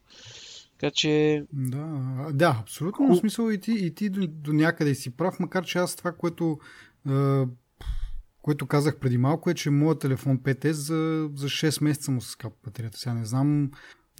Така 0.78 0.90
че... 0.90 1.44
Да, 1.52 1.86
да 2.32 2.56
абсолютно. 2.60 3.14
В 3.14 3.18
смисъл 3.18 3.50
и 3.50 3.60
ти, 3.60 3.72
и 3.72 3.94
ти 3.94 4.08
до, 4.10 4.26
до 4.26 4.52
някъде 4.52 4.94
си 4.94 5.10
прав, 5.10 5.40
макар 5.40 5.64
че 5.64 5.78
аз 5.78 5.96
това, 5.96 6.12
което 6.12 6.58
е, 7.08 7.12
което 8.42 8.66
казах 8.66 8.98
преди 8.98 9.18
малко 9.18 9.50
е, 9.50 9.54
че 9.54 9.70
моят 9.70 10.00
телефон 10.00 10.38
5S 10.38 10.70
за, 10.70 11.30
за 11.34 11.46
6 11.46 11.84
месеца 11.84 12.10
му 12.10 12.20
се 12.20 12.30
скапа 12.30 12.56
батерията. 12.64 12.98
Сега 12.98 13.14
не 13.14 13.24
знам, 13.24 13.70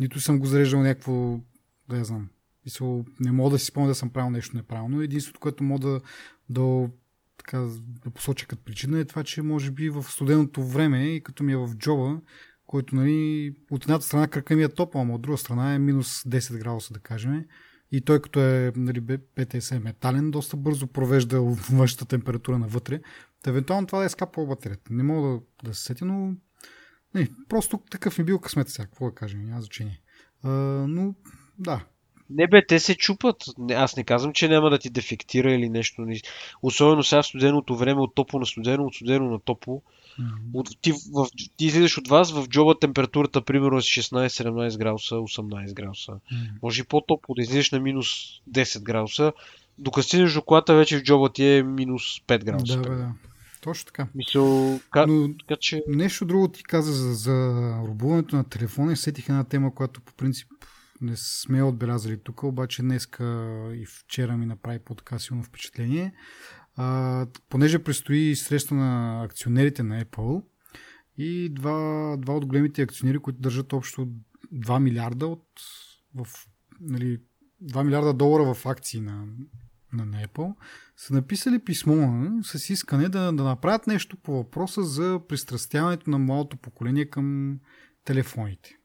нито 0.01 0.21
съм 0.21 0.39
го 0.39 0.47
зареждал 0.47 0.83
някакво, 0.83 1.41
да 1.89 1.97
я 1.97 2.05
знам. 2.05 2.29
Мисъл, 2.65 3.05
не 3.21 3.33
мога 3.33 3.51
да 3.51 3.59
си 3.59 3.67
спомня 3.67 3.89
да 3.89 3.95
съм 3.95 4.11
правил 4.11 4.31
нещо 4.31 4.57
неправилно. 4.57 5.03
Единството, 5.03 5.41
което 5.41 5.65
мога 5.65 5.89
да, 5.89 6.01
да, 6.49 6.89
така, 7.39 7.59
да 8.05 8.11
посоча 8.11 8.47
като 8.47 8.65
причина 8.65 8.99
е 8.99 9.05
това, 9.05 9.25
че 9.25 9.43
може 9.43 9.71
би 9.71 9.91
в 9.91 10.03
студеното 10.03 10.65
време 10.65 11.05
и 11.05 11.23
като 11.23 11.45
ми 11.45 11.53
е 11.53 11.57
в 11.57 11.75
джоба, 11.77 12.21
който 12.67 12.97
нали, 12.97 13.55
от 13.71 13.85
едната 13.85 14.05
страна 14.05 14.29
кръка 14.29 14.57
ми 14.57 14.63
е 14.63 14.69
топъл, 14.69 15.01
ама 15.01 15.15
от 15.15 15.23
друга 15.23 15.39
страна 15.39 15.75
е 15.75 15.79
минус 15.79 16.23
10 16.23 16.59
градуса, 16.59 16.95
да 16.95 17.01
кажем. 17.01 17.45
И 17.93 18.01
той 18.01 18.23
като 18.23 18.41
е 18.41 18.73
нали, 18.77 19.19
ПТС 19.35 19.73
е 19.73 19.79
метален, 19.79 20.31
доста 20.31 20.57
бързо 20.57 20.87
провежда 20.87 21.41
външната 21.71 22.05
температура 22.05 22.59
навътре. 22.59 23.01
Евентуално 23.47 23.87
това 23.87 23.99
да 23.99 24.05
е 24.05 24.09
скапало 24.09 24.47
батерията. 24.47 24.93
Не 24.93 25.03
мога 25.03 25.29
да, 25.29 25.41
да 25.69 25.75
се 25.75 25.83
сетя, 25.83 26.05
но 26.05 26.35
не, 27.15 27.29
просто 27.49 27.81
такъв 27.91 28.19
ми 28.19 28.25
бил 28.25 28.39
късмет 28.39 28.69
сега, 28.69 28.87
какво 28.87 29.05
да 29.05 29.15
кажем, 29.15 29.45
няма 29.45 29.61
значение. 29.61 30.01
А, 30.43 30.51
но 30.89 31.15
да, 31.59 31.85
не 32.35 32.47
бе, 32.47 32.67
те 32.67 32.81
се 32.81 32.95
чупат. 32.95 33.37
Аз 33.71 33.97
не 33.97 34.05
казвам, 34.05 34.33
че 34.33 34.49
няма 34.49 34.71
да 34.71 34.79
ти 34.79 34.91
дефектира 34.91 35.53
или 35.53 35.69
нещо. 35.69 36.07
Особено 36.63 37.03
сега 37.03 37.23
в 37.23 37.27
студеното 37.27 37.77
време, 37.77 38.01
от 38.01 38.15
топло 38.15 38.41
на 38.41 38.47
студено, 38.47 38.85
от 38.85 38.95
студено 38.95 39.31
на 39.31 39.41
топло. 39.41 39.83
Mm-hmm. 40.21 40.55
От, 40.55 40.69
ти, 40.81 40.93
в, 40.93 41.27
ти 41.57 41.67
излизаш 41.67 41.99
от 41.99 42.09
вас, 42.09 42.33
в 42.33 42.49
джоба 42.49 42.79
температурата 42.79 43.43
примерно 43.43 43.77
е 43.77 43.81
16-17 43.81 44.79
градуса, 44.79 45.15
18 45.15 45.75
градуса. 45.75 46.13
Mm-hmm. 46.13 46.63
Може 46.63 46.81
и 46.81 46.85
по-топло 46.85 47.35
да 47.35 47.43
излизаш 47.43 47.71
на 47.71 47.81
минус 47.81 48.07
10 48.51 48.83
градуса. 48.83 49.33
Докато 49.79 50.07
стигнеш 50.07 50.35
до 50.35 50.43
колата, 50.43 50.75
вече 50.75 50.99
в 50.99 51.03
джоба 51.03 51.33
ти 51.33 51.45
е 51.45 51.63
минус 51.63 52.03
5 52.27 52.45
градуса. 52.45 52.77
Да, 52.77 52.89
бе, 52.89 52.97
да. 52.97 53.13
Точно 53.62 53.87
така. 53.87 54.09
Мисъл, 54.14 54.81
ка... 54.90 55.07
Но, 55.07 55.35
така 55.37 55.57
че... 55.61 55.83
Нещо 55.88 56.25
друго 56.25 56.48
ти 56.48 56.62
каза 56.62 56.92
за, 56.92 57.14
за 57.14 57.77
рубуването 57.87 58.37
на 58.37 58.44
телефона 58.44 58.92
и 58.92 58.96
сетих 58.96 59.29
една 59.29 59.44
тема, 59.44 59.75
която 59.75 60.01
по 60.01 60.14
принцип 60.14 60.48
не 61.01 61.16
сме 61.16 61.62
отбелязали 61.62 62.18
тук, 62.18 62.42
обаче 62.42 62.83
днеска 62.83 63.25
и 63.75 63.87
вчера 63.87 64.37
ми 64.37 64.46
направи 64.46 64.79
по 64.79 64.94
така 64.94 65.18
силно 65.18 65.42
впечатление. 65.42 66.14
А, 66.77 67.27
понеже 67.48 67.79
предстои 67.79 68.37
среща 68.37 68.75
на 68.75 69.22
акционерите 69.25 69.83
на 69.83 70.05
Apple 70.05 70.42
и 71.18 71.48
два, 71.48 72.16
два 72.16 72.35
от 72.35 72.46
големите 72.46 72.83
акционери, 72.83 73.18
които 73.18 73.40
държат 73.40 73.72
общо 73.72 74.09
2 74.55 74.79
милиарда 74.79 75.27
от 75.27 75.46
в, 76.14 76.27
нали, 76.81 77.20
2 77.64 77.83
милиарда 77.85 78.14
долара 78.14 78.55
в 78.55 78.66
акции 78.66 79.01
на, 79.01 79.27
на, 79.92 80.05
на 80.05 80.27
Apple, 80.27 80.55
са 81.07 81.15
написали 81.15 81.59
писмо 81.59 82.29
с 82.43 82.71
искане 82.71 83.09
да, 83.09 83.33
да 83.33 83.45
направят 83.45 83.87
нещо 83.87 84.17
по 84.17 84.33
въпроса 84.33 84.83
за 84.83 85.21
пристрастяването 85.29 86.11
на 86.11 86.19
младото 86.19 86.57
поколение 86.57 87.11
към 87.11 87.59
телефоните. 88.05 88.77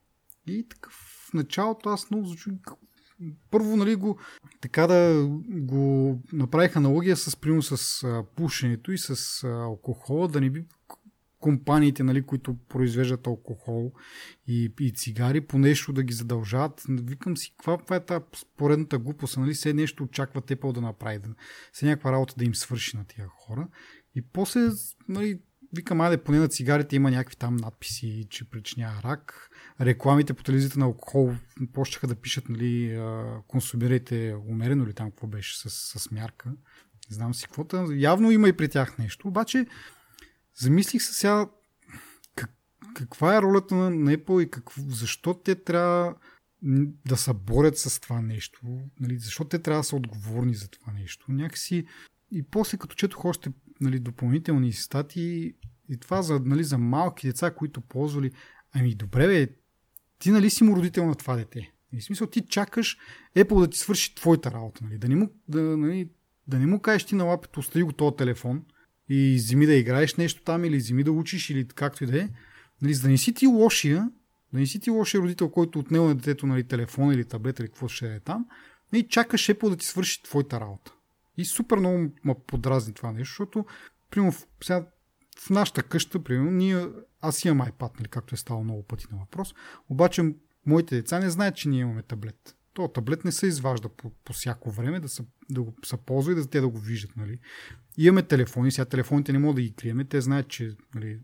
И 0.47 0.67
такъв 0.69 0.93
в 0.93 1.34
началото 1.34 1.89
аз 1.89 2.12
много 2.12 2.27
звучи 2.27 2.49
първо, 3.51 3.77
нали, 3.77 3.95
го, 3.95 4.19
така 4.62 4.88
да 4.88 5.27
го 5.49 6.21
направих 6.34 6.75
аналогия 6.75 7.17
с, 7.17 7.38
примерно, 7.38 7.63
с 7.63 8.03
а, 8.03 8.23
пушенето 8.36 8.91
и 8.91 8.97
с 8.97 9.43
а, 9.43 9.47
алкохола, 9.47 10.27
да 10.27 10.41
не 10.41 10.49
би 10.49 10.65
компаниите, 11.39 12.04
нали, 12.04 12.21
които 12.21 12.58
произвеждат 12.69 13.28
алкохол 13.28 13.91
и, 14.47 14.73
и 14.80 14.93
цигари, 14.93 15.41
по 15.41 15.58
нещо 15.58 15.93
да 15.93 16.04
ги 16.04 16.13
задължават. 16.13 16.84
Викам 16.89 17.38
си, 17.38 17.52
каква, 17.58 17.78
каква 17.78 17.95
е 17.95 18.06
тази 18.06 18.26
поредната 18.58 18.97
глупост, 18.97 19.38
нали, 19.38 19.54
все 19.54 19.73
нещо 19.73 20.04
очаква 20.04 20.41
те 20.41 20.56
по 20.56 20.73
да 20.73 20.82
направи, 20.82 21.19
да, 21.19 21.30
все 21.71 21.86
някаква 21.86 22.12
работа 22.12 22.34
да 22.38 22.45
им 22.45 22.56
свърши 22.56 22.97
на 22.97 23.06
тия 23.06 23.28
хора. 23.28 23.67
И 24.15 24.21
после, 24.21 24.69
нали, 25.10 25.39
викам, 25.76 26.02
айде, 26.02 26.23
поне 26.23 26.39
на 26.39 26.47
цигарите 26.47 26.95
има 26.95 27.12
някакви 27.12 27.36
там 27.36 27.56
надписи, 27.56 28.28
че 28.30 28.50
причинява 28.50 29.04
рак. 29.04 29.50
Рекламите 29.82 30.34
по 30.34 30.43
телевизията 30.43 30.80
на 30.80 30.86
алкохол 30.86 31.32
почнаха 31.73 32.08
да 32.08 32.15
пишат, 32.15 32.50
нали, 32.50 33.02
консумирайте 33.47 34.36
умерено 34.47 34.84
или 34.84 34.93
там 34.93 35.12
какво 35.12 35.28
беше 35.28 35.60
с, 35.60 35.69
с 36.00 36.12
мярка. 36.12 36.50
Не 37.10 37.15
знам 37.15 37.34
си 37.34 37.45
какво. 37.45 37.65
Явно 37.93 38.32
има 38.32 38.50
и 38.50 38.54
при 38.54 38.69
тях 38.69 38.97
нещо. 38.97 39.28
Обаче, 39.28 39.65
замислих 40.60 41.02
се 41.02 41.13
сега 41.13 41.48
как, 42.36 42.52
каква 42.96 43.38
е 43.38 43.41
ролята 43.41 43.76
на, 43.76 44.17
Apple 44.17 44.43
и 44.43 44.52
какво, 44.52 44.82
защо 44.88 45.34
те 45.34 45.56
трябва 45.56 46.15
да 47.06 47.17
се 47.17 47.34
борят 47.34 47.78
с 47.78 48.00
това 48.00 48.22
нещо. 48.22 48.62
Нали, 49.00 49.17
защо 49.17 49.46
те 49.46 49.60
трябва 49.60 49.80
да 49.80 49.84
са 49.84 49.96
отговорни 49.96 50.56
за 50.56 50.67
това 50.70 50.93
нещо. 50.93 51.26
Някакси 51.30 51.86
и 52.32 52.43
после 52.43 52.78
като 52.78 52.96
четох 52.96 53.26
още 53.26 53.52
нали, 53.82 54.00
допълнителни 54.00 54.74
статии 54.74 55.54
и 55.89 55.98
това 55.98 56.22
за, 56.22 56.39
нали, 56.46 56.63
за 56.63 56.78
малки 56.78 57.28
деца, 57.28 57.52
които 57.52 57.82
ползвали. 57.82 58.32
Ами 58.74 58.96
добре, 58.96 59.28
бе, 59.28 59.48
ти 60.20 60.32
нали 60.32 60.50
си 60.50 60.63
му 60.63 60.76
родител 60.76 61.06
на 61.06 61.15
това 61.15 61.36
дете? 61.36 61.72
И 61.93 62.00
в 62.00 62.04
смисъл 62.04 62.28
ти 62.28 62.41
чакаш 62.41 62.98
Apple 63.36 63.60
да 63.60 63.70
ти 63.70 63.78
свърши 63.78 64.15
твоята 64.15 64.52
работа. 64.52 64.84
Нали? 64.84 64.98
Да, 64.98 65.10
не 65.10 65.15
му, 65.15 65.30
да, 65.48 65.62
нали, 65.62 66.10
да 66.48 66.60
не 66.60 66.65
му 66.65 66.82
кажеш 66.82 67.06
ти 67.06 67.15
на 67.15 67.24
лапето, 67.24 67.60
остави 67.60 67.84
го 67.84 67.91
този 67.91 68.15
телефон 68.15 68.65
и 69.10 69.36
вземи 69.36 69.65
да 69.65 69.74
играеш 69.74 70.15
нещо 70.15 70.41
там 70.43 70.65
или 70.65 70.78
вземи 70.78 71.04
да 71.04 71.12
учиш 71.12 71.50
или 71.50 71.67
както 71.67 72.04
и 72.04 72.08
да 72.08 72.22
е. 72.22 72.30
Нали, 72.82 72.93
за 72.93 73.02
да 73.02 73.10
не 73.10 73.17
си 73.17 73.34
ти 73.34 73.48
лошия, 73.48 74.10
да 74.54 74.60
не 74.60 74.65
си 74.65 74.80
ти 74.80 74.89
лошия 74.89 75.22
родител, 75.22 75.50
който 75.50 75.80
отнел 75.80 76.08
на 76.08 76.15
детето 76.15 76.48
нали, 76.48 76.63
телефон 76.63 77.13
или 77.13 77.26
таблет 77.26 77.60
или 77.60 77.67
какво 77.67 77.88
ще 77.88 78.15
е 78.15 78.20
там, 78.20 78.46
нали, 78.93 79.08
чакаш 79.08 79.48
Apple 79.48 79.70
да 79.70 79.78
ти 79.78 79.86
свърши 79.86 80.24
твоята 80.24 80.60
работа. 80.60 80.93
И 81.38 81.46
супер 81.46 81.78
много 81.78 82.12
ме 82.24 82.36
подразни 82.48 82.93
това 82.93 83.12
нещо, 83.12 83.32
защото, 83.32 83.65
примерно, 84.12 84.34
сега 84.63 84.88
в 85.39 85.50
нашата 85.50 85.84
къща, 85.84 86.24
примерно, 86.24 86.52
ние, 86.52 86.88
аз 87.22 87.46
имам 87.46 87.67
iPad, 87.67 88.00
нали, 88.00 88.08
както 88.08 88.36
е 88.36 88.38
ставало 88.38 88.63
много 88.63 88.84
пъти 88.84 89.06
на 89.12 89.17
въпрос, 89.17 89.56
обаче 89.89 90.36
моите 90.65 90.96
деца 90.96 91.20
не 91.20 91.30
знаят, 91.30 91.56
че 91.56 91.70
ние 91.70 91.82
имаме 91.82 92.04
таблет. 92.04 92.57
То 92.77 92.87
таблет 92.87 93.25
не 93.25 93.31
се 93.31 93.47
изважда 93.47 93.89
по, 93.89 94.11
по 94.25 94.33
всяко 94.33 94.71
време 94.71 94.99
да 94.99 95.09
се, 95.09 95.23
да 95.49 95.61
го 95.61 95.75
се 95.85 95.97
ползва 95.97 96.31
и 96.31 96.35
да 96.35 96.49
те 96.49 96.61
да 96.61 96.67
го 96.67 96.79
виждат. 96.79 97.17
Нали. 97.17 97.39
Имаме 97.97 98.23
телефони, 98.23 98.71
сега 98.71 98.85
телефоните 98.85 99.31
не 99.33 99.39
могат 99.39 99.55
да 99.55 99.61
ги 99.61 99.73
криеме, 99.73 100.05
те 100.05 100.21
знаят, 100.21 100.47
че, 100.47 100.75
нали, 100.95 101.19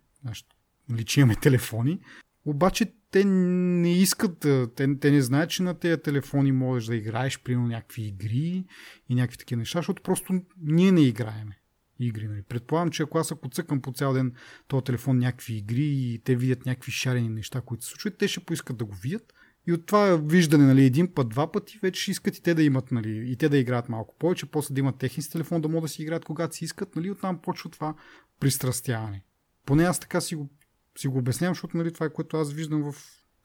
нали, 0.90 1.04
че 1.04 1.20
имаме 1.20 1.36
телефони, 1.36 2.00
обаче 2.46 2.94
те 3.12 3.26
не 3.26 3.98
искат, 3.98 4.40
те, 4.76 5.00
те 5.00 5.12
не 5.12 5.22
знаят, 5.22 5.50
че 5.50 5.64
на 5.64 5.80
тези 5.80 6.02
телефони 6.02 6.52
можеш 6.52 6.88
да 6.88 6.96
играеш, 6.96 7.40
примерно 7.44 7.68
някакви 7.68 8.02
игри 8.04 8.66
и 9.10 9.16
някакви 9.16 9.38
такива 9.38 9.60
неща, 9.60 9.80
защото 9.80 10.04
просто 10.04 10.42
ние 10.62 10.92
не 10.92 11.02
играеме 11.02 11.60
игри. 12.00 12.28
Нали. 12.28 12.42
Предполагам, 12.42 12.92
че 12.92 13.04
ако 13.04 13.18
аз 13.18 13.32
ако 13.32 13.50
цъкам 13.50 13.82
по 13.82 13.92
цял 13.92 14.14
ден 14.14 14.34
този 14.68 14.84
телефон 14.84 15.18
някакви 15.18 15.54
игри 15.54 15.86
и 15.86 16.22
те 16.24 16.36
видят 16.36 16.66
някакви 16.66 16.92
шарени 16.92 17.30
неща, 17.30 17.62
които 17.62 17.84
се 17.84 17.90
случват, 17.90 18.18
те 18.18 18.28
ще 18.28 18.40
поискат 18.40 18.78
да 18.78 18.86
го 18.86 18.96
видят. 18.96 19.34
И 19.68 19.74
от 19.74 19.86
това 19.86 20.16
виждане, 20.16 20.66
нали, 20.66 20.86
един 20.86 21.14
път, 21.14 21.30
два 21.30 21.52
пъти, 21.52 21.80
вече 21.82 22.12
искат 22.12 22.38
и 22.38 22.42
те 22.42 22.54
да 22.54 22.64
имат, 22.64 22.92
нали, 22.92 23.32
и 23.32 23.36
те 23.36 23.50
да 23.50 23.58
играят 23.58 23.90
малко 23.90 24.16
повече, 24.20 24.46
после 24.46 24.74
да 24.74 24.80
имат 24.80 24.98
техни 24.98 25.24
с 25.24 25.30
телефон, 25.30 25.62
да 25.62 25.68
могат 25.68 25.84
да 25.84 25.88
си 25.88 26.02
играят 26.02 26.26
когато 26.26 26.56
си 26.56 26.66
искат, 26.66 26.96
нали, 26.96 27.12
оттам 27.12 27.42
почва 27.42 27.70
това 27.70 27.96
пристрастяване. 28.40 29.24
Поне 29.66 29.84
аз 29.84 30.00
така 30.00 30.22
си 30.22 30.36
го, 30.36 30.50
си 30.98 31.08
го 31.08 31.18
обяснявам, 31.18 31.56
защото 31.56 31.78
нали, 31.78 31.94
това 31.94 32.06
е 32.06 32.14
което 32.14 32.38
аз 32.38 32.54
виждам 32.54 32.92
в, 32.92 32.96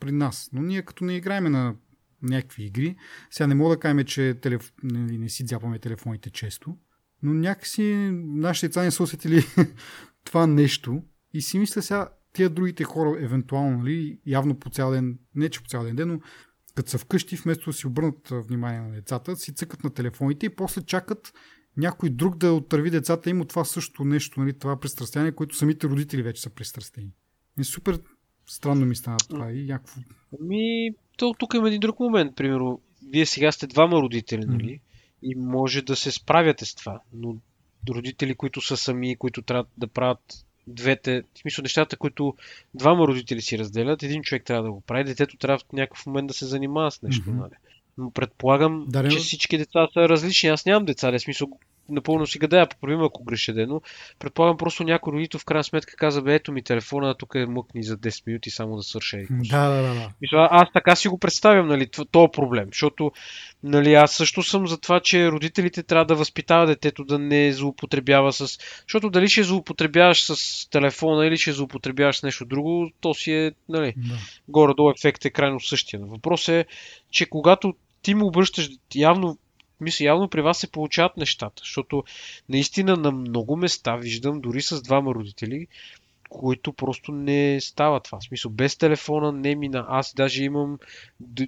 при 0.00 0.12
нас. 0.12 0.50
Но 0.52 0.62
ние 0.62 0.82
като 0.82 1.04
не 1.04 1.16
играеме 1.16 1.50
на 1.50 1.74
някакви 2.22 2.64
игри, 2.64 2.96
сега 3.30 3.46
не 3.46 3.54
мога 3.54 3.74
да 3.74 3.80
кажем, 3.80 4.04
че 4.04 4.34
телеф... 4.42 4.72
не, 4.82 5.18
не 5.18 5.28
си 5.28 5.44
дзяпаме 5.44 5.78
телефоните 5.78 6.30
често, 6.30 6.76
но 7.22 7.34
някакси 7.34 8.10
нашите 8.12 8.68
деца 8.68 8.82
не 8.82 8.90
са 8.90 9.02
усетили 9.02 9.44
това 10.24 10.46
нещо 10.46 11.02
и 11.32 11.42
си 11.42 11.58
мисля 11.58 11.82
сега 11.82 12.08
тия 12.32 12.50
другите 12.50 12.84
хора, 12.84 13.24
евентуално, 13.24 13.78
нали, 13.78 14.18
явно 14.26 14.58
по 14.58 14.70
цял 14.70 14.90
ден, 14.90 15.18
не 15.34 15.48
че 15.48 15.62
по 15.62 15.68
цял 15.68 15.84
ден, 15.84 16.08
но 16.08 16.20
като 16.74 16.90
са 16.90 16.98
вкъщи, 16.98 17.36
вместо 17.36 17.70
да 17.70 17.72
си 17.72 17.86
обърнат 17.86 18.28
внимание 18.30 18.80
на 18.80 18.90
децата, 18.90 19.36
си 19.36 19.54
цъкат 19.54 19.84
на 19.84 19.90
телефоните 19.90 20.46
и 20.46 20.56
после 20.56 20.82
чакат 20.82 21.32
някой 21.76 22.10
друг 22.10 22.36
да 22.36 22.52
отърви 22.52 22.90
децата 22.90 23.30
им 23.30 23.40
от 23.40 23.48
това 23.48 23.64
също 23.64 24.04
нещо, 24.04 24.40
нали, 24.40 24.58
това 24.58 24.80
пристрастяване, 24.80 25.32
което 25.32 25.56
самите 25.56 25.86
родители 25.86 26.22
вече 26.22 26.42
са 26.42 26.50
пристрастени. 26.50 27.10
И 27.58 27.64
супер 27.64 28.00
странно 28.46 28.86
ми 28.86 28.96
стана 28.96 29.16
това 29.28 29.52
и 29.52 29.66
някакво... 29.66 30.00
Ами, 30.40 30.90
то, 31.16 31.34
тук 31.38 31.54
има 31.54 31.68
един 31.68 31.80
друг 31.80 32.00
момент, 32.00 32.36
примерно. 32.36 32.80
Вие 33.10 33.26
сега 33.26 33.52
сте 33.52 33.66
двама 33.66 34.02
родители, 34.02 34.44
нали? 34.46 34.80
И 35.22 35.34
може 35.34 35.82
да 35.82 35.96
се 35.96 36.10
справяте 36.10 36.64
с 36.64 36.74
това. 36.74 37.00
Но 37.12 37.36
родители, 37.90 38.34
които 38.34 38.60
са 38.60 38.76
сами, 38.76 39.16
които 39.16 39.42
трябва 39.42 39.64
да 39.78 39.88
правят 39.88 40.46
двете, 40.68 41.22
в 41.34 41.38
смисъл 41.38 41.62
нещата, 41.62 41.96
които 41.96 42.34
двама 42.74 43.06
родители 43.06 43.42
си 43.42 43.58
разделят, 43.58 44.02
един 44.02 44.22
човек 44.22 44.44
трябва 44.44 44.62
да 44.62 44.72
го 44.72 44.80
прави, 44.80 45.04
детето 45.04 45.36
трябва 45.36 45.58
в 45.58 45.72
някакъв 45.72 46.06
момент 46.06 46.28
да 46.28 46.34
се 46.34 46.46
занимава 46.46 46.90
с 46.90 47.02
нещо. 47.02 47.30
Mm-hmm. 47.30 47.50
Но 47.98 48.10
предполагам, 48.10 48.84
да, 48.88 49.08
че 49.08 49.18
всички 49.18 49.58
деца 49.58 49.88
са 49.94 50.08
различни. 50.08 50.48
Аз 50.48 50.66
нямам 50.66 50.84
деца, 50.84 51.10
в 51.10 51.18
смисъл 51.18 51.48
напълно 51.88 52.26
си 52.26 52.38
гадая, 52.38 52.68
поправим 52.68 53.02
ако 53.02 53.24
греша 53.24 53.52
ден, 53.52 53.70
предполагам 54.18 54.56
просто 54.56 54.84
някой 54.84 55.12
родител 55.12 55.40
в 55.40 55.44
крайна 55.44 55.64
сметка 55.64 55.96
каза, 55.96 56.22
бе, 56.22 56.34
ето 56.34 56.52
ми 56.52 56.62
телефона, 56.62 57.14
тук 57.14 57.34
е 57.34 57.46
мъкни 57.46 57.82
за 57.82 57.96
10 57.96 58.26
минути 58.26 58.50
само 58.50 58.76
да 58.76 58.82
свърша. 58.82 59.18
Да, 59.30 59.68
да, 59.68 59.82
да. 59.82 60.10
Мисля, 60.20 60.48
аз 60.50 60.68
така 60.72 60.96
си 60.96 61.08
го 61.08 61.18
представям, 61.18 61.68
нали, 61.68 61.88
този 62.10 62.28
проблем, 62.32 62.68
защото 62.72 63.12
нали, 63.62 63.94
аз 63.94 64.12
също 64.12 64.42
съм 64.42 64.66
за 64.66 64.80
това, 64.80 65.00
че 65.00 65.30
родителите 65.30 65.82
трябва 65.82 66.04
да 66.04 66.14
възпитават 66.14 66.68
детето 66.68 67.04
да 67.04 67.18
не 67.18 67.52
злоупотребява 67.52 68.32
с... 68.32 68.58
Защото 68.82 69.10
дали 69.10 69.28
ще 69.28 69.42
злоупотребяваш 69.42 70.24
с 70.24 70.70
телефона 70.70 71.26
или 71.26 71.36
ще 71.36 71.52
злоупотребяваш 71.52 72.18
с 72.18 72.22
нещо 72.22 72.44
друго, 72.44 72.90
то 73.00 73.14
си 73.14 73.32
е, 73.32 73.52
нали, 73.68 73.94
да. 73.96 74.14
горе-долу 74.48 74.90
ефект 74.90 75.24
е 75.24 75.30
крайно 75.30 75.60
същия. 75.60 76.00
Въпрос 76.00 76.48
е, 76.48 76.64
че 77.10 77.26
когато 77.26 77.74
ти 78.02 78.14
му 78.14 78.26
обръщаш 78.26 78.70
явно 78.94 79.38
мисля, 79.80 80.04
явно 80.04 80.28
при 80.28 80.40
вас 80.40 80.58
се 80.58 80.70
получават 80.70 81.16
нещата, 81.16 81.62
защото 81.64 82.04
наистина 82.48 82.96
на 82.96 83.10
много 83.10 83.56
места 83.56 83.96
виждам, 83.96 84.40
дори 84.40 84.62
с 84.62 84.82
двама 84.82 85.14
родители, 85.14 85.66
които 86.28 86.72
просто 86.72 87.12
не 87.12 87.60
става 87.60 88.00
това. 88.00 88.20
В 88.20 88.24
смисъл, 88.24 88.50
без 88.50 88.76
телефона 88.76 89.32
не 89.32 89.54
мина. 89.54 89.86
Аз 89.88 90.14
даже 90.14 90.44
имам, 90.44 90.78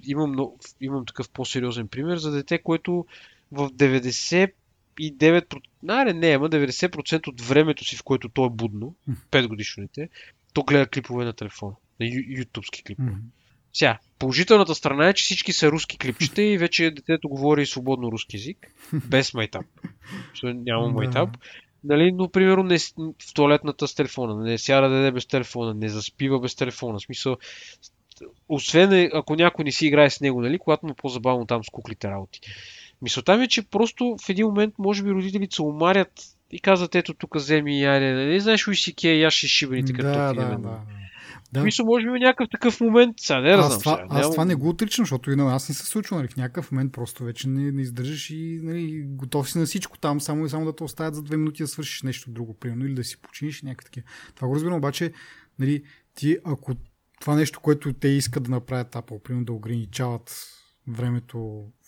имам, 0.06 0.36
имам 0.80 1.06
такъв 1.06 1.30
по-сериозен 1.30 1.88
пример 1.88 2.16
за 2.16 2.30
дете, 2.30 2.58
което 2.58 3.06
в 3.52 3.70
90 3.70 4.52
и 4.98 5.16
9%, 5.16 5.60
не, 5.82 6.12
не, 6.12 6.34
ама 6.34 6.50
90% 6.50 7.28
от 7.28 7.40
времето 7.40 7.84
си, 7.84 7.96
в 7.96 8.02
което 8.02 8.28
то 8.28 8.46
е 8.46 8.50
будно, 8.50 8.94
5 9.30 9.46
годишно 9.46 9.82
дете, 9.82 10.08
то 10.52 10.62
гледа 10.62 10.86
клипове 10.86 11.24
на 11.24 11.32
телефона, 11.32 11.74
на 12.00 12.06
ютубски 12.38 12.82
клипове. 12.82 13.10
Mm-hmm. 13.10 13.39
Сега, 13.72 13.98
положителната 14.18 14.74
страна 14.74 15.08
е, 15.08 15.14
че 15.14 15.24
всички 15.24 15.52
са 15.52 15.72
руски 15.72 15.98
клипчета 15.98 16.42
и 16.42 16.58
вече 16.58 16.90
детето 16.90 17.28
говори 17.28 17.66
свободно 17.66 18.12
руски 18.12 18.36
язик, 18.36 18.74
без 18.92 19.34
майтап. 19.34 19.66
Няма 20.42 20.88
майтап. 20.88 21.30
Нали, 21.84 22.12
но, 22.12 22.28
примерно, 22.28 22.62
не, 22.62 22.78
в 22.78 23.34
туалетната 23.34 23.88
с 23.88 23.94
телефона, 23.94 24.44
не 24.44 24.58
сяда 24.58 24.88
да 24.88 24.94
даде 24.94 25.10
без 25.10 25.26
телефона, 25.26 25.74
не 25.74 25.88
заспива 25.88 26.40
без 26.40 26.54
телефона. 26.54 26.98
В 26.98 27.02
смисъл, 27.02 27.36
освен 28.48 29.10
ако 29.12 29.34
някой 29.34 29.64
не 29.64 29.72
си 29.72 29.86
играе 29.86 30.10
с 30.10 30.20
него, 30.20 30.40
нали, 30.40 30.58
когато 30.58 30.86
му 30.86 30.92
е 30.92 30.94
по-забавно 30.94 31.46
там 31.46 31.64
с 31.64 31.70
куклите 31.70 32.08
работи. 32.08 32.40
Мисълта 33.02 33.36
ми 33.36 33.44
е, 33.44 33.48
че 33.48 33.62
просто 33.62 34.16
в 34.26 34.28
един 34.28 34.46
момент, 34.46 34.74
може 34.78 35.02
би, 35.02 35.10
родителите 35.10 35.54
се 35.54 35.62
умарят 35.62 36.12
и 36.50 36.60
казват, 36.60 36.94
ето 36.94 37.14
тук 37.14 37.34
вземи 37.34 37.80
и 37.80 37.84
айде, 37.84 38.12
нали, 38.12 38.40
знаеш, 38.40 38.68
уисики, 38.68 39.08
я 39.08 39.30
ще 39.30 39.48
шибаните 39.48 39.92
като 39.92 40.08
да, 40.08 40.34
да, 40.34 40.58
да. 40.58 40.80
Да. 41.52 41.62
Мисля, 41.62 41.84
може 41.84 42.06
би 42.06 42.18
някакъв 42.18 42.48
такъв 42.50 42.80
момент, 42.80 43.14
сега 43.20 43.40
не 43.40 43.50
аз 43.50 43.66
знам. 43.66 43.80
Това, 43.80 43.96
сега, 43.96 44.06
аз 44.10 44.20
няма... 44.20 44.30
това 44.30 44.44
не 44.44 44.54
го 44.54 44.68
отричам, 44.68 45.02
защото 45.02 45.30
и 45.30 45.36
на 45.36 45.44
нас 45.44 45.68
не 45.68 45.74
се 45.74 45.86
случва. 45.86 46.16
Нали, 46.16 46.28
в 46.28 46.36
някакъв 46.36 46.72
момент 46.72 46.92
просто 46.92 47.24
вече 47.24 47.48
не, 47.48 47.72
не 47.72 47.82
издържаш 47.82 48.30
и 48.30 48.60
нали, 48.62 49.02
готов 49.06 49.50
си 49.50 49.58
на 49.58 49.66
всичко 49.66 49.98
там, 49.98 50.20
само 50.20 50.46
и 50.46 50.48
само 50.48 50.64
да 50.64 50.76
те 50.76 50.84
оставят 50.84 51.14
за 51.14 51.22
две 51.22 51.36
минути 51.36 51.62
да 51.62 51.68
свършиш 51.68 52.02
нещо 52.02 52.30
друго, 52.30 52.54
примерно, 52.54 52.86
или 52.86 52.94
да 52.94 53.04
си 53.04 53.22
починиш 53.22 53.62
някакви 53.62 53.84
такива. 53.84 54.06
Това 54.34 54.48
го 54.48 54.54
разбирам, 54.54 54.76
обаче, 54.76 55.12
нали, 55.58 55.82
ти, 56.14 56.38
ако 56.44 56.74
това 57.20 57.34
нещо, 57.34 57.60
което 57.60 57.92
те 57.92 58.08
искат 58.08 58.42
да 58.42 58.50
направят 58.50 58.92
Apple, 58.92 59.22
примерно 59.22 59.44
да 59.44 59.52
ограничават 59.52 60.46
времето, 60.88 61.38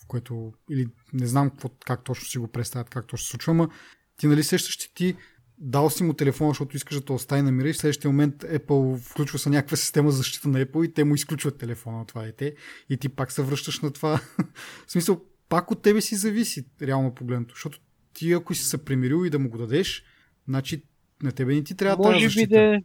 в 0.03 0.07
което, 0.07 0.53
или 0.69 0.87
не 1.13 1.27
знам 1.27 1.49
какво, 1.49 1.69
как 1.69 2.03
точно 2.03 2.25
си 2.25 2.37
го 2.37 2.47
представят, 2.47 2.89
как 2.89 3.07
точно 3.07 3.25
се 3.25 3.31
случва, 3.31 3.53
но 3.53 3.69
ти 4.17 4.27
нали 4.27 4.43
сещаш, 4.43 4.75
че 4.75 4.93
ти 4.93 5.15
дал 5.57 5.89
си 5.89 6.03
му 6.03 6.13
телефона, 6.13 6.49
защото 6.49 6.77
искаш 6.77 6.95
да 6.95 7.05
те 7.05 7.11
остави 7.11 7.41
на 7.41 7.51
мира 7.51 7.69
и 7.69 7.73
в 7.73 7.77
следващия 7.77 8.11
момент 8.11 8.35
Apple 8.35 8.97
включва 8.97 9.39
се 9.39 9.49
някаква 9.49 9.77
система 9.77 10.11
за 10.11 10.17
защита 10.17 10.47
на 10.49 10.65
Apple 10.65 10.85
и 10.85 10.93
те 10.93 11.03
му 11.03 11.15
изключват 11.15 11.57
телефона 11.57 11.97
на 11.97 12.05
това 12.05 12.21
дете 12.21 12.55
и 12.89 12.97
ти 12.97 13.09
пак 13.09 13.31
се 13.31 13.41
връщаш 13.41 13.79
на 13.79 13.93
това. 13.93 14.21
в 14.87 14.91
смисъл, 14.91 15.21
пак 15.49 15.71
от 15.71 15.81
тебе 15.81 16.01
си 16.01 16.15
зависи, 16.15 16.65
реално 16.81 17.15
погледното, 17.15 17.55
защото 17.55 17.79
ти 18.13 18.33
ако 18.33 18.55
си 18.55 18.63
се 18.63 18.85
примирил 18.85 19.25
и 19.25 19.29
да 19.29 19.39
му 19.39 19.49
го 19.49 19.57
дадеш, 19.57 20.03
значи 20.47 20.83
на 21.23 21.31
тебе 21.31 21.55
не 21.55 21.63
ти 21.63 21.75
трябва 21.75 22.03
може 22.03 22.15
тази 22.15 22.25
защита. 22.25 22.47
Би 22.47 22.55
да, 22.55 22.75
е- 22.75 22.79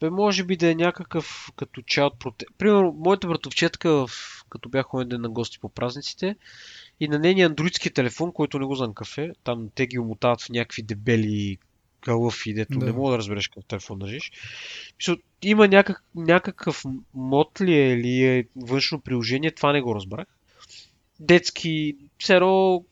бе, 0.00 0.10
може 0.10 0.44
би 0.44 0.56
да 0.56 0.70
е 0.70 0.74
някакъв 0.74 1.48
като 1.56 1.82
чат 1.82 2.12
проте... 2.18 2.46
Примерно, 2.58 2.96
моята 2.98 3.28
братовчетка, 3.28 4.04
като 4.50 4.68
бях 4.68 4.86
ходен 4.86 5.20
на 5.20 5.30
гости 5.30 5.58
по 5.60 5.68
празниците, 5.68 6.36
и 7.00 7.08
на 7.08 7.18
нейния 7.18 7.46
андроидски 7.46 7.90
телефон, 7.90 8.32
който 8.32 8.58
не 8.58 8.66
го 8.66 8.74
знам 8.74 8.94
кафе, 8.94 9.32
там 9.44 9.68
те 9.74 9.86
ги 9.86 9.98
омотават 9.98 10.42
в 10.42 10.48
някакви 10.48 10.82
дебели 10.82 11.58
калъфи, 12.04 12.54
дето 12.54 12.78
да. 12.78 12.86
не 12.86 12.92
мога 12.92 13.10
да 13.10 13.18
разбереш 13.18 13.48
какъв 13.48 13.64
телефон 13.64 13.98
държиш. 13.98 14.32
Има 15.42 15.68
някак, 15.68 16.04
някакъв 16.14 16.84
мод 17.14 17.60
ли 17.60 17.74
е 17.74 17.92
или 17.92 18.24
е 18.24 18.44
външно 18.56 19.00
приложение, 19.00 19.50
това 19.50 19.72
не 19.72 19.80
го 19.80 19.94
разбрах. 19.94 20.26
Детски, 21.20 21.96
серо, 22.22 22.84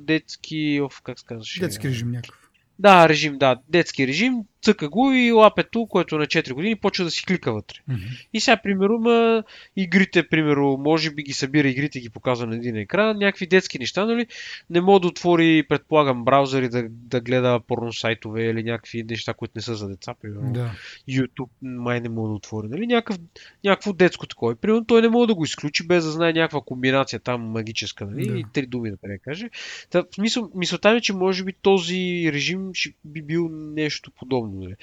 детски, 0.00 0.80
оф, 0.82 1.00
как 1.02 1.18
се 1.20 1.26
казваш? 1.26 1.58
Детски 1.60 1.88
режим 1.88 2.10
някакъв. 2.10 2.50
Да, 2.78 3.08
режим, 3.08 3.38
да, 3.38 3.60
детски 3.68 4.06
режим, 4.06 4.34
цъка 4.64 4.88
го 4.88 5.12
и 5.12 5.32
лапето, 5.32 5.86
което 5.86 6.16
е 6.16 6.18
на 6.18 6.26
4 6.26 6.52
години, 6.52 6.76
почва 6.76 7.04
да 7.04 7.10
си 7.10 7.24
клика 7.24 7.52
вътре. 7.52 7.78
Mm-hmm. 7.90 8.26
И 8.32 8.40
сега, 8.40 8.56
примерно, 8.56 8.98
ма, 8.98 9.44
игрите, 9.76 10.28
примерно, 10.28 10.76
може 10.76 11.10
би 11.10 11.22
ги 11.22 11.32
събира 11.32 11.68
игрите, 11.68 12.00
ги 12.00 12.10
показва 12.10 12.46
на 12.46 12.56
един 12.56 12.76
екран, 12.76 13.18
някакви 13.18 13.46
детски 13.46 13.78
неща, 13.78 14.04
нали? 14.06 14.26
Не 14.70 14.80
мога 14.80 15.00
да 15.00 15.06
отвори, 15.06 15.62
предполагам, 15.68 16.24
браузъри 16.24 16.68
да, 16.68 16.86
да 16.90 17.20
гледа 17.20 17.60
порно 17.66 17.92
сайтове 17.92 18.44
или 18.44 18.62
някакви 18.62 19.02
неща, 19.02 19.34
които 19.34 19.52
не 19.56 19.62
са 19.62 19.74
за 19.74 19.88
деца, 19.88 20.14
примерно. 20.22 20.52
Да. 20.52 20.70
YouTube 21.08 21.50
май 21.62 22.00
не 22.00 22.08
мога 22.08 22.28
да 22.28 22.34
отвори, 22.34 22.68
нали? 22.68 22.86
Някакъв, 22.86 23.18
някакво 23.64 23.92
детско 23.92 24.26
такова. 24.26 24.56
примерно, 24.56 24.84
той 24.84 25.02
не 25.02 25.08
мога 25.08 25.26
да 25.26 25.34
го 25.34 25.44
изключи 25.44 25.86
без 25.86 26.04
да 26.04 26.10
знае 26.10 26.32
някаква 26.32 26.60
комбинация 26.60 27.20
там 27.20 27.42
магическа, 27.42 28.06
нали? 28.06 28.26
Да. 28.26 28.38
И 28.38 28.44
три 28.52 28.66
думи 28.66 28.90
да 28.90 29.18
каже. 29.18 29.50
Та, 29.90 30.04
смисъл, 30.14 30.50
мисълта 30.54 30.94
ми, 30.94 31.00
че 31.00 31.12
може 31.12 31.44
би 31.44 31.52
този 31.52 32.30
режим 32.32 32.70
би 33.04 33.22
бил 33.22 33.48
нещо 33.52 34.10
подобно. 34.10 34.53
Нали? 34.60 34.74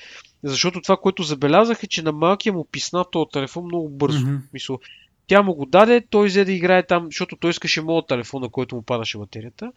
Защото 0.44 0.82
това, 0.82 0.98
което 0.98 1.24
забелязах 1.24 1.84
е, 1.84 1.88
че 1.88 2.02
на 2.02 2.12
малкия 2.12 2.54
му 2.54 2.66
писна 2.72 3.06
този 3.12 3.30
телефон 3.34 3.66
много 3.66 3.90
бързо. 3.90 4.26
Mm-hmm. 4.26 4.42
Мисъл, 4.54 4.80
тя 5.28 5.42
му 5.42 5.54
го 5.54 5.66
даде, 5.66 6.02
той 6.10 6.28
взе 6.28 6.46
да 6.46 6.52
играе 6.52 6.88
там, 6.88 7.06
защото 7.06 7.36
той 7.36 7.50
искаше 7.50 7.82
моят 7.82 8.08
телефон, 8.08 8.42
на 8.42 8.50
който 8.50 8.76
му 8.76 8.82
падаше 8.82 9.18
батерията. 9.18 9.72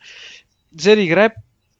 Взе 0.72 0.96
да 0.96 1.02
играе 1.02 1.30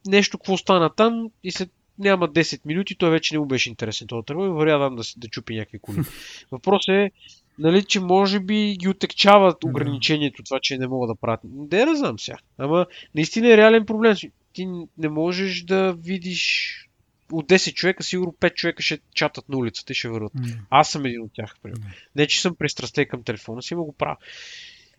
нещо, 0.07 0.39
какво 0.39 0.57
стана 0.57 0.91
там 0.91 1.31
и 1.45 1.53
след 1.53 1.71
няма 1.99 2.29
10 2.29 2.61
минути, 2.67 2.95
той 2.95 3.11
вече 3.11 3.35
не 3.35 3.39
му 3.39 3.47
беше 3.47 3.71
интересен 3.71 4.07
този 4.07 4.27
телефон 4.27 4.47
и 4.47 4.53
вървя 4.53 4.91
да, 4.91 5.03
да 5.17 5.29
чупи 5.29 5.57
някакви 5.57 5.79
коли. 5.79 5.99
Въпросът 6.51 6.89
е, 6.89 7.11
нали, 7.59 7.85
че 7.85 8.01
може 8.01 8.41
би 8.41 8.77
ги 8.79 8.89
отекчава 8.89 9.55
ограничението, 9.65 10.43
това, 10.43 10.59
че 10.63 10.79
не 10.79 10.87
мога 10.87 11.07
да 11.07 11.15
правят. 11.15 11.41
Не 11.45 11.85
да 11.85 11.97
знам 11.97 12.19
сега. 12.19 12.39
Ама 12.59 12.87
наистина 13.15 13.49
е 13.49 13.57
реален 13.57 13.87
проблем. 13.87 14.17
Ти 14.53 14.67
не 14.99 15.09
можеш 15.09 15.63
да 15.63 15.93
видиш 15.93 16.71
от 17.39 17.49
10 17.49 17.75
човека, 17.75 18.03
сигурно 18.03 18.33
5 18.41 18.55
човека 18.55 18.83
ще 18.83 18.99
чатат 19.15 19.49
на 19.49 19.57
улицата 19.57 19.93
и 19.93 19.97
ще 19.97 20.09
върват. 20.09 20.33
Mm. 20.33 20.59
Аз 20.71 20.91
съм 20.91 21.07
един 21.07 21.23
от 21.23 21.31
тях. 21.35 21.57
Mm. 21.65 21.75
Не, 22.17 22.27
че 22.27 22.41
съм 22.41 22.57
пристрастен 22.57 23.07
към 23.09 23.23
телефона 23.23 23.63
си, 23.63 23.75
но 23.75 23.85
го 23.85 23.93
правя. 23.93 24.17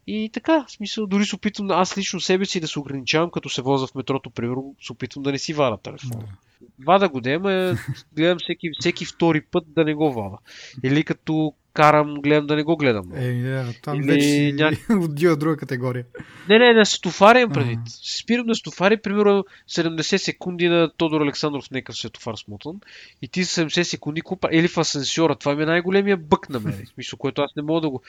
И 0.08 0.30
така, 0.34 0.65
в 0.67 0.71
смисъл, 0.71 1.08
дори 1.08 1.26
се 1.26 1.36
опитвам 1.36 1.71
аз 1.71 1.98
лично 1.98 2.19
себе 2.19 2.45
си 2.45 2.60
да 2.60 2.67
се 2.67 2.80
ограничавам, 2.80 3.32
като 3.32 3.50
се 3.50 3.62
воза 3.62 3.88
в 3.88 3.95
метрото, 3.95 4.30
примерно, 4.30 4.76
се 4.82 4.93
опитвам 4.93 5.24
да 5.24 5.32
не 5.32 5.39
си 5.39 5.54
вада 5.54 5.78
телефона. 5.78 6.24
Mm. 6.24 6.55
Вада 6.86 7.10
го 7.10 7.21
да 7.21 7.30
има, 7.30 7.78
гледам 8.15 8.38
всеки, 8.39 8.69
всеки 8.80 9.06
втори 9.06 9.41
път 9.41 9.63
да 9.67 9.84
не 9.84 9.93
го 9.93 10.13
вада. 10.13 10.38
Или 10.84 11.04
като 11.04 11.54
карам, 11.75 12.13
гледам 12.13 12.47
да 12.47 12.56
не 12.56 12.63
го 12.63 12.78
гледам. 12.78 13.12
Е, 13.15 13.19
yeah, 13.19 13.82
там 13.82 13.99
Или 13.99 14.08
вече 14.08 14.54
ня... 14.56 14.71
отдива 15.04 15.38
друга 15.38 15.58
категория. 15.58 16.06
Не, 16.49 16.60
не, 16.60 16.73
на 16.73 16.86
стотофари 16.86 17.39
имам 17.39 17.54
предвид. 17.54 17.80
Uh-huh. 17.80 18.21
Спирам 18.21 18.47
на 18.47 18.56
стотофари, 18.56 18.97
примерно 18.97 19.45
70 19.69 20.17
секунди 20.17 20.67
на 20.67 20.89
Тодор 20.97 21.21
Александров, 21.21 21.71
нека 21.71 21.93
светофар 21.93 22.36
смотан. 22.36 22.80
И 23.21 23.28
ти 23.28 23.45
70 23.45 23.84
секунди 23.84 24.21
купа. 24.21 24.49
Или 24.51 24.67
в 24.67 24.78
асенсьора. 24.78 25.36
Това 25.36 25.56
ми 25.56 25.63
е 25.63 25.65
най-големия 25.65 26.17
бък 26.17 26.49
на 26.49 26.60
мен. 26.60 26.86
Смисъл, 26.93 27.17
което 27.17 27.41
аз 27.41 27.51
не 27.56 27.63
мога 27.63 27.82
да 27.82 27.89
го... 27.89 28.01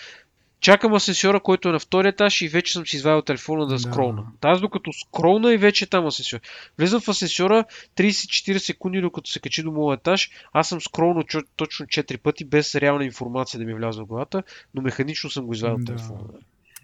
Чакам 0.67 0.95
асенсьора, 0.95 1.41
който 1.41 1.69
е 1.69 1.73
на 1.73 1.79
втория 1.79 2.09
етаж 2.09 2.43
и 2.43 2.49
вече 2.49 2.73
съм 2.73 2.87
си 2.87 2.97
извадил 2.97 3.23
телефона 3.23 3.67
да 3.67 3.79
скролна. 3.79 4.25
Да. 4.43 4.49
Аз 4.49 4.61
докато 4.61 4.93
скролна 4.93 5.55
и 5.55 5.57
вече 5.57 5.85
е 5.85 5.89
там 5.89 6.07
асенсьор. 6.07 6.41
Влизам 6.79 7.01
в 7.01 7.09
асенсьора 7.09 7.65
30-40 7.97 8.59
секунди, 8.59 9.01
докато 9.01 9.31
се 9.31 9.41
качи 9.41 9.63
до 9.63 9.73
моят 9.73 10.01
етаж. 10.01 10.31
Аз 10.53 10.69
съм 10.69 10.81
скролнал 10.81 11.25
точно 11.57 11.87
4 11.87 12.19
пъти, 12.19 12.45
без 12.45 12.75
реална 12.75 13.05
информация 13.05 13.59
да 13.59 13.67
ми 13.67 13.75
вляза 13.75 14.03
в 14.03 14.07
главата, 14.07 14.43
но 14.75 14.83
механично 14.83 15.31
съм 15.31 15.47
го 15.47 15.53
извадил 15.53 15.79
да. 15.79 15.85
телефона. 15.85 16.21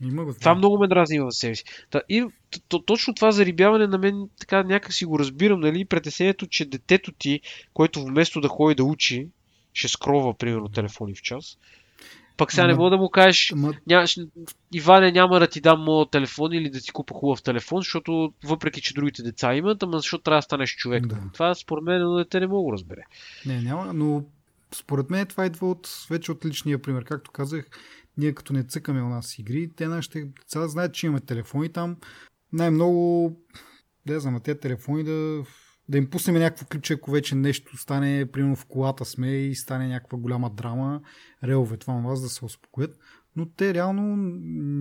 Има 0.02 0.24
го, 0.24 0.34
това 0.34 0.54
много 0.54 0.78
ме 0.78 0.88
дразни 0.88 1.20
в 1.20 1.32
себе 1.32 1.54
си. 1.54 1.64
Та, 1.90 2.02
и 2.08 2.24
то, 2.68 2.82
точно 2.82 3.14
това 3.14 3.30
зарибяване 3.30 3.86
на 3.86 3.98
мен 3.98 4.28
така 4.40 4.62
някак 4.62 4.92
си 4.92 5.04
го 5.04 5.18
разбирам, 5.18 5.60
нали? 5.60 5.84
Притеснението, 5.84 6.46
че 6.46 6.64
детето 6.64 7.12
ти, 7.12 7.40
което 7.74 8.04
вместо 8.04 8.40
да 8.40 8.48
ходи 8.48 8.74
да 8.74 8.84
учи, 8.84 9.28
ще 9.72 9.88
скрова, 9.88 10.34
примерно, 10.34 10.68
телефони 10.68 11.14
в 11.14 11.22
час, 11.22 11.58
пък 12.36 12.52
сега 12.52 12.66
не 12.66 12.74
мога 12.74 12.90
да 12.90 12.96
му 12.96 13.10
кажеш, 13.10 13.52
ма... 13.56 13.72
нямаш, 13.86 14.18
Иване, 14.72 15.12
няма 15.12 15.40
да 15.40 15.46
ти 15.46 15.60
дам 15.60 15.80
моят 15.80 16.10
телефон 16.10 16.52
или 16.52 16.70
да 16.70 16.80
ти 16.80 16.92
купа 16.92 17.14
хубав 17.14 17.42
телефон, 17.42 17.78
защото 17.78 18.32
въпреки, 18.44 18.80
че 18.82 18.94
другите 18.94 19.22
деца 19.22 19.54
имат, 19.54 19.82
ама 19.82 19.98
защото 19.98 20.24
трябва 20.24 20.38
да 20.38 20.42
станеш 20.42 20.76
човек. 20.76 21.06
Да. 21.06 21.16
Това 21.32 21.54
според 21.54 21.84
мен 21.84 22.02
но 22.02 22.14
дете 22.14 22.40
не 22.40 22.46
мога 22.46 22.70
да 22.70 22.72
разбере. 22.72 23.02
Не, 23.46 23.62
няма, 23.62 23.92
но 23.92 24.24
според 24.74 25.10
мен 25.10 25.26
това 25.26 25.46
идва 25.46 25.70
от, 25.70 25.88
вече 26.10 26.32
от 26.32 26.44
личния 26.44 26.82
пример. 26.82 27.04
Както 27.04 27.30
казах, 27.30 27.66
ние 28.18 28.32
като 28.32 28.52
не 28.52 28.64
цъкаме 28.64 29.02
у 29.02 29.08
нас 29.08 29.38
игри, 29.38 29.70
те 29.76 29.88
нашите 29.88 30.24
деца 30.24 30.68
знаят, 30.68 30.94
че 30.94 31.06
имаме 31.06 31.20
телефони 31.20 31.68
там. 31.68 31.96
Най-много, 32.52 33.36
да 34.06 34.20
знам, 34.20 34.40
тези 34.40 34.60
телефони 34.60 35.04
да 35.04 35.44
да 35.92 35.98
им 35.98 36.10
пуснем 36.10 36.36
някакво 36.36 36.66
ключе, 36.66 36.92
ако 36.92 37.10
вече 37.10 37.34
нещо 37.34 37.76
стане, 37.76 38.26
примерно 38.32 38.56
в 38.56 38.66
колата 38.66 39.04
сме 39.04 39.36
и 39.36 39.54
стане 39.54 39.88
някаква 39.88 40.18
голяма 40.18 40.50
драма, 40.50 41.02
релове, 41.44 41.76
това 41.76 41.94
на 41.94 42.08
вас 42.08 42.22
да 42.22 42.28
се 42.28 42.44
успокоят. 42.44 42.98
Но 43.36 43.46
те 43.46 43.74
реално 43.74 44.16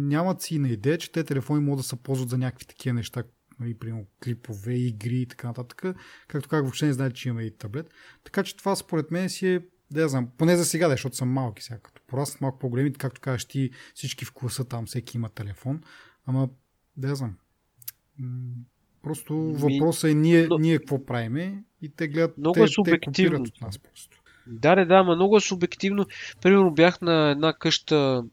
нямат 0.07 0.41
си 0.41 0.59
на 0.59 0.69
идея, 0.69 0.97
че 0.97 1.11
те 1.11 1.23
телефони 1.23 1.59
могат 1.59 1.79
да 1.79 1.83
се 1.83 1.95
ползват 1.95 2.29
за 2.29 2.37
някакви 2.37 2.65
такива 2.65 2.93
неща, 2.93 3.23
нали, 3.59 3.77
примерно 3.77 4.05
клипове, 4.23 4.73
игри 4.73 5.21
и 5.21 5.25
така 5.25 5.47
нататък. 5.47 5.95
Както 6.27 6.49
как 6.49 6.61
въобще 6.61 6.85
не 6.85 6.93
знаят, 6.93 7.15
че 7.15 7.29
имаме 7.29 7.43
и 7.43 7.57
таблет. 7.57 7.89
Така 8.23 8.43
че 8.43 8.57
това 8.57 8.75
според 8.75 9.11
мен 9.11 9.29
си 9.29 9.47
е 9.47 9.61
да 9.91 10.01
я 10.01 10.09
знам, 10.09 10.29
поне 10.37 10.57
за 10.57 10.65
сега, 10.65 10.89
защото 10.89 11.15
съм 11.15 11.29
малки 11.29 11.63
сега. 11.63 11.79
Като 11.79 12.01
пораснат 12.07 12.41
малко 12.41 12.59
по-големи, 12.59 12.93
както 12.93 13.21
кажеш 13.21 13.45
ти, 13.45 13.71
всички 13.93 14.25
в 14.25 14.33
класа 14.33 14.65
там, 14.65 14.85
всеки 14.85 15.17
има 15.17 15.29
телефон. 15.29 15.81
Ама, 16.25 16.49
да 16.97 17.07
я 17.07 17.15
знам. 17.15 17.37
Просто 19.03 19.35
въпросът 19.35 20.11
е 20.11 20.13
ние, 20.13 20.47
но... 20.47 20.57
ние 20.57 20.77
какво 20.77 21.05
правиме 21.05 21.63
и 21.81 21.89
те 21.89 22.07
гледат, 22.07 22.37
много 22.37 22.53
те, 22.53 22.63
е 22.63 22.67
субективно. 22.67 23.43
те 23.43 23.51
от 23.55 23.61
нас 23.61 23.77
просто. 23.77 24.17
Да, 24.47 24.75
да, 24.75 24.85
да, 24.85 25.03
но 25.03 25.15
много 25.15 25.37
е 25.37 25.41
субективно. 25.41 26.05
Примерно 26.41 26.71
бях 26.71 27.01
на 27.01 27.31
една 27.31 27.53
къща, 27.53 28.23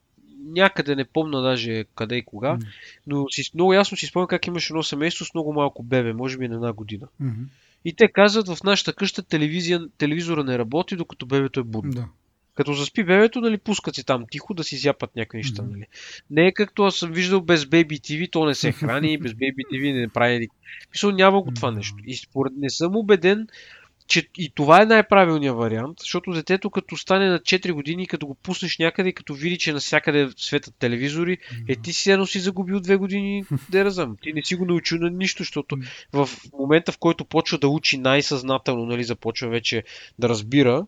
някъде 0.44 0.96
не 0.96 1.04
помня 1.04 1.42
даже 1.42 1.84
къде 1.94 2.16
и 2.16 2.24
кога, 2.24 2.48
mm. 2.48 2.66
но 3.06 3.28
си, 3.28 3.50
много 3.54 3.72
ясно 3.72 3.96
си 3.96 4.06
спомням 4.06 4.28
как 4.28 4.46
имаше 4.46 4.72
едно 4.72 4.82
семейство 4.82 5.24
с 5.24 5.34
много 5.34 5.52
малко 5.52 5.82
бебе, 5.82 6.12
може 6.12 6.38
би 6.38 6.48
на 6.48 6.54
една 6.54 6.72
година. 6.72 7.06
Mm-hmm. 7.22 7.44
И 7.84 7.94
те 7.94 8.08
казват 8.08 8.48
в 8.48 8.62
нашата 8.64 8.92
къща 8.92 9.22
телевизия, 9.22 9.88
телевизора 9.98 10.44
не 10.44 10.58
работи, 10.58 10.96
докато 10.96 11.26
бебето 11.26 11.60
е 11.60 11.62
будно. 11.62 11.92
Да. 11.92 12.08
Като 12.58 12.72
заспи 12.72 13.04
бебето, 13.04 13.40
нали, 13.40 13.58
пускат 13.58 13.94
си 13.94 14.04
там 14.04 14.24
тихо 14.30 14.54
да 14.54 14.64
си 14.64 14.76
зяпат 14.76 15.16
някакви 15.16 15.38
неща. 15.38 15.62
Нали. 15.62 15.86
Не 16.30 16.46
е 16.46 16.52
както 16.52 16.82
аз 16.82 16.96
съм 16.96 17.12
виждал 17.12 17.40
без 17.40 17.64
Baby 17.64 18.00
TV, 18.00 18.30
то 18.30 18.46
не 18.46 18.54
се 18.54 18.72
храни, 18.72 19.18
без 19.22 19.32
Baby 19.32 19.62
TV 19.72 20.00
не 20.00 20.08
прави. 20.08 20.48
Мисля, 20.92 21.12
няма 21.12 21.42
го 21.42 21.50
това 21.50 21.70
нещо. 21.70 21.96
И 22.06 22.16
според 22.16 22.52
не 22.56 22.70
съм 22.70 22.96
убеден, 22.96 23.46
че 24.06 24.28
и 24.38 24.50
това 24.54 24.82
е 24.82 24.86
най-правилният 24.86 25.56
вариант, 25.56 25.96
защото 26.00 26.32
детето 26.32 26.70
като 26.70 26.96
стане 26.96 27.28
на 27.28 27.38
4 27.38 27.72
години, 27.72 28.06
като 28.06 28.26
го 28.26 28.34
пуснеш 28.34 28.78
някъде 28.78 29.12
като 29.12 29.34
види, 29.34 29.58
че 29.58 29.72
навсякъде 29.72 30.28
светят 30.36 30.74
телевизори, 30.78 31.38
е 31.68 31.76
ти 31.76 31.92
си 31.92 32.10
едно 32.10 32.26
си 32.26 32.40
загубил 32.40 32.80
2 32.80 32.96
години, 32.96 33.44
да 33.70 33.84
разъм. 33.84 34.16
Ти 34.22 34.32
не 34.32 34.42
си 34.42 34.54
го 34.54 34.64
научил 34.64 34.98
на 34.98 35.10
нищо, 35.10 35.42
защото 35.42 35.76
в 36.12 36.28
момента, 36.58 36.92
в 36.92 36.98
който 36.98 37.24
почва 37.24 37.58
да 37.58 37.68
учи 37.68 37.98
най-съзнателно, 37.98 38.86
нали, 38.86 39.04
започва 39.04 39.48
вече 39.48 39.82
да 40.18 40.28
разбира, 40.28 40.86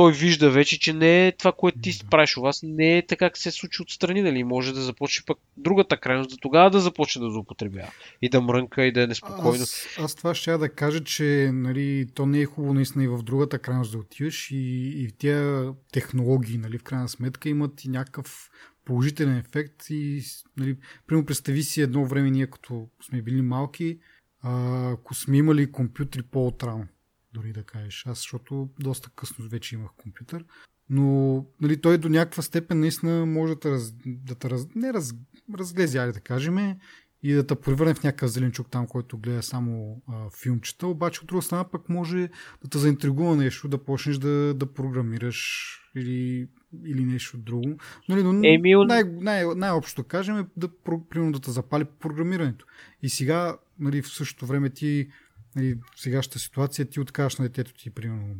той 0.00 0.12
вижда 0.12 0.50
вече, 0.50 0.80
че 0.80 0.92
не 0.92 1.26
е 1.26 1.32
това, 1.32 1.52
което 1.52 1.78
ти 1.78 1.98
правиш 2.10 2.36
у 2.36 2.40
вас, 2.40 2.60
не 2.62 2.98
е 2.98 3.06
така, 3.06 3.26
как 3.30 3.38
се 3.38 3.50
случи 3.50 3.82
отстрани, 3.82 4.22
нали? 4.22 4.44
Може 4.44 4.72
да 4.72 4.80
започне 4.80 5.24
пък 5.26 5.38
другата 5.56 5.96
крайност, 5.96 6.30
да 6.30 6.36
тогава 6.36 6.70
да 6.70 6.80
започне 6.80 7.22
да 7.22 7.30
злоупотребява. 7.30 7.92
И 8.22 8.28
да 8.28 8.40
мрънка, 8.40 8.84
и 8.84 8.92
да 8.92 9.02
е 9.02 9.06
неспокойно. 9.06 9.62
Аз, 9.62 9.86
аз 9.98 10.14
това 10.14 10.34
ще 10.34 10.58
да 10.58 10.68
кажа, 10.68 11.04
че 11.04 11.50
нали, 11.52 12.06
то 12.14 12.26
не 12.26 12.40
е 12.40 12.44
хубаво 12.44 12.74
наистина 12.74 13.04
и 13.04 13.08
в 13.08 13.22
другата 13.22 13.58
крайност 13.58 13.92
да 13.92 13.98
отиваш 13.98 14.50
и, 14.50 14.56
и 14.96 15.08
тия 15.18 15.72
технологии, 15.92 16.58
нали, 16.58 16.78
в 16.78 16.82
крайна 16.82 17.08
сметка 17.08 17.48
имат 17.48 17.84
и 17.84 17.88
някакъв 17.88 18.50
положителен 18.84 19.36
ефект 19.36 19.90
и, 19.90 20.22
нали, 20.56 20.76
примерно 21.06 21.26
представи 21.26 21.62
си 21.62 21.82
едно 21.82 22.04
време 22.04 22.30
ние, 22.30 22.46
като 22.46 22.88
сме 23.06 23.22
били 23.22 23.42
малки, 23.42 23.98
ако 24.42 25.14
сме 25.14 25.36
имали 25.36 25.72
компютри 25.72 26.22
по-отрано 26.22 26.86
дори 27.32 27.52
да 27.52 27.62
кажеш. 27.62 28.06
Аз, 28.06 28.18
защото 28.18 28.68
доста 28.80 29.10
късно 29.10 29.48
вече 29.48 29.74
имах 29.74 29.90
компютър. 29.96 30.44
Но 30.90 31.46
нали, 31.60 31.80
той 31.80 31.98
до 31.98 32.08
някаква 32.08 32.42
степен 32.42 32.80
наистина 32.80 33.26
може 33.26 33.54
да 33.54 33.70
раз, 33.70 33.92
да 34.06 34.34
те 34.34 34.50
раз, 34.50 34.66
не 34.74 34.92
раз, 34.92 35.14
разглезе, 35.54 35.98
да 35.98 36.20
кажем, 36.20 36.76
и 37.22 37.32
да 37.32 37.46
те 37.46 37.54
превърне 37.54 37.94
в 37.94 38.02
някакъв 38.02 38.30
зеленчук 38.30 38.70
там, 38.70 38.86
който 38.86 39.18
гледа 39.18 39.42
само 39.42 40.02
а, 40.08 40.30
филмчета. 40.42 40.86
Обаче 40.86 41.20
от 41.20 41.26
друга 41.26 41.42
страна 41.42 41.64
пък 41.64 41.88
може 41.88 42.28
да 42.62 42.70
те 42.70 42.78
заинтригува 42.78 43.36
нещо, 43.36 43.68
да 43.68 43.84
почнеш 43.84 44.18
да, 44.18 44.54
да 44.54 44.72
програмираш 44.72 45.70
или, 45.96 46.48
или 46.86 47.04
нещо 47.04 47.38
друго. 47.38 47.76
Нали, 48.08 48.22
но 48.22 48.40
Емил... 48.44 48.84
най- 48.84 49.04
най- 49.04 49.54
най-общо 49.56 50.02
да 50.02 50.08
кажем 50.08 50.36
е 50.36 50.46
да, 50.56 50.68
примерно, 51.10 51.32
да 51.32 51.40
те 51.40 51.50
запали 51.50 51.84
програмирането. 51.84 52.66
И 53.02 53.08
сега, 53.08 53.56
нали, 53.78 54.02
в 54.02 54.08
същото 54.08 54.46
време 54.46 54.70
ти 54.70 55.08
нали, 55.56 55.74
в 55.74 56.00
сегашната 56.00 56.38
ситуация 56.38 56.90
ти 56.90 57.00
откажеш 57.00 57.38
на 57.38 57.44
детето 57.44 57.74
ти, 57.74 57.90
примерно, 57.90 58.36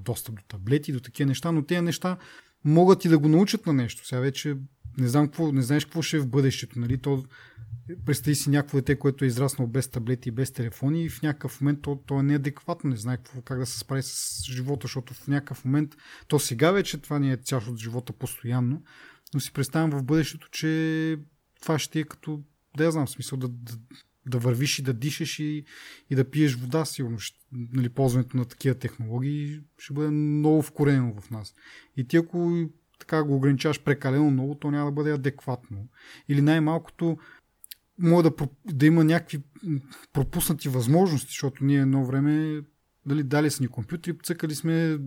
достъп 0.00 0.34
до 0.34 0.42
таблети, 0.48 0.92
до 0.92 1.00
такива 1.00 1.28
неща, 1.28 1.52
но 1.52 1.64
тези 1.64 1.80
неща 1.80 2.16
могат 2.64 3.04
и 3.04 3.08
да 3.08 3.18
го 3.18 3.28
научат 3.28 3.66
на 3.66 3.72
нещо. 3.72 4.06
Сега 4.06 4.20
вече 4.20 4.56
не 4.98 5.08
знам 5.08 5.26
какво, 5.26 5.52
не 5.52 5.62
знаеш 5.62 5.84
какво 5.84 6.02
ще 6.02 6.16
е 6.16 6.20
в 6.20 6.28
бъдещето. 6.28 6.78
Нали? 6.78 6.98
То, 6.98 7.24
представи 8.06 8.34
си 8.34 8.50
някакво 8.50 8.78
дете, 8.78 8.98
което 8.98 9.24
е 9.24 9.28
израснало 9.28 9.70
без 9.70 9.88
таблети 9.88 10.28
и 10.28 10.32
без 10.32 10.52
телефони 10.52 11.04
и 11.04 11.08
в 11.08 11.22
някакъв 11.22 11.60
момент 11.60 11.82
то, 11.82 12.02
то 12.06 12.20
е 12.20 12.22
неадекватно, 12.22 12.90
не 12.90 12.96
знае 12.96 13.16
какво, 13.16 13.42
как 13.42 13.58
да 13.58 13.66
се 13.66 13.78
справи 13.78 14.02
с 14.02 14.44
живота, 14.44 14.84
защото 14.84 15.14
в 15.14 15.28
някакъв 15.28 15.64
момент, 15.64 15.96
то 16.28 16.38
сега 16.38 16.70
вече 16.70 16.98
това 16.98 17.18
ни 17.18 17.32
е 17.32 17.36
част 17.36 17.66
от 17.66 17.78
живота 17.78 18.12
постоянно, 18.12 18.82
но 19.34 19.40
си 19.40 19.52
представям 19.52 19.90
в 19.90 20.04
бъдещето, 20.04 20.48
че 20.50 21.18
това 21.60 21.78
ще 21.78 22.00
е 22.00 22.04
като, 22.04 22.42
да 22.76 22.84
я 22.84 22.90
знам, 22.90 23.08
смисъл 23.08 23.38
да, 23.38 23.48
да, 23.48 23.72
да 24.26 24.38
вървиш 24.38 24.78
и 24.78 24.82
да 24.82 24.92
дишаш 24.92 25.38
и, 25.38 25.64
и 26.10 26.14
да 26.14 26.30
пиеш 26.30 26.54
вода, 26.54 26.84
сигурно. 26.84 27.18
Нали, 27.52 27.88
ползването 27.88 28.36
на 28.36 28.44
такива 28.44 28.74
технологии 28.74 29.60
ще 29.78 29.94
бъде 29.94 30.10
много 30.10 30.62
вкоренено 30.62 31.14
в 31.20 31.30
нас. 31.30 31.54
И 31.96 32.06
ти 32.06 32.16
ако 32.16 32.68
така 32.98 33.22
го 33.22 33.36
ограничаваш 33.36 33.82
прекалено 33.82 34.30
много, 34.30 34.54
то 34.54 34.70
няма 34.70 34.84
да 34.84 34.92
бъде 34.92 35.12
адекватно. 35.12 35.88
Или 36.28 36.42
най-малкото 36.42 37.18
може 37.98 38.30
да, 38.30 38.32
да 38.64 38.86
има 38.86 39.04
някакви 39.04 39.42
пропуснати 40.12 40.68
възможности, 40.68 41.28
защото 41.30 41.64
ние 41.64 41.80
едно 41.80 42.04
време 42.04 42.62
дали, 43.06 43.22
дали 43.22 43.50
са 43.50 43.62
ни 43.62 43.68
компютри, 43.68 44.18
цъкали 44.18 44.54
сме, 44.54 44.98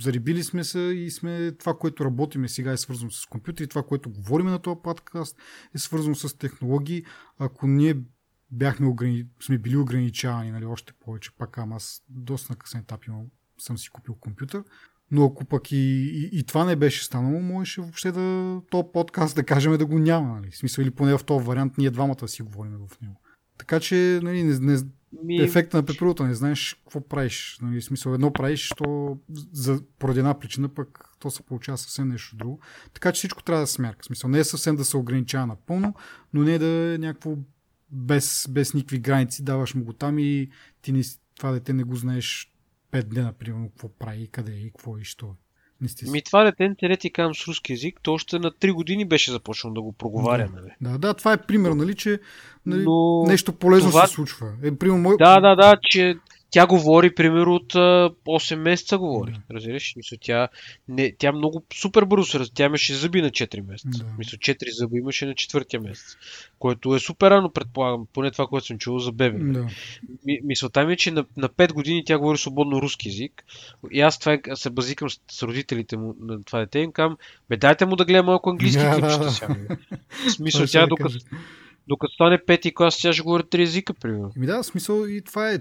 зарибили 0.00 0.42
сме 0.42 0.64
се 0.64 0.80
и 0.80 1.10
сме 1.10 1.52
това, 1.52 1.74
което 1.78 2.04
работиме 2.04 2.48
сега 2.48 2.72
е 2.72 2.76
свързано 2.76 3.10
с 3.10 3.26
компютри, 3.26 3.66
това, 3.66 3.82
което 3.82 4.10
говориме 4.10 4.50
на 4.50 4.58
този 4.58 4.80
подкаст 4.82 5.36
е 5.74 5.78
свързано 5.78 6.14
с 6.14 6.38
технологии. 6.38 7.04
Ако 7.38 7.66
ние 7.66 7.94
бяхме 8.52 8.86
ограни... 8.86 9.26
сме 9.40 9.58
били 9.58 9.76
ограничавани, 9.76 10.50
нали, 10.50 10.64
още 10.64 10.92
повече, 10.92 11.30
пак 11.38 11.58
ама 11.58 11.76
аз 11.76 12.02
доста 12.08 12.52
на 12.52 12.56
късен 12.56 12.80
етап 12.80 13.04
имам, 13.04 13.26
съм 13.58 13.78
си 13.78 13.90
купил 13.90 14.14
компютър, 14.14 14.64
но 15.10 15.24
ако 15.24 15.44
пък 15.44 15.72
и, 15.72 15.76
и, 15.76 16.38
и 16.38 16.44
това 16.44 16.64
не 16.64 16.76
беше 16.76 17.04
станало, 17.04 17.40
можеше 17.40 17.80
въобще 17.80 18.12
да 18.12 18.60
то 18.70 18.92
подкаст 18.92 19.36
да 19.36 19.44
кажем 19.44 19.76
да 19.76 19.86
го 19.86 19.98
няма. 19.98 20.34
Нали? 20.34 20.50
В 20.50 20.56
смисъл 20.56 20.82
или 20.82 20.90
поне 20.90 21.18
в 21.18 21.24
този 21.24 21.46
вариант 21.46 21.78
ние 21.78 21.90
двамата 21.90 22.28
си 22.28 22.42
говорим 22.42 22.72
в 22.88 23.00
него. 23.00 23.20
Така 23.58 23.80
че 23.80 24.20
нали, 24.22 24.42
не, 24.42 24.58
не, 24.58 24.78
Ми... 25.24 25.42
ефекта 25.42 25.76
на 25.76 25.82
петролата 25.86 26.24
не 26.24 26.34
знаеш 26.34 26.74
какво 26.74 27.08
правиш. 27.08 27.58
Нали? 27.62 27.80
В 27.80 27.84
смисъл 27.84 28.14
едно 28.14 28.32
правиш, 28.32 28.68
то 28.76 29.18
за, 29.52 29.82
поради 29.98 30.18
една 30.18 30.38
причина 30.38 30.68
пък 30.68 31.08
то 31.18 31.30
се 31.30 31.42
получава 31.42 31.78
съвсем 31.78 32.08
нещо 32.08 32.36
друго. 32.36 32.60
Така 32.94 33.12
че 33.12 33.18
всичко 33.18 33.42
трябва 33.42 33.62
да 33.62 33.66
се. 33.66 33.82
В 33.82 34.04
смисъл 34.06 34.30
не 34.30 34.38
е 34.38 34.44
съвсем 34.44 34.76
да 34.76 34.84
се 34.84 34.96
ограничава 34.96 35.46
напълно, 35.46 35.94
но 36.32 36.42
не 36.42 36.54
е 36.54 36.58
да 36.58 36.94
е 36.94 36.98
някакво 36.98 37.36
без, 37.92 38.46
без 38.50 38.74
никакви 38.74 38.98
граници, 38.98 39.44
даваш 39.44 39.74
му 39.74 39.84
го 39.84 39.92
там 39.92 40.18
и 40.18 40.48
ти 40.82 40.92
не, 40.92 41.02
това 41.36 41.52
дете 41.52 41.72
не 41.72 41.84
го 41.84 41.96
знаеш 41.96 42.52
5 42.92 43.02
дена, 43.02 43.32
примерно, 43.32 43.68
какво 43.68 43.88
прави, 43.88 44.28
къде 44.32 44.52
и 44.52 44.70
какво 44.70 44.98
и 44.98 45.04
що. 45.04 45.34
Ми 46.10 46.22
това 46.22 46.44
дете, 46.44 46.74
те 46.78 46.96
ти 46.96 47.12
казвам 47.12 47.34
с 47.34 47.48
руски 47.48 47.72
язик, 47.72 48.00
то 48.02 48.12
още 48.12 48.38
на 48.38 48.50
3 48.50 48.72
години 48.72 49.08
беше 49.08 49.30
започнал 49.30 49.72
да 49.72 49.82
го 49.82 49.92
проговаря. 49.92 50.48
Да, 50.48 50.60
нали? 50.60 50.70
да, 50.80 50.98
да, 50.98 51.14
това 51.14 51.32
е 51.32 51.46
пример, 51.46 51.70
нали, 51.70 51.94
че 51.94 52.20
нали, 52.66 52.84
Но... 52.84 53.24
нещо 53.26 53.52
полезно 53.52 53.90
това... 53.90 54.06
се 54.06 54.14
случва. 54.14 54.52
Е, 54.62 54.76
примерно, 54.76 55.02
мой... 55.02 55.16
Да, 55.18 55.40
да, 55.40 55.56
да, 55.56 55.76
че 55.82 56.14
тя 56.52 56.66
говори, 56.66 57.14
примерно, 57.14 57.54
от 57.54 57.72
8 57.72 58.54
месеца 58.54 58.98
говори. 58.98 59.32
Да. 59.32 59.54
Разбираш? 59.54 59.94
Мисля, 59.96 60.16
тя, 60.20 60.48
не, 60.88 61.12
тя 61.18 61.32
много 61.32 61.64
супер 61.74 62.04
бързо 62.04 62.24
се 62.24 62.52
Тя 62.54 62.64
имаше 62.64 62.94
зъби 62.94 63.22
на 63.22 63.30
4 63.30 63.60
месеца. 63.60 64.04
Да. 64.04 64.14
Мисля, 64.18 64.38
4 64.38 64.56
зъби 64.78 64.98
имаше 64.98 65.26
на 65.26 65.34
четвъртия 65.34 65.80
месец. 65.80 66.16
Което 66.58 66.94
е 66.94 66.98
супер 66.98 67.30
рано, 67.30 67.52
предполагам. 67.52 68.06
Поне 68.12 68.30
това, 68.30 68.46
което 68.46 68.66
съм 68.66 68.78
чувал 68.78 68.98
за 68.98 69.12
бебе. 69.12 69.38
Да. 69.38 69.66
мисълта 70.44 70.86
ми 70.86 70.92
е, 70.92 70.96
че 70.96 71.10
на, 71.10 71.24
на 71.36 71.48
5 71.48 71.72
години 71.72 72.04
тя 72.06 72.18
говори 72.18 72.38
свободно 72.38 72.82
руски 72.82 73.08
язик. 73.08 73.44
И 73.90 74.00
аз 74.00 74.18
това 74.18 74.32
е, 74.32 74.40
се 74.54 74.70
базикам 74.70 75.10
с, 75.10 75.20
с 75.30 75.42
родителите 75.42 75.96
му 75.96 76.14
на 76.20 76.44
това 76.44 76.58
дете 76.58 76.78
и 76.78 76.82
им 76.82 76.92
казвам, 76.92 77.16
бе 77.48 77.56
дайте 77.56 77.86
му 77.86 77.96
да 77.96 78.04
гледа 78.04 78.22
малко 78.22 78.50
английски 78.50 78.82
да, 78.82 78.90
клипчета 78.90 79.30
сега. 79.30 79.56
В 80.26 80.30
смисъл, 80.30 80.66
тя 80.66 80.86
докато, 80.86 81.18
докато 81.88 82.14
стане 82.14 82.44
пети 82.46 82.74
клас, 82.74 82.98
тя 82.98 83.12
ще 83.12 83.22
говори 83.22 83.42
три 83.50 83.62
езика, 83.62 83.94
примерно. 83.94 84.30
Ми 84.36 84.46
да, 84.46 84.64
смисъл 84.64 85.04
и 85.06 85.22
това 85.24 85.50
е, 85.50 85.54
е 85.54 85.58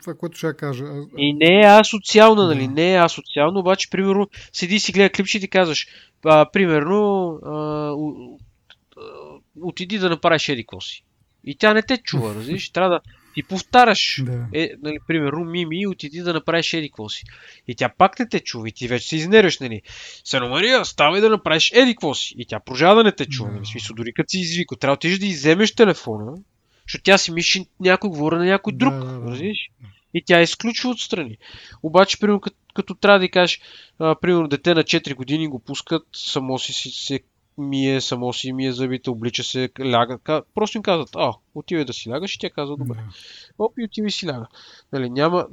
това, 0.00 0.14
което 0.18 0.38
ще 0.38 0.46
я 0.46 0.54
кажа. 0.54 0.84
И 1.18 1.34
не 1.34 1.60
е 1.60 1.66
асоциално, 1.66 2.46
нали? 2.46 2.66
Да. 2.66 2.72
Не 2.72 2.94
е 2.94 2.98
асоциално, 2.98 3.60
обаче, 3.60 3.90
примерно, 3.90 4.28
седи 4.52 4.78
си 4.78 4.92
гледа 4.92 5.10
клипче 5.10 5.38
и 5.38 5.40
ти 5.40 5.48
казваш, 5.48 5.86
а, 6.24 6.50
примерно, 6.52 7.28
а, 7.44 7.92
отиди 9.60 9.98
да 9.98 10.10
направиш 10.10 10.48
еди 10.48 10.64
си. 10.80 11.04
И 11.44 11.56
тя 11.56 11.74
не 11.74 11.82
те 11.82 11.96
чува, 11.96 12.34
разбираш? 12.38 12.70
Трябва 12.70 12.90
да, 12.90 13.00
ти 13.34 13.42
повтаряш. 13.42 14.22
Да. 14.24 14.46
Е, 14.54 14.70
нали, 14.82 14.98
примерно, 15.06 15.44
Мими, 15.44 15.86
отиди 15.86 16.20
да 16.20 16.32
направиш 16.32 16.72
еди 16.72 16.90
си. 17.08 17.24
И 17.68 17.74
тя 17.74 17.88
пак 17.88 18.18
не 18.18 18.28
те 18.28 18.40
чува 18.40 18.68
и 18.68 18.72
ти 18.72 18.88
вече 18.88 19.08
се 19.08 19.16
изнерваш, 19.16 19.58
нали. 19.58 19.82
Сено 20.24 20.48
Мария, 20.48 20.84
ставай 20.84 21.20
да 21.20 21.30
направиш 21.30 21.70
еди 21.74 21.96
си. 22.14 22.34
И 22.38 22.46
тя 22.46 22.60
продължава 22.60 22.94
да 22.94 23.04
не 23.04 23.12
те 23.12 23.26
чува, 23.26 23.48
да. 23.48 23.54
нали. 23.54 23.66
Смисъл, 23.66 23.96
дори 23.96 24.12
като 24.12 24.30
си 24.30 24.38
извика, 24.38 24.76
трябва 24.76 24.96
да 24.96 24.98
отидеш 24.98 25.18
да 25.18 25.26
изземеш 25.26 25.74
телефона, 25.74 26.32
защото 26.86 27.02
тя 27.04 27.18
си 27.18 27.32
мисли, 27.32 27.66
някой 27.80 28.10
говори 28.10 28.36
на 28.36 28.44
някой 28.44 28.72
друг. 28.72 28.94
Да, 28.94 29.04
да, 29.04 29.36
да. 29.36 29.52
И 30.14 30.22
тя 30.26 30.40
изключва 30.40 30.90
отстрани. 30.90 31.38
Обаче, 31.82 32.20
примерно, 32.20 32.40
като, 32.40 32.56
като 32.74 32.94
трябва 32.94 33.18
да 33.18 33.28
кажеш, 33.28 33.60
а, 33.98 34.14
примерно, 34.14 34.48
дете 34.48 34.74
на 34.74 34.84
4 34.84 35.14
години 35.14 35.48
го 35.48 35.58
пускат, 35.58 36.02
само 36.12 36.58
си, 36.58 36.72
си 36.72 36.90
се 36.90 37.20
мие, 37.60 38.00
само 38.00 38.32
си 38.32 38.52
мие 38.52 38.72
зъбите, 38.72 39.10
облича 39.10 39.44
се, 39.44 39.70
ляга. 39.80 40.42
Просто 40.54 40.78
им 40.78 40.82
казват, 40.82 41.08
а, 41.16 41.32
отивай 41.54 41.84
да 41.84 41.92
си 41.92 42.10
лягаш 42.10 42.34
и 42.34 42.38
тя 42.38 42.50
казва, 42.50 42.76
добре. 42.76 42.94
Да. 42.94 43.08
Оп, 43.58 43.78
и 43.78 43.84
отивай 43.84 44.10
си 44.10 44.26
ляга. 44.26 44.46
Нали, 44.92 45.10
няма, 45.10 45.46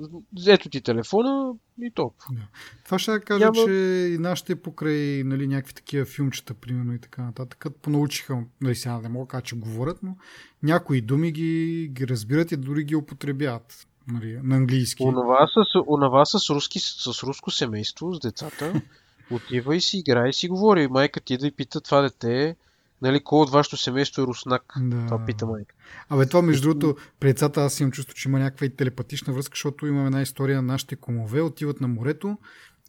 ето 0.48 0.70
ти 0.70 0.82
телефона 0.82 1.54
и 1.82 1.91
толкова. 1.91 2.36
Да. 2.36 2.48
Това 2.86 3.00
ще 3.00 3.12
да 3.12 3.20
кажа, 3.20 3.46
няма... 3.46 3.65
че 3.65 3.72
и 4.13 4.17
нашите 4.17 4.56
покрай 4.56 5.24
нали, 5.24 5.48
някакви 5.48 5.74
такива 5.74 6.06
филмчета, 6.06 6.54
примерно 6.54 6.93
и 6.93 7.00
така 7.00 7.22
нататък, 7.22 7.65
понаучиха, 7.82 8.38
нали 8.62 8.76
сега 8.76 9.00
не 9.00 9.10
мога 9.10 9.26
да 9.26 9.30
кажа, 9.30 9.43
че 9.43 9.56
говорят, 9.56 9.98
но 10.04 10.15
някои 10.63 11.02
думи 11.02 11.32
ги, 11.32 11.88
ги 11.91 12.08
разбират 12.08 12.52
и 12.52 12.58
дори 12.58 12.84
ги 12.84 12.96
употребяват 12.96 13.88
нали, 14.08 14.39
на 14.43 14.56
английски. 14.56 15.04
Онова 15.04 15.48
с, 15.48 15.84
онова 15.88 16.26
с, 16.26 16.50
руски, 16.50 16.80
с 16.80 17.24
руско 17.24 17.52
семейство, 17.52 18.13
с 18.13 18.20
децата, 18.20 18.82
Отива 19.31 19.75
и 19.75 19.81
си 19.81 19.97
играе 19.97 20.29
и 20.29 20.33
си 20.33 20.47
говори. 20.47 20.87
Майка 20.87 21.19
ти 21.19 21.37
да 21.37 21.47
и 21.47 21.51
пита 21.51 21.81
това 21.81 22.01
дете, 22.01 22.55
нали, 23.01 23.23
кой 23.23 23.39
от 23.39 23.49
вашето 23.49 23.77
семейство 23.77 24.21
е 24.21 24.25
руснак? 24.25 24.73
Да. 24.77 25.05
Това 25.05 25.25
пита 25.25 25.45
майка. 25.45 25.75
Абе, 26.09 26.25
това 26.25 26.41
между 26.41 26.69
другото, 26.69 27.01
при 27.19 27.27
децата 27.27 27.61
аз 27.61 27.79
имам 27.79 27.91
чувство, 27.91 28.15
че 28.15 28.29
има 28.29 28.39
някаква 28.39 28.65
и 28.65 28.75
телепатична 28.75 29.33
връзка, 29.33 29.53
защото 29.55 29.87
имаме 29.87 30.05
една 30.05 30.21
история 30.21 30.55
на 30.55 30.73
нашите 30.73 30.95
комове, 30.95 31.41
отиват 31.41 31.81
на 31.81 31.87
морето 31.87 32.37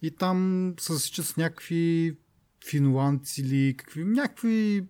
и 0.01 0.11
там 0.11 0.73
се 0.79 0.93
засичат 0.93 1.25
с 1.25 1.37
някакви 1.37 2.17
финландци 2.69 3.41
или 3.41 3.75
какви, 3.77 4.03
някакви 4.03 4.85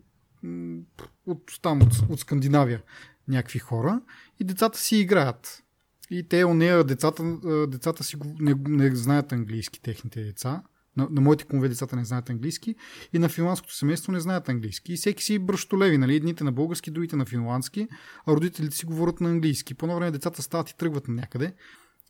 от, 1.25 1.59
там, 1.61 1.81
от, 1.81 2.09
от 2.09 2.19
Скандинавия, 2.19 2.81
някакви 3.27 3.59
хора 3.59 4.01
и 4.39 4.43
децата 4.43 4.79
си 4.79 4.97
играят. 4.97 5.63
И 6.11 6.23
те, 6.23 6.45
нея, 6.45 6.83
децата, 6.83 7.37
децата 7.67 8.03
си 8.03 8.17
не, 8.39 8.55
не 8.67 8.95
знаят 8.95 9.31
английски, 9.31 9.81
техните 9.81 10.23
деца. 10.23 10.63
На, 10.99 11.07
на 11.11 11.21
моите 11.21 11.43
кумове 11.43 11.69
децата 11.69 11.95
не 11.95 12.05
знаят 12.05 12.29
английски 12.29 12.75
и 13.13 13.19
на 13.19 13.29
финландското 13.29 13.75
семейство 13.75 14.11
не 14.11 14.19
знаят 14.19 14.49
английски. 14.49 14.93
И 14.93 14.97
всеки 14.97 15.23
си 15.23 15.39
бръщолеви, 15.39 15.97
нали? 15.97 16.15
Едните 16.15 16.43
на 16.43 16.51
български, 16.51 16.91
другите 16.91 17.15
на 17.15 17.25
финландски, 17.25 17.87
а 18.25 18.31
родителите 18.31 18.75
си 18.75 18.85
говорят 18.85 19.21
на 19.21 19.29
английски. 19.29 19.73
По 19.73 19.95
време 19.95 20.11
децата 20.11 20.41
стават 20.41 20.69
и 20.69 20.77
тръгват 20.77 21.07
на 21.07 21.13
някъде. 21.13 21.53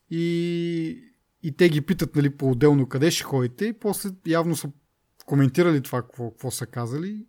И, 0.09 1.03
и 1.43 1.57
те 1.57 1.69
ги 1.69 1.81
питат 1.81 2.15
нали, 2.15 2.29
по-отделно 2.29 2.85
къде 2.85 3.11
ще 3.11 3.23
ходите 3.23 3.65
и 3.65 3.73
после 3.73 4.09
явно 4.25 4.55
са 4.55 4.69
коментирали 5.25 5.81
това, 5.81 6.01
какво, 6.01 6.31
какво 6.31 6.51
са 6.51 6.65
казали 6.65 7.25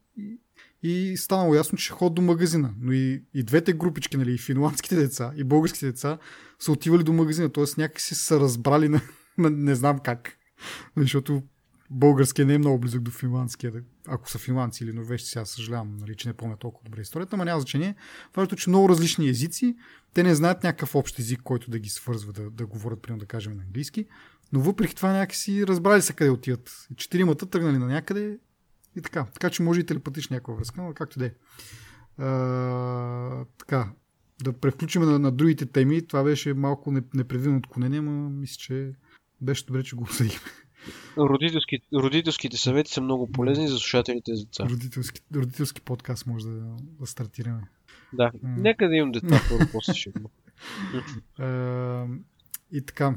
и, 0.83 1.17
станало 1.17 1.55
ясно, 1.55 1.79
че 1.79 1.93
ходят 1.93 2.15
до 2.15 2.23
магазина. 2.23 2.75
Но 2.81 2.93
и, 2.93 3.23
и 3.35 3.43
двете 3.43 3.73
групички, 3.73 4.17
нали, 4.17 4.35
и 4.35 4.39
финландските 4.39 4.97
деца, 4.97 5.33
и 5.37 5.45
българските 5.45 5.87
деца 5.87 6.19
са 6.59 6.73
отивали 6.73 7.03
до 7.03 7.13
магазина, 7.13 7.53
т.е. 7.53 7.65
някакси 7.79 8.15
са 8.15 8.41
разбрали 8.41 8.89
на, 8.89 9.01
на 9.39 9.51
не 9.51 9.75
знам 9.75 9.99
как. 9.99 10.37
Защото 10.97 11.43
българския 11.91 12.47
не 12.47 12.55
е 12.55 12.59
много 12.59 12.79
близък 12.79 13.01
до 13.01 13.11
финландския, 13.11 13.73
ако 14.09 14.31
са 14.31 14.39
финландци 14.39 14.85
или 14.85 14.93
норвежци, 14.93 15.29
сега 15.29 15.45
съжалявам, 15.45 15.97
нали, 15.97 16.15
че 16.17 16.29
не 16.29 16.35
помня 16.35 16.57
толкова 16.57 16.85
добре 16.85 17.01
историята, 17.01 17.37
но 17.37 17.45
няма 17.45 17.61
значение. 17.61 17.95
Важното, 18.37 18.57
че 18.57 18.71
много 18.71 18.89
различни 18.89 19.29
езици, 19.29 19.77
те 20.15 20.23
не 20.23 20.35
знаят 20.35 20.65
някакъв 20.65 20.95
общ 20.95 21.19
език, 21.19 21.41
който 21.43 21.71
да 21.71 21.79
ги 21.79 21.89
свързва, 21.89 22.33
да, 22.33 22.51
да 22.51 22.67
говорят, 22.67 23.03
примерно 23.03 23.21
да 23.21 23.27
кажем 23.27 23.57
на 23.57 23.63
английски, 23.63 24.07
но 24.53 24.61
въпреки 24.61 24.95
това 24.95 25.13
някакси 25.13 25.67
разбрали 25.67 26.03
се 26.03 26.13
къде 26.13 26.31
отиват. 26.31 26.89
Четиримата 26.97 27.47
тръгнали 27.47 27.79
на 27.79 27.87
някъде 27.87 28.39
и 28.97 29.03
така. 29.03 29.27
Така 29.33 29.51
че 29.51 29.63
може 29.63 29.81
и 29.81 29.87
телепатична 29.87 30.35
някаква 30.35 30.55
връзка, 30.55 30.83
но 30.83 30.95
както 30.95 31.19
да 31.19 31.27
е. 31.27 31.33
така, 33.59 33.93
да 34.43 34.53
превключим 34.53 35.03
на, 35.03 35.19
на 35.19 35.31
другите 35.31 35.67
теми. 35.67 36.07
Това 36.07 36.25
беше 36.25 36.55
малко 36.55 36.93
непредвидено 37.15 37.59
отклонение, 37.59 38.01
но 38.01 38.31
мисля, 38.31 38.57
че 38.59 38.93
беше 39.41 39.67
добре, 39.67 39.83
че 39.83 39.97
го 39.97 40.03
обсъдихме. 40.03 40.51
Родителски, 41.19 41.79
родителските 41.95 42.57
съвети 42.57 42.93
са 42.93 43.01
много 43.01 43.33
полезни 43.33 43.69
за 43.69 43.79
слушателите 43.79 44.35
за 44.35 44.45
деца. 44.45 44.65
Родителски, 44.71 45.21
родителски 45.35 45.81
подкаст 45.81 46.27
може 46.27 46.47
да, 46.47 46.77
да 47.01 47.07
стартираме. 47.07 47.63
Да, 48.13 48.25
а, 48.25 48.31
нека 48.43 48.89
да 48.89 48.97
имам 48.97 49.13
деца, 49.13 49.41
първо 49.49 49.65
после 49.73 49.95
ще 49.95 50.13
И 52.73 52.87
така. 52.87 53.15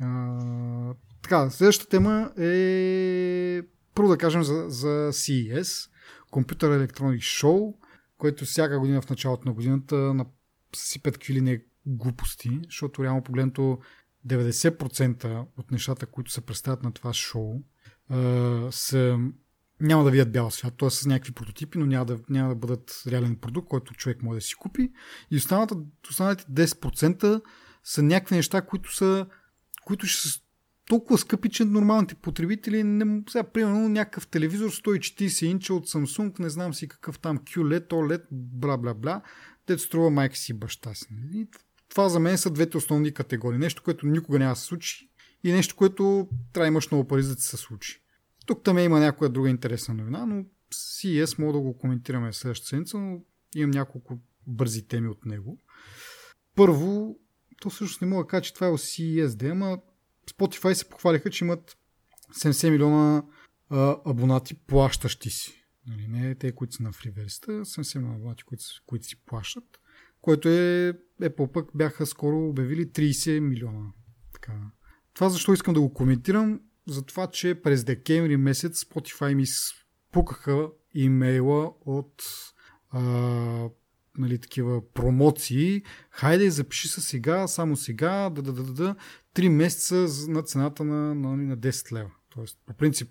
А, 0.00 0.94
така, 1.22 1.50
следващата 1.50 1.90
тема 1.90 2.32
е 2.38 3.62
първо 3.94 4.08
да 4.08 4.18
кажем 4.18 4.42
за, 4.42 4.64
за 4.68 5.10
CES, 5.12 5.90
Computer 6.32 6.86
Electronics 6.86 7.42
Show, 7.42 7.74
което 8.18 8.44
всяка 8.44 8.78
година 8.78 9.02
в 9.02 9.10
началото 9.10 9.48
на 9.48 9.54
годината 9.54 10.14
сипят 10.76 11.14
какви 11.14 11.34
ли 11.34 11.40
не 11.40 11.60
глупости, 11.86 12.60
защото 12.64 13.04
реално 13.04 13.22
погледнато 13.22 13.78
90% 14.28 15.46
от 15.56 15.70
нещата, 15.70 16.06
които 16.06 16.32
се 16.32 16.40
представят 16.40 16.82
на 16.82 16.92
това 16.92 17.12
шоу, 17.12 17.62
са, 18.70 19.18
няма 19.80 20.04
да 20.04 20.10
видят 20.10 20.32
бял 20.32 20.50
свят, 20.50 20.74
т.е. 20.78 20.90
с 20.90 21.06
някакви 21.06 21.32
прототипи, 21.32 21.78
но 21.78 21.86
няма 21.86 22.04
да, 22.04 22.18
няма 22.30 22.48
да 22.48 22.54
бъдат 22.54 23.02
реален 23.06 23.36
продукт, 23.36 23.68
който 23.68 23.94
човек 23.94 24.22
може 24.22 24.38
да 24.38 24.40
си 24.40 24.54
купи. 24.54 24.92
И 25.30 25.36
останалите, 25.36 25.74
останалите 26.10 26.44
10% 26.44 27.42
са 27.84 28.02
някакви 28.02 28.36
неща, 28.36 28.62
които 28.62 28.94
са 28.94 29.26
които 29.84 30.06
ще 30.06 30.28
са 30.28 30.40
толкова 30.88 31.18
скъпи, 31.18 31.48
че 31.48 31.64
нормалните 31.64 32.14
потребители 32.14 32.84
не... 32.84 33.22
Сега, 33.28 33.44
примерно, 33.44 33.88
някакъв 33.88 34.26
телевизор 34.26 34.70
140 34.70 35.46
инча 35.46 35.74
от 35.74 35.88
Samsung, 35.88 36.40
не 36.40 36.50
знам 36.50 36.74
си 36.74 36.88
какъв 36.88 37.18
там 37.18 37.38
QLED, 37.38 37.88
OLED, 37.88 38.22
бла 38.30 38.76
бла 38.76 38.94
бла, 38.94 39.22
дето 39.66 39.82
струва 39.82 40.10
майка 40.10 40.36
си 40.36 40.54
баща 40.54 40.94
си. 40.94 41.06
Това 41.94 42.08
за 42.08 42.20
мен 42.20 42.38
са 42.38 42.50
двете 42.50 42.76
основни 42.76 43.12
категории. 43.12 43.58
Нещо, 43.58 43.82
което 43.82 44.06
никога 44.06 44.38
няма 44.38 44.52
да 44.52 44.56
се 44.56 44.66
случи 44.66 45.10
и 45.44 45.52
нещо, 45.52 45.76
което 45.76 46.28
трябва 46.52 46.64
да 46.64 46.68
имаш 46.68 46.90
много 46.90 47.08
пари 47.08 47.22
за 47.22 47.34
да 47.34 47.40
се 47.40 47.56
случи. 47.56 48.02
Тук 48.46 48.64
там 48.64 48.78
има 48.78 49.00
някоя 49.00 49.30
друга 49.30 49.50
интересна 49.50 49.94
новина, 49.94 50.26
но 50.26 50.44
CES 50.72 51.38
мога 51.38 51.52
да 51.52 51.58
го 51.58 51.78
коментираме 51.78 52.32
следващата 52.32 52.68
седмица, 52.68 52.98
но 52.98 53.20
имам 53.54 53.70
няколко 53.70 54.18
бързи 54.46 54.88
теми 54.88 55.08
от 55.08 55.24
него. 55.24 55.58
Първо, 56.54 57.18
то 57.60 57.70
всъщност 57.70 58.02
не 58.02 58.08
мога 58.08 58.24
да 58.24 58.28
кажа, 58.28 58.42
че 58.42 58.54
това 58.54 58.66
е 58.66 58.70
CES, 58.70 59.50
ама 59.50 59.78
Spotify 60.30 60.72
се 60.72 60.88
похвалиха, 60.88 61.30
че 61.30 61.44
имат 61.44 61.76
70 62.32 62.70
милиона 62.70 63.22
а, 63.70 63.96
абонати 64.06 64.54
плащащи 64.54 65.30
си. 65.30 65.64
Нали, 65.86 66.08
не 66.08 66.34
те, 66.34 66.52
които 66.52 66.74
са 66.74 66.82
на 66.82 66.92
фриверста, 66.92 67.52
70 67.52 67.98
милиона 67.98 68.16
абонати, 68.16 68.42
които, 68.42 68.64
които 68.86 69.06
си 69.06 69.16
плащат 69.26 69.80
което 70.24 70.48
е 70.48 70.92
Apple 71.22 71.52
пък 71.52 71.70
бяха 71.74 72.06
скоро 72.06 72.48
обявили 72.48 72.86
30 72.86 73.40
милиона. 73.40 73.86
Така. 74.32 74.52
Това 75.14 75.28
защо 75.28 75.52
искам 75.52 75.74
да 75.74 75.80
го 75.80 75.94
коментирам? 75.94 76.60
За 76.88 77.02
това, 77.02 77.26
че 77.26 77.54
през 77.54 77.84
декември 77.84 78.36
месец 78.36 78.84
Spotify 78.84 79.34
ми 79.34 79.44
спукаха 79.46 80.68
имейла 80.94 81.72
от 81.80 82.22
а, 82.90 83.02
нали, 84.18 84.38
такива 84.38 84.92
промоции. 84.92 85.82
Хайде, 86.10 86.50
запиши 86.50 86.88
се 86.88 87.00
сега, 87.00 87.46
само 87.46 87.76
сега, 87.76 88.30
да, 88.30 88.42
да, 88.42 88.52
да, 88.52 88.62
да, 88.62 88.72
да 88.72 88.96
3 89.34 89.48
месеца 89.48 90.30
на 90.30 90.42
цената 90.42 90.84
на, 90.84 91.14
на, 91.14 91.36
на 91.36 91.58
10 91.58 91.92
лева. 91.92 92.10
Тоест, 92.30 92.58
по 92.66 92.74
принцип, 92.74 93.08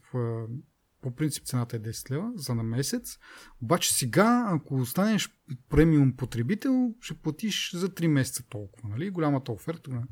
по 1.04 1.16
принцип 1.16 1.46
цената 1.46 1.76
е 1.76 1.80
10 1.80 2.12
лева 2.12 2.32
за 2.36 2.56
на 2.56 2.64
месец. 2.64 3.18
Обаче 3.62 3.94
сега, 3.94 4.46
ако 4.50 4.76
останеш 4.76 5.30
премиум 5.70 6.16
потребител, 6.16 6.94
ще 7.02 7.14
платиш 7.14 7.76
за 7.76 7.90
3 7.90 8.08
месеца 8.08 8.44
толкова. 8.50 8.90
Нали? 8.90 9.10
Голямата 9.10 9.52
оферта. 9.52 10.04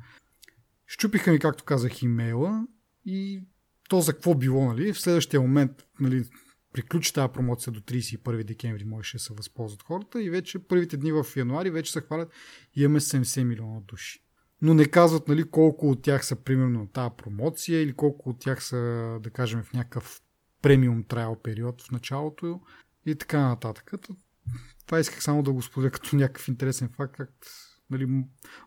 Щупиха 0.88 1.32
ми, 1.32 1.40
както 1.40 1.64
казах, 1.64 2.02
имейла 2.02 2.68
и 3.06 3.44
то 3.90 4.02
за 4.02 4.14
какво 4.14 4.36
било, 4.36 4.66
нали? 4.66 4.94
В 4.94 5.02
следващия 5.02 5.42
момент, 5.42 5.72
нали, 6.00 6.26
приключи 6.74 7.14
тази 7.14 7.34
промоция 7.34 7.74
до 7.74 7.80
31 7.80 8.44
декември, 8.44 8.86
можеше 8.86 9.18
да 9.18 9.24
се 9.24 9.34
възползват 9.34 9.84
хората 9.84 10.24
и 10.24 10.30
вече 10.30 10.60
първите 10.60 10.98
дни 10.98 11.12
в 11.12 11.26
януари 11.36 11.70
вече 11.70 11.92
се 11.92 12.02
хвалят 12.02 12.32
имаме 12.76 13.00
70 13.00 13.44
милиона 13.44 13.80
души. 13.80 14.26
Но 14.62 14.74
не 14.74 14.86
казват 14.86 15.28
нали, 15.28 15.50
колко 15.50 15.90
от 15.90 16.02
тях 16.02 16.26
са 16.26 16.36
примерно 16.36 16.80
на 16.80 16.92
тази 16.92 17.16
промоция 17.18 17.82
или 17.82 17.94
колко 17.94 18.30
от 18.30 18.40
тях 18.40 18.64
са, 18.64 18.78
да 19.24 19.30
кажем, 19.30 19.64
в 19.64 19.74
някакъв 19.74 20.22
премиум 20.62 21.04
трайл 21.04 21.36
период 21.44 21.82
в 21.82 21.92
началото 21.92 22.62
и 23.06 23.16
така 23.16 23.48
нататък. 23.48 23.92
Това 24.86 25.00
исках 25.00 25.24
само 25.24 25.44
да 25.44 25.52
го 25.54 25.62
споделя 25.62 25.92
като 25.92 26.16
някакъв 26.16 26.48
интересен 26.48 26.90
факт, 26.90 27.16
как 27.18 27.32
нали, 27.90 28.24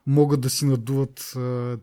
могат 0.06 0.40
да 0.40 0.50
си 0.50 0.64
надуват 0.64 1.34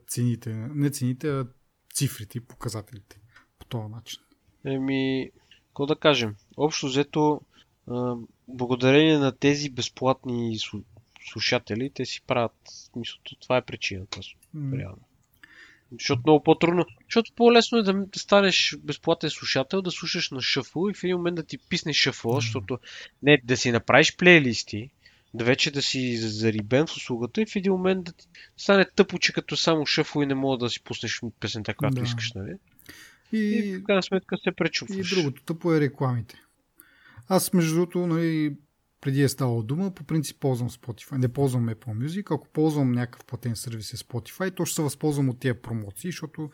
цените. 0.07 0.53
Не 0.53 0.89
цените, 0.89 1.29
а 1.29 1.47
цифрите, 1.93 2.41
показателите 2.41 3.21
по 3.59 3.65
този 3.65 3.87
начин. 3.87 4.19
Еми, 4.65 5.31
какво 5.67 5.85
да 5.85 5.95
кажем? 5.95 6.35
Общо 6.57 6.87
взето, 6.87 7.41
благодарение 8.47 9.17
на 9.17 9.37
тези 9.37 9.69
безплатни 9.69 10.57
слушатели, 11.31 11.91
те 11.93 12.05
си 12.05 12.21
правят, 12.27 12.57
мисълто, 12.95 13.35
това 13.35 13.57
е 13.57 13.65
причината. 13.65 14.19
Реално. 14.55 15.01
Защото 15.99 16.21
много 16.25 16.43
по-трудно. 16.43 16.85
Защото 17.07 17.31
по-лесно 17.35 17.77
е 17.77 17.83
да 17.83 18.05
станеш 18.15 18.75
безплатен 18.83 19.29
слушател, 19.29 19.81
да 19.81 19.91
слушаш 19.91 20.31
на 20.31 20.41
шъфъл 20.41 20.89
и 20.89 20.93
в 20.93 21.03
един 21.03 21.17
момент 21.17 21.35
да 21.35 21.43
ти 21.43 21.57
писнеш 21.57 21.95
шъфъл, 21.95 22.35
защото 22.35 22.79
не 23.23 23.41
да 23.43 23.57
си 23.57 23.71
направиш 23.71 24.15
плейлисти, 24.15 24.89
да 25.33 25.45
вече 25.45 25.71
да 25.71 25.81
си 25.81 26.17
зарибен 26.17 26.87
в 26.87 26.95
услугата 26.97 27.41
и 27.41 27.45
в 27.45 27.55
един 27.55 27.71
момент 27.71 28.03
да 28.03 28.11
ти 28.11 28.27
стане 28.57 28.85
тъпо, 28.95 29.19
че 29.19 29.33
като 29.33 29.57
само 29.57 29.85
шъфъл 29.85 30.21
и 30.21 30.25
не 30.25 30.35
мога 30.35 30.57
да 30.57 30.69
си 30.69 30.83
пуснеш 30.83 31.21
песента, 31.39 31.73
която 31.73 31.95
да. 31.95 32.01
искаш, 32.01 32.33
нали? 32.33 32.53
И, 33.33 33.37
и 33.37 33.77
в 33.77 33.83
крайна 33.83 34.03
сметка 34.03 34.37
се 34.37 34.51
пречупваш. 34.51 35.11
И 35.11 35.15
другото 35.15 35.43
тъпо 35.43 35.73
е 35.73 35.79
рекламите. 35.79 36.41
Аз, 37.27 37.53
между 37.53 37.73
другото, 37.75 38.07
нали, 38.07 38.55
преди 39.01 39.23
е 39.23 39.29
ставало 39.29 39.63
дума, 39.63 39.91
по 39.91 40.03
принцип 40.03 40.39
ползвам 40.39 40.69
Spotify. 40.69 41.17
Не 41.17 41.27
ползвам 41.27 41.69
Apple 41.69 42.05
Music. 42.05 42.35
Ако 42.35 42.47
ползвам 42.47 42.91
някакъв 42.91 43.25
платен 43.25 43.55
сервис 43.55 43.93
е 43.93 43.97
Spotify, 43.97 44.55
то 44.55 44.65
ще 44.65 44.75
се 44.75 44.81
възползвам 44.81 45.29
от 45.29 45.39
тия 45.39 45.61
промоции, 45.61 46.11
защото 46.11 46.49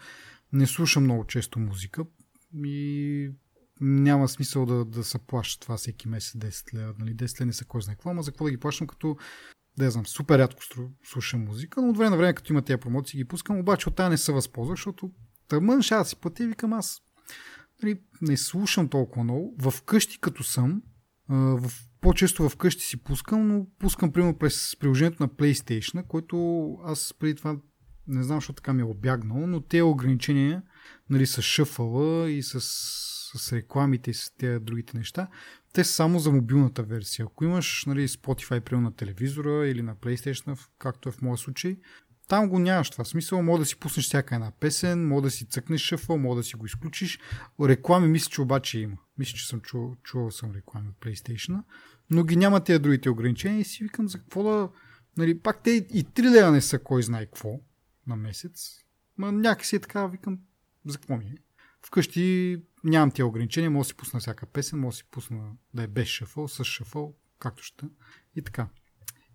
не 0.53 0.67
слушам 0.67 1.03
много 1.03 1.25
често 1.25 1.59
музика 1.59 2.05
и 2.65 3.31
няма 3.81 4.27
смисъл 4.27 4.65
да, 4.65 4.85
да 4.85 5.03
се 5.03 5.19
плаща 5.19 5.59
това 5.59 5.77
всеки 5.77 6.07
месец 6.07 6.41
10 6.41 6.73
лева. 6.73 6.93
Нали? 6.99 7.15
10 7.15 7.39
лева 7.39 7.45
не 7.45 7.53
са 7.53 7.65
кой 7.65 7.81
знае 7.81 7.95
какво, 7.95 8.09
ама 8.09 8.23
за 8.23 8.31
какво 8.31 8.45
да 8.45 8.51
ги 8.51 8.57
плащам, 8.57 8.87
като 8.87 9.17
да 9.77 9.85
я 9.85 9.91
знам, 9.91 10.05
супер 10.05 10.39
рядко 10.39 10.61
слушам 11.03 11.45
музика, 11.45 11.81
но 11.81 11.89
от 11.89 11.97
време 11.97 12.09
на 12.09 12.17
време, 12.17 12.33
като 12.33 12.53
има 12.53 12.61
тези 12.61 12.79
промоции, 12.79 13.17
ги 13.17 13.25
пускам, 13.25 13.59
обаче 13.59 13.89
от 13.89 13.95
тази 13.95 14.09
не 14.09 14.17
се 14.17 14.31
възползва, 14.31 14.73
защото 14.73 15.11
тъмън 15.47 15.79
да 15.79 16.05
си 16.05 16.15
плати, 16.15 16.47
викам 16.47 16.73
аз. 16.73 17.01
Нали, 17.83 18.01
не 18.21 18.37
слушам 18.37 18.87
толкова 18.87 19.23
много. 19.23 19.55
В 19.59 19.81
къщи 19.81 20.21
като 20.21 20.43
съм, 20.43 20.81
в 21.29 21.71
по-често 22.01 22.49
вкъщи 22.49 22.83
си 22.83 22.97
пускам, 22.97 23.47
но 23.47 23.67
пускам 23.79 24.11
примерно 24.11 24.37
през 24.37 24.75
приложението 24.79 25.23
на 25.23 25.29
PlayStation, 25.29 26.07
който 26.07 26.67
аз 26.83 27.13
преди 27.19 27.35
това 27.35 27.57
не 28.07 28.23
знам, 28.23 28.37
защо 28.37 28.53
така 28.53 28.73
ми 28.73 28.81
е 28.81 28.85
обягнал, 28.85 29.47
но 29.47 29.61
те 29.61 29.81
ограничения 29.81 30.63
нали, 31.09 31.25
с 31.25 31.41
шъфъла 31.41 32.31
и 32.31 32.43
с, 32.43 32.61
с 33.37 33.53
рекламите 33.53 34.11
и 34.11 34.13
с 34.13 34.31
тези 34.37 34.59
другите 34.59 34.97
неща, 34.97 35.27
те 35.73 35.83
са 35.83 35.93
само 35.93 36.19
за 36.19 36.31
мобилната 36.31 36.83
версия. 36.83 37.25
Ако 37.25 37.43
имаш 37.43 37.83
нали, 37.87 38.07
Spotify 38.07 38.59
примерно 38.59 38.89
на 38.89 38.95
телевизора 38.95 39.67
или 39.67 39.81
на 39.81 39.95
PlayStation, 39.95 40.67
както 40.79 41.09
е 41.09 41.11
в 41.11 41.21
моя 41.21 41.37
случай, 41.37 41.77
там 42.27 42.49
го 42.49 42.59
нямаш 42.59 42.89
това. 42.89 43.05
Смисъл, 43.05 43.41
може 43.41 43.59
да 43.59 43.65
си 43.65 43.79
пуснеш 43.79 44.05
всяка 44.05 44.35
една 44.35 44.51
песен, 44.59 45.07
може 45.07 45.23
да 45.23 45.31
си 45.31 45.45
цъкнеш 45.45 45.81
шъфа, 45.81 46.17
може 46.17 46.37
да 46.37 46.43
си 46.43 46.55
го 46.55 46.65
изключиш. 46.65 47.19
Реклами 47.61 48.07
мисля, 48.07 48.29
че 48.29 48.41
обаче 48.41 48.79
има. 48.79 48.97
Мисля, 49.17 49.37
че 49.37 49.47
съм 49.47 49.61
чувал, 49.61 49.95
чувал 50.03 50.31
съм 50.31 50.51
реклами 50.51 50.89
от 50.89 50.95
PlayStation, 50.95 51.63
но 52.09 52.23
ги 52.23 52.35
няма 52.35 52.63
тези 52.63 52.79
другите 52.79 53.09
ограничения 53.09 53.59
и 53.59 53.63
си 53.63 53.83
викам 53.83 54.09
за 54.09 54.19
какво 54.19 54.43
да... 54.43 54.69
Нали, 55.17 55.39
пак 55.39 55.63
те 55.63 55.71
и 55.71 56.05
3 56.05 56.31
лева 56.31 56.51
не 56.51 56.61
са 56.61 56.79
кой 56.79 57.03
знае 57.03 57.25
какво 57.25 57.59
на 58.07 58.15
месец. 58.15 58.83
Ма 59.17 59.31
някакси 59.31 59.75
е 59.75 59.79
така, 59.79 60.07
викам, 60.07 60.39
за 60.85 60.97
какво 60.97 61.17
ми 61.17 61.25
е? 61.25 61.35
Вкъщи 61.81 62.57
нямам 62.83 63.11
тия 63.11 63.25
ограничения, 63.25 63.71
мога 63.71 63.83
да 63.83 63.87
си 63.87 63.95
пусна 63.95 64.19
всяка 64.19 64.45
песен, 64.45 64.79
мога 64.79 64.91
да 64.91 64.95
си 64.95 65.03
пусна 65.11 65.51
да 65.73 65.83
е 65.83 65.87
без 65.87 66.07
шафъл, 66.07 66.47
с 66.47 66.63
шафъл, 66.63 67.15
както 67.39 67.63
ще. 67.63 67.85
И 68.35 68.41
така. 68.41 68.67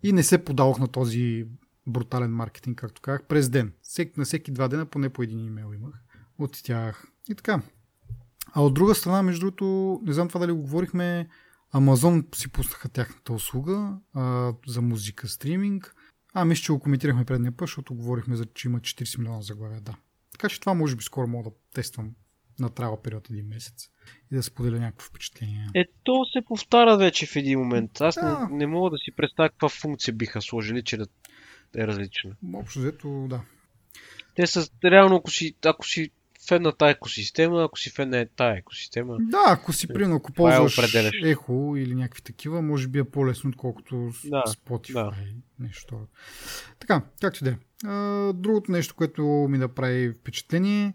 И 0.03 0.11
не 0.13 0.23
се 0.23 0.45
подавах 0.45 0.77
на 0.77 0.87
този 0.87 1.47
брутален 1.87 2.31
маркетинг, 2.31 2.77
както 2.77 3.01
казах, 3.01 3.23
през 3.27 3.49
ден. 3.49 3.73
Всек, 3.81 4.17
на 4.17 4.25
всеки 4.25 4.51
два 4.51 4.67
дена 4.67 4.85
поне 4.85 5.09
по 5.09 5.23
един 5.23 5.39
имейл 5.39 5.73
имах 5.73 6.03
от 6.37 6.63
тях. 6.63 7.07
И 7.29 7.35
така. 7.35 7.61
А 8.51 8.61
от 8.61 8.73
друга 8.73 8.95
страна, 8.95 9.23
между 9.23 9.39
другото, 9.39 9.99
не 10.05 10.13
знам 10.13 10.27
това 10.27 10.39
дали 10.39 10.51
го 10.51 10.61
говорихме, 10.61 11.27
Амазон 11.71 12.27
си 12.35 12.51
пуснаха 12.51 12.89
тяхната 12.89 13.33
услуга 13.33 13.97
а, 14.13 14.53
за 14.67 14.81
музика, 14.81 15.27
стриминг. 15.27 15.95
А, 16.33 16.45
мисля, 16.45 16.63
че 16.63 16.71
го 16.71 16.79
коментирахме 16.79 17.25
предния 17.25 17.51
път, 17.51 17.67
защото 17.67 17.95
говорихме 17.95 18.35
за, 18.35 18.45
че 18.45 18.67
има 18.67 18.79
40 18.79 19.17
милиона 19.17 19.41
заглавия, 19.41 19.81
да. 19.81 19.95
Така 20.31 20.49
че 20.49 20.59
това 20.59 20.73
може 20.73 20.95
би 20.95 21.03
скоро 21.03 21.27
мога 21.27 21.49
да 21.49 21.55
тествам 21.73 22.11
на 22.59 22.69
трябва 22.69 23.01
период 23.01 23.29
един 23.29 23.47
месец 23.47 23.89
и 24.31 24.35
да 24.35 24.43
споделя 24.43 24.79
някакво 24.79 25.07
впечатление. 25.07 25.67
Е, 25.75 25.85
то 26.03 26.25
се 26.25 26.45
повтаря 26.45 26.97
вече 26.97 27.25
в 27.25 27.35
един 27.35 27.59
момент. 27.59 28.01
Аз 28.01 28.15
да. 28.15 28.47
не, 28.51 28.57
не 28.57 28.67
мога 28.67 28.89
да 28.89 28.97
си 28.97 29.11
представя 29.11 29.49
каква 29.49 29.69
функция 29.69 30.13
биха 30.13 30.41
сложили, 30.41 30.83
че 30.83 30.97
да 30.97 31.07
е 31.77 31.87
различна. 31.87 32.35
Общо 32.53 32.79
взето, 32.79 33.27
да. 33.29 33.41
Те 34.35 34.47
са 34.47 34.67
реално, 34.83 35.15
ако 35.15 35.31
си, 35.31 35.55
ако 35.65 35.87
си 35.87 36.11
фен 36.47 36.61
на 36.61 36.71
тази 36.71 36.91
екосистема, 36.91 37.63
ако 37.63 37.79
си 37.79 37.89
фен 37.89 38.09
на 38.09 38.27
тази 38.35 38.57
екосистема. 38.57 39.17
Да, 39.19 39.43
ако 39.47 39.73
си, 39.73 39.87
примерно, 39.87 40.15
ако 40.15 40.31
е 40.31 40.35
ползваш 40.35 40.95
е 40.95 41.11
ехо 41.23 41.73
или 41.77 41.95
някакви 41.95 42.21
такива, 42.21 42.61
може 42.61 42.87
би 42.87 42.99
е 42.99 43.03
по-лесно, 43.03 43.49
отколкото 43.49 43.95
да, 44.25 44.43
Spotify. 44.47 44.93
Да. 44.93 45.15
Нещо. 45.59 45.99
Така, 46.79 47.01
как 47.21 47.33
ти 47.33 47.43
да 47.43 47.49
е. 47.49 47.57
Другото 48.33 48.71
нещо, 48.71 48.95
което 48.95 49.23
ми 49.23 49.57
направи 49.57 50.13
впечатление, 50.13 50.93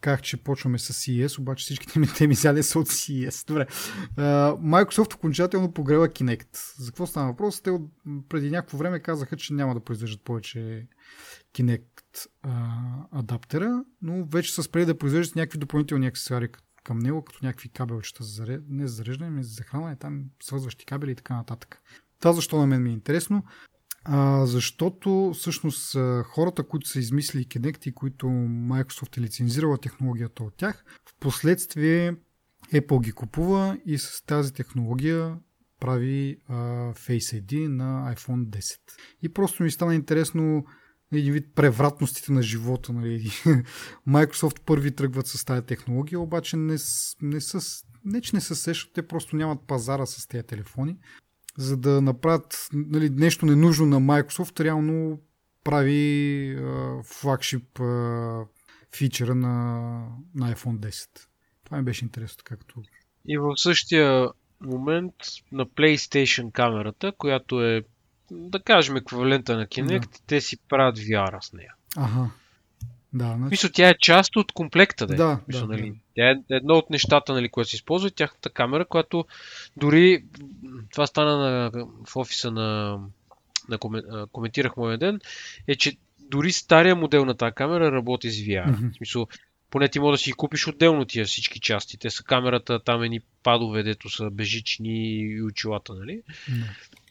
как 0.00 0.22
че 0.22 0.42
почваме 0.42 0.78
с 0.78 0.92
CES, 0.92 1.38
обаче 1.38 1.62
всичките 1.62 1.98
ми 1.98 2.06
теми 2.18 2.34
сега 2.34 2.62
са 2.62 2.78
от 2.78 2.88
CES. 2.88 3.46
Добре. 3.46 3.66
Microsoft 4.56 5.14
окончателно 5.14 5.72
погрева 5.72 6.08
Kinect. 6.08 6.48
За 6.78 6.90
какво 6.90 7.06
става 7.06 7.26
въпрос? 7.26 7.60
Те 7.60 7.70
преди 8.28 8.50
някакво 8.50 8.78
време 8.78 9.00
казаха, 9.00 9.36
че 9.36 9.54
няма 9.54 9.74
да 9.74 9.80
произвеждат 9.80 10.24
повече 10.24 10.86
Kinect 11.54 11.84
а, 12.42 12.70
адаптера, 13.12 13.84
но 14.02 14.24
вече 14.24 14.54
са 14.54 14.62
спрели 14.62 14.86
да 14.86 14.98
произвеждат 14.98 15.36
някакви 15.36 15.58
допълнителни 15.58 16.06
аксесуари 16.06 16.48
към 16.84 16.98
него, 16.98 17.24
като 17.24 17.38
някакви 17.42 17.68
кабелчета 17.68 18.24
за 18.24 18.32
зареждане, 18.32 18.76
не 18.76 18.86
за 18.86 18.94
зареждане, 18.94 19.28
ами 19.28 19.44
за 19.44 19.54
захранване, 19.54 19.96
там 19.96 20.24
свързващи 20.42 20.86
кабели 20.86 21.10
и 21.10 21.14
така 21.14 21.34
нататък. 21.34 21.82
Това 22.20 22.32
защо 22.32 22.58
на 22.58 22.66
мен 22.66 22.82
ми 22.82 22.90
е 22.90 22.92
интересно? 22.92 23.44
А, 24.04 24.46
защото 24.46 25.32
всъщност 25.34 25.96
хората, 26.24 26.62
които 26.62 26.88
са 26.88 26.98
измислили 26.98 27.44
Kinect 27.44 27.88
и 27.88 27.94
които 27.94 28.26
Microsoft 28.26 29.18
е 29.18 29.20
лицензирала 29.20 29.78
технологията 29.78 30.44
от 30.44 30.56
тях, 30.56 30.84
в 31.08 31.14
последствие 31.20 32.16
Apple 32.72 33.02
ги 33.02 33.12
купува 33.12 33.78
и 33.86 33.98
с 33.98 34.24
тази 34.26 34.52
технология 34.52 35.38
прави 35.80 36.36
а, 36.48 36.54
Face 36.92 37.42
ID 37.42 37.68
на 37.68 38.14
iPhone 38.14 38.44
10. 38.44 38.78
И 39.22 39.28
просто 39.28 39.62
ми 39.62 39.70
стана 39.70 39.94
интересно 39.94 40.64
един 41.12 41.32
вид 41.32 41.54
превратностите 41.54 42.32
на 42.32 42.42
живота. 42.42 42.92
Нали. 42.92 43.18
Microsoft 44.08 44.60
първи 44.60 44.94
тръгват 44.94 45.26
с 45.26 45.44
тази 45.44 45.66
технология, 45.66 46.20
обаче 46.20 46.56
не, 46.56 46.76
не, 47.22 47.40
са, 47.40 47.84
не 48.04 48.20
че 48.20 48.36
не 48.36 48.40
се 48.40 48.54
сещат, 48.54 48.92
те 48.92 49.08
просто 49.08 49.36
нямат 49.36 49.66
пазара 49.66 50.06
с 50.06 50.26
тези 50.26 50.46
телефони. 50.46 50.96
За 51.58 51.76
да 51.76 52.00
направят 52.00 52.68
нали, 52.72 53.10
нещо 53.10 53.46
ненужно 53.46 53.86
на 53.86 54.00
Microsoft, 54.00 54.60
реално 54.60 55.20
прави 55.64 56.56
флагшип 57.04 57.80
фичера 58.96 59.34
на, 59.34 59.52
на 60.34 60.54
iPhone 60.54 60.78
10. 60.78 61.08
Това 61.64 61.78
ми 61.78 61.84
беше 61.84 62.04
интересно, 62.04 62.42
както. 62.44 62.82
И 63.28 63.38
в 63.38 63.52
същия 63.56 64.28
момент 64.60 65.14
на 65.52 65.66
PlayStation 65.66 66.52
камерата, 66.52 67.12
която 67.18 67.64
е 67.64 67.82
да 68.30 68.60
кажем, 68.60 68.96
еквивалента 68.96 69.56
на 69.56 69.66
Kinect, 69.66 70.00
да. 70.00 70.18
те 70.26 70.40
си 70.40 70.56
правят 70.68 70.98
VR 70.98 71.44
с 71.44 71.52
нея. 71.52 71.74
Ага. 71.96 72.30
Да, 73.12 73.34
значи... 73.36 73.50
Мисля, 73.50 73.68
тя 73.72 73.88
е 73.88 73.98
част 73.98 74.36
от 74.36 74.52
комплекта, 74.52 75.06
да. 75.06 75.16
да, 75.16 75.40
Мисля, 75.48 75.60
да, 75.60 75.66
нали? 75.66 75.90
да. 75.90 75.96
Тя 76.14 76.30
е 76.30 76.56
едно 76.56 76.74
от 76.74 76.90
нещата, 76.90 77.32
нали, 77.32 77.48
което 77.48 77.70
се 77.70 77.76
използва, 77.76 78.10
тяхната 78.10 78.50
камера, 78.50 78.84
която 78.84 79.24
дори 79.76 80.24
това 80.92 81.06
стана 81.06 81.36
на, 81.36 81.70
в 82.06 82.16
офиса 82.16 82.50
на, 82.50 82.98
на 83.68 83.78
коментирах 84.32 84.76
моя 84.76 84.98
ден, 84.98 85.20
е, 85.66 85.76
че 85.76 85.96
дори 86.18 86.52
стария 86.52 86.96
модел 86.96 87.24
на 87.24 87.34
тази 87.34 87.54
камера 87.54 87.92
работи 87.92 88.30
с 88.30 88.36
VR. 88.36 88.66
Mm-hmm. 88.66 88.92
В 88.92 88.96
смисъл, 88.96 89.26
поне 89.70 89.88
ти 89.88 90.00
може 90.00 90.14
да 90.14 90.18
си 90.18 90.32
купиш 90.32 90.66
отделно 90.66 91.04
тия 91.04 91.24
всички 91.24 91.60
части. 91.60 91.98
Те 91.98 92.10
са 92.10 92.24
камерата, 92.24 92.80
там 92.84 93.02
едни 93.02 93.20
падове, 93.42 93.82
дето 93.82 94.10
са 94.10 94.30
бежични 94.30 95.20
и 95.20 95.42
очилата, 95.42 95.94
нали? 95.94 96.22
Mm-hmm. 96.22 96.64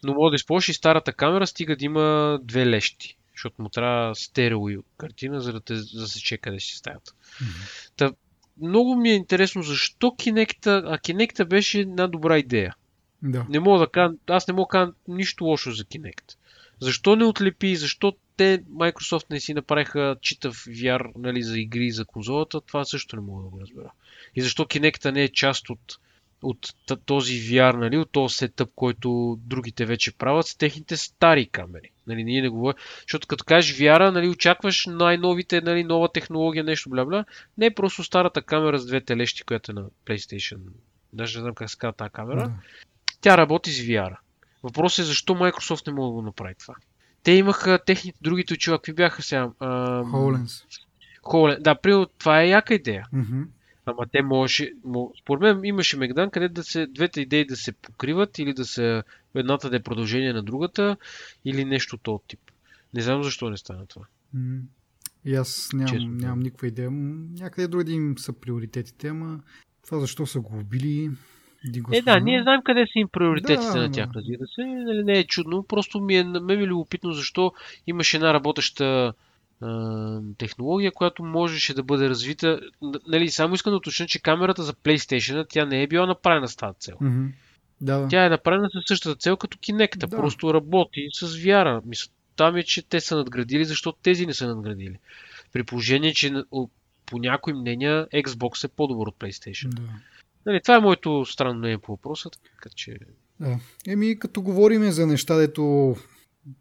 Но 0.04 0.14
може 0.14 0.32
да 0.32 0.36
използваш 0.36 0.70
и 0.70 0.74
старата 0.74 1.14
камера, 1.14 1.48
стига 1.48 1.76
да 1.76 1.86
има 1.86 2.40
две 2.44 2.68
лещи. 2.68 3.18
Защото 3.36 3.62
му 3.62 3.70
трябва 3.70 4.16
стерео 4.16 4.70
и 4.70 4.78
картина, 4.98 5.42
за 5.42 5.54
да 5.54 5.60
те 5.60 5.76
засече 5.76 6.38
къде 6.38 6.60
си 6.60 6.76
стаята. 6.76 7.12
Mm-hmm. 7.12 7.92
Та, 7.96 8.12
много 8.62 8.96
ми 8.96 9.10
е 9.10 9.16
интересно 9.16 9.64
защо 9.64 10.08
Kinect, 10.08 10.68
а 10.68 10.98
Kinect 10.98 11.46
беше 11.46 11.80
една 11.80 12.08
добра 12.08 12.38
идея. 12.38 12.76
Да. 13.22 13.46
Не 13.50 13.60
мога 13.60 13.80
да 13.80 13.88
кажа, 13.88 14.14
аз 14.28 14.48
не 14.48 14.54
мога 14.54 14.66
да 14.66 14.72
кажа 14.72 14.92
нищо 15.08 15.44
лошо 15.46 15.72
за 15.72 15.84
Kinect. 15.84 16.36
Защо 16.80 17.16
не 17.16 17.26
отлепи, 17.26 17.76
защо 17.76 18.14
те 18.38 18.64
Microsoft 18.64 19.26
не 19.30 19.40
си 19.40 19.54
направиха 19.54 20.16
читав 20.22 20.56
VR 20.56 21.12
нали, 21.16 21.44
за 21.44 21.60
игри 21.60 21.92
за 21.92 22.06
конзолата, 22.06 22.62
това 22.62 22.86
също 22.86 23.16
не 23.16 23.22
мога 23.22 23.44
да 23.44 23.50
го 23.50 23.62
разбера. 23.62 23.92
И 24.36 24.42
защо 24.42 24.64
Kinect 24.64 25.12
не 25.12 25.24
е 25.24 25.30
част 25.30 25.70
от 25.70 26.00
от 26.42 26.74
този 27.06 27.34
VR, 27.34 27.74
нали, 27.74 27.98
от 27.98 28.12
този 28.12 28.36
сетъп, 28.36 28.70
който 28.76 29.40
другите 29.42 29.86
вече 29.86 30.18
правят 30.18 30.48
с 30.48 30.56
техните 30.56 30.98
стари 30.98 31.50
камери. 31.50 31.92
Нали, 32.08 32.24
ние 32.24 32.42
не 32.42 32.50
говорим, 32.50 32.80
защото 33.02 33.28
като 33.28 33.44
кажеш 33.44 33.78
VR, 33.78 34.12
нали, 34.12 34.28
очакваш 34.28 34.86
най-новите, 34.86 35.62
нали, 35.62 35.84
нова 35.84 36.12
технология, 36.12 36.64
нещо 36.64 36.90
бля-бля. 36.90 37.26
Не 37.58 37.66
е 37.66 37.74
просто 37.74 38.04
старата 38.04 38.42
камера 38.42 38.80
с 38.80 38.86
двете 38.86 39.18
лещи, 39.18 39.44
която 39.44 39.72
е 39.72 39.76
на 39.76 39.86
PlayStation. 40.06 40.60
Даже 41.14 41.38
не 41.38 41.42
знам 41.42 41.56
как 41.56 41.70
се 41.70 41.78
казва 41.78 41.94
тази 41.94 42.12
камера. 42.12 42.44
Да. 42.44 42.54
Тя 43.22 43.38
работи 43.38 43.72
с 43.72 43.82
VR. 43.82 44.16
Въпросът 44.64 45.04
е 45.04 45.08
защо 45.08 45.34
Microsoft 45.34 45.88
не 45.88 45.94
мога 45.94 46.08
да 46.08 46.14
го 46.14 46.22
направи 46.22 46.56
това. 46.60 46.76
Те 47.24 47.32
имаха 47.32 47.80
техните 47.86 48.20
другите 48.22 48.54
очила, 48.54 48.78
какви 48.78 48.94
бяха 48.94 49.22
сега? 49.22 49.50
HoloLens. 49.60 50.66
HoloLens. 51.24 51.62
Да, 51.62 51.76
при 51.76 52.06
това 52.18 52.42
е 52.42 52.48
яка 52.48 52.74
идея. 52.74 53.08
Mm-hmm. 53.14 53.48
Ама 53.86 54.06
те 54.12 54.22
може, 54.22 54.72
според 55.22 55.42
мен 55.42 55.66
имаше 55.66 55.98
Мегдан, 55.98 56.30
къде 56.30 56.50
да 56.50 56.64
се, 56.64 56.88
двете 56.88 57.22
идеи 57.22 57.46
да 57.46 57.56
се 57.56 57.72
покриват 57.72 58.40
или 58.40 58.54
да 58.54 58.66
се 58.66 59.04
едната 59.36 59.70
да 59.70 59.76
е 59.76 59.84
продължение 59.84 60.34
на 60.34 60.44
другата 60.44 60.98
или 61.46 61.66
нещо 61.66 61.96
от 61.96 62.02
този 62.02 62.24
тип. 62.28 62.40
Не 62.94 63.02
знам 63.02 63.24
защо 63.24 63.50
не 63.50 63.58
стана 63.58 63.86
това. 63.86 64.06
Mm. 64.36 64.62
И 65.26 65.36
аз 65.36 65.70
нямам, 65.74 66.18
нямам 66.18 66.40
никаква 66.40 66.68
идея. 66.68 66.92
Някъде 66.92 67.68
други 67.68 67.94
им 67.94 68.18
са 68.18 68.34
приоритетите, 68.34 69.08
ама 69.08 69.40
това 69.86 70.00
защо 70.00 70.26
са 70.26 70.40
го 70.40 70.58
убили. 70.58 71.12
Е, 71.92 72.02
да, 72.02 72.20
ние 72.20 72.42
знаем 72.44 72.62
къде 72.64 72.86
са 72.94 73.00
им 73.00 73.08
приоритетите 73.08 73.74
да, 73.74 73.82
на 73.82 73.92
тях, 73.92 74.10
разбира 74.16 74.48
се. 74.48 74.66
Нали, 74.66 75.04
не 75.04 75.20
е 75.20 75.24
чудно, 75.24 75.64
просто 75.64 76.00
ми 76.00 76.16
е, 76.16 76.24
ме 76.24 76.54
е 76.54 76.68
любопитно 76.68 77.14
защо 77.14 77.54
имаше 77.88 78.18
една 78.18 78.34
работеща 78.34 79.14
технология, 80.38 80.92
която 80.92 81.24
можеше 81.24 81.74
да 81.74 81.84
бъде 81.84 82.10
развита. 82.10 82.60
Нали, 83.08 83.30
само 83.30 83.56
искам 83.56 83.72
да 83.74 83.78
уточня, 83.78 84.08
че 84.08 84.22
камерата 84.22 84.64
за 84.64 84.74
PlayStation 84.74 85.46
тя 85.50 85.66
не 85.66 85.84
е 85.84 85.88
била 85.88 86.06
направена 86.06 86.48
с 86.48 86.56
тази 86.56 86.80
цел. 86.80 86.98
Mm-hmm. 87.02 87.30
Да, 87.82 88.08
Тя 88.10 88.26
е 88.26 88.30
направена 88.30 88.70
с 88.70 88.88
същата 88.88 89.16
цел 89.16 89.38
като 89.38 89.58
Kinect. 89.58 89.98
Да. 89.98 90.18
Просто 90.18 90.54
работи 90.54 91.08
с. 91.14 91.82
Мисля, 91.86 92.12
там 92.36 92.56
е, 92.56 92.64
че 92.64 92.82
те 92.82 93.00
са 93.00 93.16
надградили, 93.16 93.66
защото 93.66 93.98
тези 94.04 94.26
не 94.26 94.34
са 94.34 94.48
надградили. 94.48 94.98
При 95.54 95.64
положение, 95.64 96.14
че 96.14 96.34
по 97.06 97.18
някои 97.18 97.54
мнения 97.54 98.08
Xbox 98.14 98.64
е 98.64 98.68
по-добър 98.68 99.08
от 99.08 99.16
PlayStation. 99.16 99.70
Да. 99.70 99.82
Нали, 100.46 100.62
това 100.64 100.76
е 100.76 100.80
моето 100.80 101.26
странно 101.26 101.60
мнение 101.60 101.78
по 101.78 101.92
въпроса, 101.92 102.30
така 102.30 102.70
че... 102.76 102.98
Да. 103.40 103.60
Еми, 103.88 104.20
като 104.20 104.42
говорим 104.42 104.92
за 104.92 105.08
неща, 105.08 105.36
дето 105.36 105.96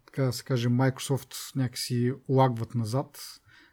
така 0.05 0.23
да 0.23 0.33
се 0.33 0.43
каже, 0.43 0.67
Microsoft 0.67 1.55
някакси 1.55 2.13
лагват 2.29 2.75
назад. 2.75 3.19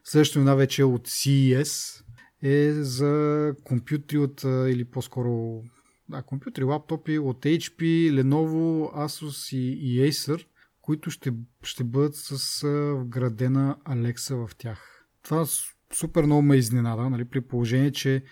Следващото 0.05 0.39
една 0.39 0.55
вече 0.55 0.85
от 0.85 1.09
CES 1.09 2.03
е 2.43 2.73
за 2.73 3.55
компютри 3.65 4.19
от, 4.19 4.43
или 4.45 4.85
по-скоро 4.85 5.63
да, 6.09 6.23
компютри, 6.23 6.65
лаптопи 6.65 7.19
от 7.19 7.45
HP, 7.45 7.81
Lenovo, 8.11 8.95
Asus 8.95 9.57
и, 9.57 9.71
и 9.73 10.13
Acer, 10.13 10.47
които 10.81 11.11
ще, 11.11 11.33
ще 11.63 11.85
бъдат 11.85 12.15
с 12.15 12.63
вградена 12.95 13.77
Alexa 13.85 14.47
в 14.47 14.57
тях. 14.57 15.07
Това 15.23 15.47
супер 15.93 16.25
много 16.25 16.43
ме 16.43 16.57
изненада, 16.57 17.11
нали, 17.11 17.25
при 17.25 17.41
положение, 17.41 17.93
че 17.93 18.23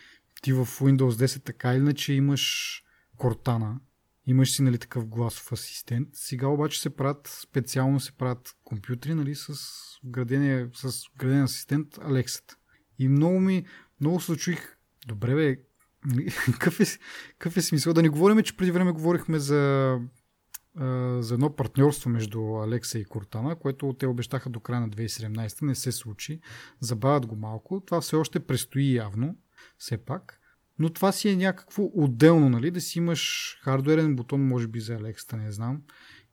ти 0.45 0.53
в 0.53 0.67
Windows 0.67 1.11
10 1.11 1.45
така 1.45 1.73
или 1.75 1.81
иначе 1.81 2.13
имаш 2.13 2.83
Cortana, 3.19 3.75
имаш 4.27 4.53
си 4.53 4.63
нали, 4.63 4.79
такъв 4.79 5.07
гласов 5.07 5.53
асистент. 5.53 6.09
Сега 6.13 6.47
обаче 6.47 6.81
се 6.81 6.97
правят, 6.97 7.39
специално 7.43 8.01
се 8.01 8.13
правят 8.13 8.57
компютри 8.65 9.15
нали, 9.15 9.35
с 9.35 9.55
вграден, 10.05 10.71
с 10.75 11.09
вграден 11.15 11.43
асистент 11.43 11.99
Алексата. 12.03 12.57
И 12.99 13.09
много 13.09 13.41
ми, 13.41 13.65
много 14.01 14.21
се 14.21 14.37
чуих, 14.37 14.77
добре 15.07 15.35
бе, 15.35 15.57
нали, 16.05 16.31
какъв 16.45 16.81
е, 16.81 17.61
е 17.61 17.63
смисъл? 17.63 17.93
Да 17.93 18.03
не 18.03 18.09
говорим, 18.09 18.43
че 18.43 18.57
преди 18.57 18.71
време 18.71 18.93
говорихме 18.93 19.39
за 19.39 19.99
за 21.21 21.35
едно 21.35 21.57
партньорство 21.57 22.11
между 22.11 22.41
Алекса 22.41 22.99
и 22.99 23.05
Кортана, 23.05 23.57
което 23.57 23.97
те 23.99 24.07
обещаха 24.07 24.51
до 24.51 24.61
края 24.61 24.81
на 24.81 24.91
2017, 24.91 25.63
не 25.63 25.75
се 25.75 25.93
случи. 25.93 26.41
Забавят 26.81 27.27
го 27.27 27.37
малко. 27.37 27.83
Това 27.87 28.01
все 28.01 28.17
още 28.17 28.41
предстои 28.41 28.95
явно, 28.95 29.37
все 29.79 29.97
пак. 29.97 30.41
Но 30.79 30.91
това 30.91 31.13
си 31.13 31.29
е 31.29 31.37
някакво 31.37 31.91
отделно, 31.95 32.49
нали? 32.49 32.71
Да 32.71 32.81
си 32.81 32.99
имаш 32.99 33.55
хардуерен 33.63 34.17
бутон, 34.17 34.49
може 34.49 34.69
би 34.69 34.81
за 34.81 34.99
Alexa, 34.99 35.37
не 35.37 35.53
знам, 35.53 35.83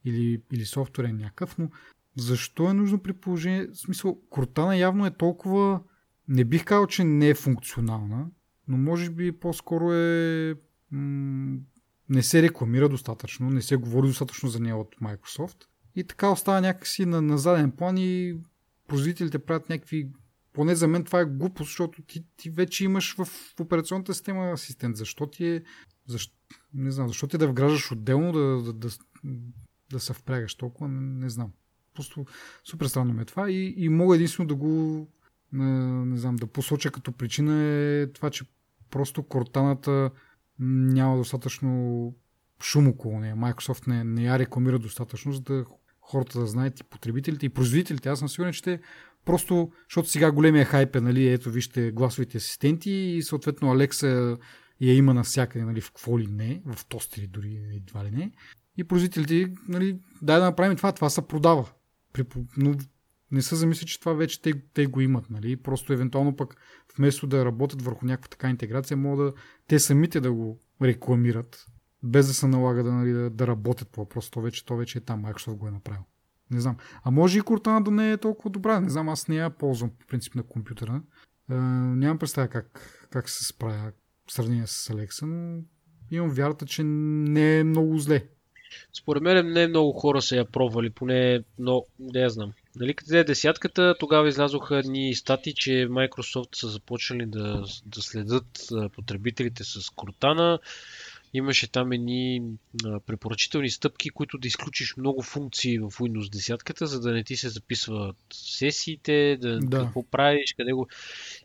или, 0.06 0.42
или 0.54 0.66
софтуерен 0.66 1.18
някакъв, 1.18 1.58
но 1.58 1.70
защо 2.18 2.70
е 2.70 2.74
нужно 2.74 3.00
при 3.00 3.14
положение... 3.14 3.68
В 3.68 3.78
смисъл, 3.78 4.22
Кортана 4.30 4.78
явно 4.78 5.06
е 5.06 5.18
толкова... 5.18 5.82
Не 6.28 6.46
бих 6.46 6.66
казал, 6.66 6.88
че 6.88 7.04
не 7.04 7.30
е 7.30 7.36
функционална, 7.36 8.28
но 8.68 8.78
може 8.78 9.10
би 9.10 9.32
по-скоро 9.32 9.94
е... 9.94 10.56
М- 10.92 11.58
не 12.10 12.24
се 12.24 12.42
рекламира 12.42 12.90
достатъчно, 12.90 13.50
не 13.50 13.62
се 13.62 13.76
говори 13.76 14.08
достатъчно 14.08 14.50
за 14.50 14.60
нея 14.60 14.78
от 14.78 14.96
Microsoft. 15.02 15.66
И 15.96 16.04
така 16.04 16.30
остава 16.30 16.62
някакси 16.62 17.06
на, 17.06 17.22
на 17.22 17.38
заден 17.38 17.72
план 17.72 17.98
и 17.98 18.38
производителите 18.88 19.40
правят 19.40 19.70
някакви 19.70 20.10
поне 20.54 20.76
за 20.76 20.88
мен 20.88 21.04
това 21.04 21.20
е 21.20 21.26
глупост, 21.26 21.68
защото 21.68 22.02
ти, 22.02 22.26
ти 22.38 22.50
вече 22.50 22.86
имаш 22.86 23.16
в 23.16 23.28
операционната 23.60 24.14
система 24.14 24.52
асистент. 24.52 24.98
Защо 24.98 25.28
ти 25.28 25.46
е... 25.46 25.64
Защо, 26.08 26.36
не 26.74 26.92
знам, 26.92 27.08
защо 27.08 27.28
ти 27.28 27.38
да 27.38 27.48
вграждаш 27.48 27.92
отделно 27.92 28.32
да, 28.32 28.62
да, 28.62 28.74
да, 28.74 28.90
да 29.92 30.00
се 30.00 30.14
впрягаш 30.14 30.56
толкова, 30.56 30.88
не, 30.88 31.02
не 31.02 31.30
знам. 31.30 31.52
Просто 31.94 32.26
супер 32.64 32.86
странно 32.86 33.14
ме 33.14 33.22
е 33.22 33.26
това 33.26 33.52
и, 33.52 33.74
и 33.78 33.90
мога 33.90 34.16
единствено 34.16 34.48
да 34.48 34.56
го 34.56 35.08
не 35.54 36.18
знам, 36.18 36.36
да 36.36 36.48
посоча 36.48 36.92
като 36.92 37.12
причина 37.12 37.64
е 37.64 38.08
това, 38.08 38.30
че 38.30 38.46
просто 38.90 39.24
кортаната 39.24 40.12
няма 40.60 41.18
достатъчно 41.18 42.16
шум 42.64 42.88
около 42.88 43.20
нея. 43.20 43.36
Microsoft 43.36 43.88
не, 43.88 44.04
не 44.04 44.24
я 44.24 44.40
рекламира 44.40 44.80
достатъчно, 44.80 45.32
за 45.32 45.42
да 45.42 45.66
хората 46.02 46.40
да 46.40 46.48
знаят 46.48 46.80
и 46.80 46.84
потребителите, 46.84 47.46
и 47.46 47.50
производителите. 47.50 48.10
Аз 48.10 48.20
съм 48.20 48.30
сигурен, 48.30 48.54
че 48.54 48.64
те 48.64 48.82
Просто, 49.26 49.72
защото 49.90 50.10
сега 50.10 50.32
големия 50.32 50.66
хайп 50.66 50.96
е, 50.96 51.02
нали, 51.02 51.28
ето 51.28 51.52
вижте 51.52 51.92
гласовите 51.92 52.38
асистенти 52.38 52.92
и 52.92 53.24
съответно 53.24 53.72
Алекса 53.72 54.38
я 54.82 54.96
има 54.96 55.14
навсякъде, 55.14 55.66
нали, 55.66 55.82
в 55.82 55.92
какво 55.92 56.20
ли 56.20 56.28
не, 56.28 56.62
в 56.66 56.86
тостери 56.86 57.28
дори 57.28 57.60
едва 57.74 58.06
ли 58.06 58.12
не. 58.12 58.32
И 58.78 58.84
производителите, 58.84 59.54
нали, 59.68 60.00
дай 60.22 60.40
да 60.40 60.46
направим 60.46 60.78
това, 60.78 60.92
това 60.92 61.10
се 61.10 61.28
продава. 61.28 61.70
Но 62.58 62.76
не 63.32 63.42
са 63.42 63.56
замисли, 63.56 63.86
че 63.86 64.00
това 64.00 64.14
вече 64.14 64.42
те, 64.42 64.54
те 64.74 64.86
го 64.86 65.02
имат. 65.02 65.30
Нали? 65.30 65.56
Просто 65.56 65.94
евентуално 65.94 66.36
пък 66.36 66.56
вместо 66.98 67.28
да 67.28 67.46
работят 67.46 67.82
върху 67.82 68.06
някаква 68.06 68.30
така 68.30 68.50
интеграция, 68.50 68.98
могат 68.98 69.26
да 69.26 69.42
те 69.68 69.80
самите 69.80 70.20
да 70.20 70.32
го 70.32 70.60
рекламират, 70.82 71.66
без 72.04 72.28
да 72.28 72.34
се 72.34 72.48
налага 72.48 72.84
да, 72.84 72.92
нали, 72.92 73.12
да, 73.12 73.30
да 73.30 73.48
работят 73.48 73.90
по 73.90 74.02
въпроса. 74.02 74.32
То 74.32 74.42
вече, 74.42 74.66
то 74.66 74.76
вече 74.76 74.98
е 74.98 75.02
там, 75.02 75.24
Microsoft 75.24 75.56
го 75.56 75.68
е 75.68 75.72
направил. 75.72 76.04
Не 76.52 76.62
знам. 76.62 76.78
А 77.04 77.12
може 77.12 77.40
и 77.40 77.42
Cortana 77.42 77.84
да 77.84 77.92
не 77.92 78.12
е 78.12 78.18
толкова 78.18 78.50
добра. 78.50 78.80
Не 78.80 78.90
знам, 78.90 79.10
аз 79.10 79.28
не 79.28 79.36
я 79.36 79.50
ползвам 79.50 79.90
по 80.00 80.08
принцип 80.08 80.36
на 80.36 80.44
компютъра. 80.44 81.02
Е, 81.52 81.54
нямам 81.54 82.20
представа 82.20 82.48
как, 82.48 83.08
как 83.10 83.30
се 83.30 83.46
справя 83.46 83.92
в 84.28 84.34
сравнение 84.34 84.68
с 84.68 84.94
Alexa, 84.94 85.22
но 85.26 85.62
имам 86.12 86.30
вярата, 86.30 86.66
че 86.66 86.84
не 86.84 87.60
е 87.60 87.64
много 87.64 88.00
зле. 88.00 88.28
Според 88.94 89.24
мен 89.24 89.52
не 89.52 89.68
много 89.68 89.92
хора 89.92 90.22
са 90.22 90.36
я 90.36 90.46
пробвали, 90.46 90.90
поне, 90.90 91.44
но 91.60 91.86
не 92.00 92.20
я 92.20 92.30
знам. 92.30 92.54
Нали, 92.76 92.94
като 92.94 93.16
е 93.16 93.24
десятката, 93.24 93.96
тогава 94.00 94.30
излязоха 94.30 94.78
едни 94.78 95.16
стати, 95.16 95.54
че 95.54 95.72
Microsoft 95.72 96.56
са 96.56 96.68
започнали 96.68 97.26
да, 97.26 97.66
да 97.86 98.02
следят 98.02 98.70
потребителите 98.96 99.64
с 99.64 99.80
Cortana 99.80 100.60
имаше 101.34 101.72
там 101.72 101.92
едни 101.92 102.42
препоръчителни 103.06 103.70
стъпки, 103.70 104.10
които 104.10 104.38
да 104.38 104.48
изключиш 104.48 104.98
много 104.98 105.22
функции 105.22 105.80
в 105.80 105.90
Windows 105.90 106.56
10, 106.56 106.86
за 106.86 107.02
да 107.02 107.12
не 107.12 107.24
ти 107.24 107.38
се 107.38 107.50
записват 107.50 108.16
сесиите, 108.34 109.38
да, 109.42 109.60
да. 109.60 109.78
какво 109.78 110.04
правиш, 110.04 110.54
къде 110.58 110.72
го... 110.72 110.88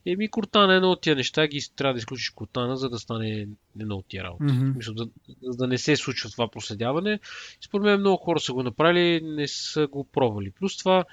Еми, 0.07 0.31
Cortana 0.31 0.73
е 0.73 0.77
едно 0.77 0.91
от 0.91 1.01
тия 1.01 1.17
неща, 1.17 1.47
ги 1.47 1.61
трябва 1.77 1.95
да 1.95 1.99
изключиш 1.99 2.33
Cortana, 2.33 2.75
за 2.75 2.89
да 2.89 2.99
стане 2.99 3.49
едно 3.81 3.97
от 3.97 4.07
тия 4.09 4.25
работи. 4.25 4.45
Mm-hmm. 4.45 4.77
Мисля, 4.77 4.93
да, 4.95 5.07
да 5.43 5.67
не 5.67 5.79
се 5.79 5.97
случва 5.97 6.31
това 6.31 6.49
проследяване. 6.49 7.21
Според 7.67 7.85
мен 7.85 8.01
много 8.01 8.25
хора 8.25 8.41
са 8.41 8.53
го 8.53 8.63
направили, 8.63 9.21
не 9.25 9.49
са 9.49 9.87
го 9.87 10.05
пробвали. 10.05 10.51
Плюс 10.51 10.77
това, 10.77 11.05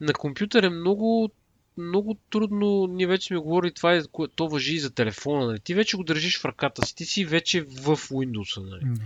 на 0.00 0.12
компютър 0.12 0.62
е 0.62 0.70
много 0.70 1.30
много 1.76 2.16
трудно, 2.30 2.86
ние 2.86 3.06
вече 3.06 3.26
сме 3.26 3.36
говорили, 3.36 3.74
това 3.74 3.94
е, 3.94 4.02
то 4.36 4.48
въжи 4.48 4.74
и 4.74 4.80
за 4.80 4.94
телефона. 4.94 5.46
Нали? 5.46 5.60
Ти 5.60 5.74
вече 5.74 5.96
го 5.96 6.04
държиш 6.04 6.40
в 6.40 6.44
ръката 6.44 6.86
си, 6.86 6.96
ти 6.96 7.04
си 7.04 7.24
вече 7.24 7.60
в 7.62 7.96
Windows. 7.96 8.70
Нали? 8.70 8.82
Mm. 8.82 9.00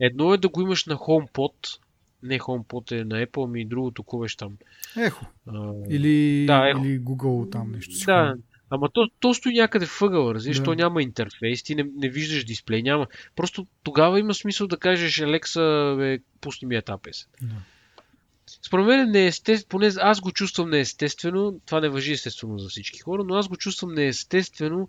Едно 0.00 0.34
е 0.34 0.38
да 0.38 0.48
го 0.48 0.62
имаш 0.62 0.86
на 0.86 0.96
HomePod, 0.96 1.78
не 2.22 2.38
HomePod 2.38 3.00
е 3.00 3.04
на 3.04 3.26
Apple, 3.26 3.50
ми 3.50 3.60
и 3.60 3.64
другото, 3.64 4.04
беше 4.18 4.36
там? 4.36 4.56
Ехо. 4.96 5.26
А, 5.46 5.72
или, 5.90 6.46
да, 6.46 6.68
ехо. 6.68 6.84
или 6.84 7.00
Google 7.00 7.52
там 7.52 7.72
нещо. 7.72 7.94
Си 7.94 8.04
да, 8.04 8.34
Ама 8.70 8.88
то, 8.88 9.08
то 9.20 9.34
стои 9.34 9.54
някъде 9.54 9.86
въгъл, 10.00 10.34
разбираш, 10.34 10.58
да. 10.58 10.64
то 10.64 10.74
няма 10.74 11.02
интерфейс, 11.02 11.62
ти 11.62 11.74
не, 11.74 11.86
не 11.96 12.08
виждаш 12.08 12.44
дисплей, 12.44 12.82
няма. 12.82 13.06
Просто 13.36 13.66
тогава 13.82 14.20
има 14.20 14.34
смисъл 14.34 14.66
да 14.66 14.76
кажеш, 14.76 15.20
Алекса, 15.20 15.94
бе, 15.98 16.18
пусни 16.40 16.68
ми 16.68 16.76
етап 16.76 17.08
Да. 17.42 17.54
Според 18.66 18.86
мен 18.86 19.10
не 19.10 19.24
е 19.24 19.26
естествено, 19.26 19.68
поне 19.68 19.92
аз 20.00 20.20
го 20.20 20.32
чувствам 20.32 20.70
неестествено, 20.70 21.60
това 21.66 21.80
не 21.80 21.88
въжи 21.88 22.12
естествено 22.12 22.58
за 22.58 22.68
всички 22.68 23.00
хора, 23.00 23.24
но 23.24 23.34
аз 23.34 23.48
го 23.48 23.56
чувствам 23.56 23.94
неестествено 23.94 24.88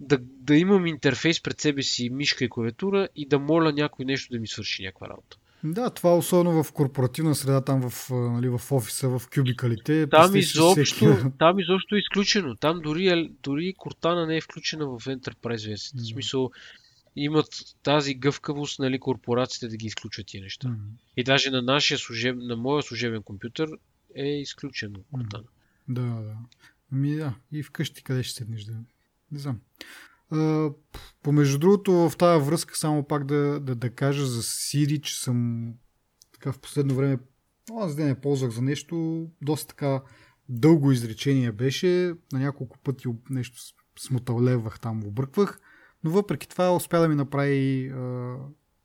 да, 0.00 0.18
да 0.20 0.56
имам 0.56 0.86
интерфейс 0.86 1.42
пред 1.42 1.60
себе 1.60 1.82
си, 1.82 2.10
мишка 2.10 2.44
и 2.44 2.50
клавиатура 2.50 3.08
и 3.16 3.28
да 3.28 3.38
моля 3.38 3.72
някой 3.72 4.04
нещо 4.04 4.32
да 4.32 4.40
ми 4.40 4.48
свърши 4.48 4.82
някаква 4.82 5.08
работа. 5.08 5.36
Да, 5.64 5.90
това 5.90 6.16
особено 6.16 6.64
в 6.64 6.72
корпоративна 6.72 7.34
среда, 7.34 7.60
там 7.60 7.90
в, 7.90 8.10
нали, 8.10 8.48
в 8.48 8.72
офиса, 8.72 9.08
в 9.08 9.22
кюбикалите. 9.34 10.06
Там 10.10 10.36
изобщо, 10.36 10.84
всеки... 10.84 11.06
там 11.38 11.58
изобщо 11.58 11.94
е 11.94 11.98
изключено. 11.98 12.56
Там 12.56 12.80
дори, 12.80 13.30
дори 13.42 13.74
Кортана 13.78 14.26
не 14.26 14.36
е 14.36 14.40
включена 14.40 14.86
в 14.86 15.00
Enterprise 15.00 15.68
версията. 15.68 15.96
Да. 15.96 16.02
В 16.02 16.06
смисъл, 16.06 16.50
имат 17.16 17.48
тази 17.82 18.14
гъвкавост, 18.14 18.78
нали, 18.78 19.00
корпорациите 19.00 19.68
да 19.68 19.76
ги 19.76 19.86
изключат 19.86 20.26
тия 20.26 20.42
неща. 20.42 20.68
Mm-hmm. 20.68 21.12
И 21.16 21.24
даже 21.24 21.50
на 21.50 21.62
нашия 21.62 21.98
служеб, 21.98 22.36
на 22.38 22.56
моя 22.56 22.82
служебен 22.82 23.22
компютър 23.22 23.68
е 24.16 24.40
изключен 24.40 24.92
Cortana. 24.92 25.42
Mm-hmm. 25.42 25.44
Да, 25.88 26.02
да. 26.02 26.36
Ми 26.92 27.16
да, 27.16 27.34
и 27.52 27.62
вкъщи 27.62 28.02
къде 28.02 28.22
ще 28.22 28.34
седнеш 28.34 28.64
да... 28.64 28.72
Не 29.32 29.38
знам. 29.38 29.60
Uh, 30.32 30.74
помежду 31.22 31.58
другото, 31.58 31.92
в 31.92 32.12
тази 32.18 32.44
връзка 32.44 32.76
само 32.76 33.06
пак 33.06 33.24
да, 33.24 33.60
да, 33.60 33.74
да 33.74 33.90
кажа 33.90 34.26
за 34.26 34.42
Siri, 34.42 35.00
че 35.00 35.20
съм 35.20 35.68
така 36.32 36.52
в 36.52 36.58
последно 36.58 36.94
време 36.94 37.18
аз 37.80 37.96
да 37.96 38.04
не 38.04 38.20
ползвах 38.20 38.50
за 38.50 38.62
нещо, 38.62 39.26
доста 39.42 39.68
така 39.68 40.02
дълго 40.48 40.92
изречение 40.92 41.52
беше, 41.52 42.14
на 42.32 42.38
няколко 42.38 42.78
пъти 42.78 43.08
нещо 43.30 43.56
смуталевах 43.98 44.80
там, 44.80 45.04
обърквах 45.04 45.60
но 46.04 46.10
въпреки 46.10 46.48
това 46.48 46.76
успя 46.76 47.00
да 47.00 47.08
ми 47.08 47.14
направи 47.14 47.88
а, 47.88 48.36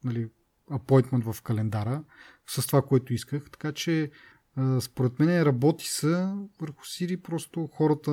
нали, 0.03 0.30
апойтмент 0.72 1.26
в 1.26 1.41
календара 1.41 2.03
с 2.47 2.68
това, 2.68 2.82
което 2.82 3.13
исках. 3.13 3.51
Така 3.51 3.72
че 3.72 4.11
а, 4.55 4.82
според 4.82 5.20
мен 5.20 5.43
работи 5.43 5.86
са 5.88 6.38
върху 6.59 6.84
Siri, 6.84 7.22
просто 7.22 7.68
хората 7.68 8.11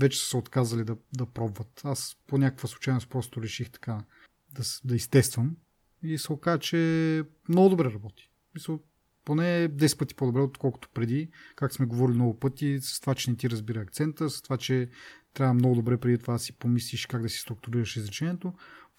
вече 0.00 0.20
са 0.20 0.26
се 0.26 0.36
отказали 0.36 0.84
да, 0.84 0.96
да 1.16 1.26
пробват. 1.26 1.80
Аз 1.84 2.16
по 2.26 2.38
някаква 2.38 2.68
случайност 2.68 3.08
просто 3.08 3.42
реших 3.42 3.70
така 3.70 4.04
да, 4.52 4.62
да 4.84 4.96
изтествам 4.96 5.56
и 6.02 6.18
се 6.18 6.32
оказа, 6.32 6.58
че 6.58 7.24
много 7.48 7.68
добре 7.68 7.92
работи. 7.92 8.30
Мисля, 8.54 8.78
поне 9.24 9.68
10 9.68 9.98
пъти 9.98 10.14
по-добре, 10.14 10.40
отколкото 10.40 10.88
преди, 10.94 11.30
как 11.56 11.72
сме 11.72 11.86
говорили 11.86 12.16
много 12.16 12.38
пъти, 12.38 12.78
с 12.80 13.00
това, 13.00 13.14
че 13.14 13.30
не 13.30 13.36
ти 13.36 13.50
разбира 13.50 13.80
акцента, 13.80 14.30
с 14.30 14.42
това, 14.42 14.56
че 14.56 14.90
трябва 15.34 15.54
много 15.54 15.74
добре 15.74 15.96
преди 15.96 16.18
това 16.18 16.32
да 16.32 16.38
си 16.38 16.58
помислиш 16.58 17.06
как 17.06 17.22
да 17.22 17.28
си 17.28 17.38
структурираш 17.38 17.96
изречението. 17.96 18.52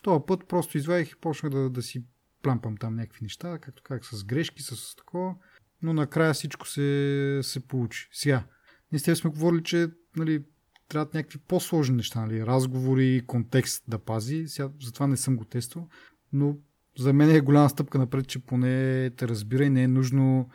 Това 0.03 0.25
път 0.25 0.47
просто 0.47 0.77
извадих 0.77 1.11
и 1.11 1.15
почнах 1.15 1.51
да, 1.51 1.69
да 1.69 1.81
си 1.81 2.05
плампам 2.41 2.77
там 2.77 2.95
някакви 2.95 3.23
неща, 3.23 3.59
както 3.59 3.83
как 3.83 4.05
с 4.05 4.23
грешки, 4.23 4.63
с 4.63 4.95
такова, 4.95 5.35
но 5.81 5.93
накрая 5.93 6.33
всичко 6.33 6.67
се, 6.67 7.39
се 7.43 7.67
получи. 7.67 8.09
Сега, 8.11 8.43
ние 8.91 8.99
с 8.99 9.15
сме 9.15 9.29
говорили, 9.29 9.63
че 9.63 9.87
нали, 10.15 10.43
трябват 10.89 11.13
някакви 11.13 11.39
по-сложни 11.39 11.95
неща, 11.95 12.25
нали, 12.25 12.45
разговори, 12.45 13.23
контекст 13.27 13.83
да 13.87 13.99
пази. 13.99 14.43
Сега, 14.47 14.69
затова 14.81 15.07
не 15.07 15.17
съм 15.17 15.35
го 15.35 15.45
тествал, 15.45 15.89
но 16.33 16.57
за 16.97 17.13
мен 17.13 17.35
е 17.35 17.41
голяма 17.41 17.69
стъпка 17.69 17.97
напред, 17.97 18.27
че 18.27 18.39
поне 18.39 19.09
те 19.09 19.27
разбира 19.27 19.63
и 19.63 19.69
не 19.69 19.83
е 19.83 19.87
нужно 19.87 20.49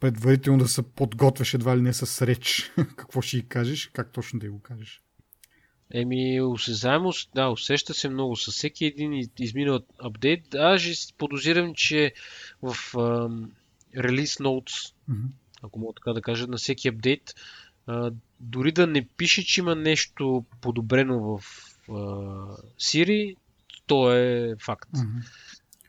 предварително 0.00 0.58
да 0.58 0.68
се 0.68 0.82
подготвяш 0.82 1.54
едва 1.54 1.76
ли 1.76 1.82
не 1.82 1.92
с 1.92 2.26
реч. 2.26 2.72
Какво 2.96 3.22
ще 3.22 3.36
й 3.36 3.42
кажеш? 3.42 3.90
Как 3.92 4.12
точно 4.12 4.38
да 4.38 4.46
й 4.46 4.48
го 4.48 4.60
кажеш? 4.60 5.02
Еми, 5.94 6.40
осезаемост, 6.40 7.30
да, 7.34 7.48
усеща 7.48 7.94
се 7.94 8.08
много. 8.08 8.36
С 8.36 8.50
всеки 8.50 8.84
един 8.84 9.28
изминал 9.38 9.80
апдейт. 9.98 10.54
Аз 10.54 11.12
подозирам, 11.18 11.74
че 11.74 12.12
в 12.62 12.76
релиз 13.96 14.36
notes, 14.36 14.94
mm-hmm. 15.10 15.28
ако 15.62 15.78
мога 15.78 15.92
така 15.96 16.12
да 16.12 16.22
кажа, 16.22 16.46
на 16.46 16.56
всеки 16.56 16.88
апдейт, 16.88 17.34
uh, 17.88 18.14
дори 18.40 18.72
да 18.72 18.86
не 18.86 19.08
пише, 19.16 19.46
че 19.46 19.60
има 19.60 19.74
нещо 19.74 20.44
подобрено 20.60 21.20
в 21.20 21.40
uh, 21.88 22.56
Siri, 22.80 23.36
то 23.92 24.12
е 24.12 24.54
факт. 24.64 24.90
Mm-hmm. 24.90 25.22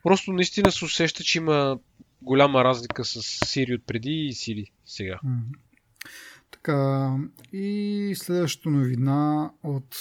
Просто 0.04 0.34
наистина 0.34 0.72
се 0.72 0.86
усеща, 0.86 1.24
че 1.24 1.38
има 1.38 1.80
голяма 2.22 2.64
разлика 2.64 3.06
с 3.06 3.20
Сири 3.45 3.74
от 3.76 3.86
преди 3.88 4.12
и 4.12 4.34
Сири 4.34 4.72
сега. 4.86 5.20
Така, 6.51 7.16
и 7.54 8.14
следващата 8.18 8.70
новина 8.70 9.51
от 9.64 9.95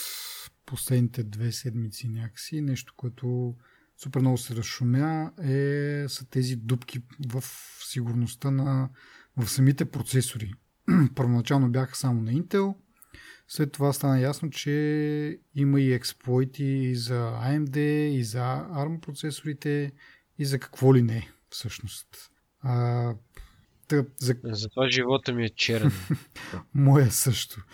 последните 0.67 1.23
две 1.23 1.53
седмици 1.53 2.09
някакси, 2.09 2.61
нещо, 2.61 2.95
което 2.97 3.55
супер 4.03 4.21
много 4.21 4.39
се 4.39 4.57
разшумя, 4.57 5.33
е, 5.45 6.05
са 6.09 6.31
тези 6.31 6.57
дупки 6.57 7.03
в 7.29 7.45
сигурността 7.91 8.51
на 8.51 8.89
в 9.37 9.49
самите 9.49 9.85
процесори. 9.85 10.53
Първоначално 11.15 11.71
бяха 11.71 11.97
само 11.97 12.23
на 12.23 12.33
Intel, 12.33 12.75
след 13.53 13.73
това 13.73 13.93
стана 13.93 14.21
ясно, 14.21 14.51
че 14.51 15.39
има 15.55 15.81
и 15.81 15.93
експлойти 15.93 16.65
и 16.65 16.97
за 16.97 17.33
AMD, 17.45 17.77
и 18.09 18.25
за 18.25 18.39
ARM 18.73 19.01
процесорите, 19.01 19.93
и 20.39 20.45
за 20.45 20.59
какво 20.59 20.95
ли 20.95 21.03
не, 21.03 21.29
всъщност. 21.51 22.31
А, 22.61 23.15
тъп, 23.89 24.09
за... 24.19 24.35
Затова 24.45 24.89
живота 24.89 25.33
ми 25.33 25.45
е 25.45 25.49
черен. 25.49 25.91
Моя 26.75 27.11
също. 27.11 27.65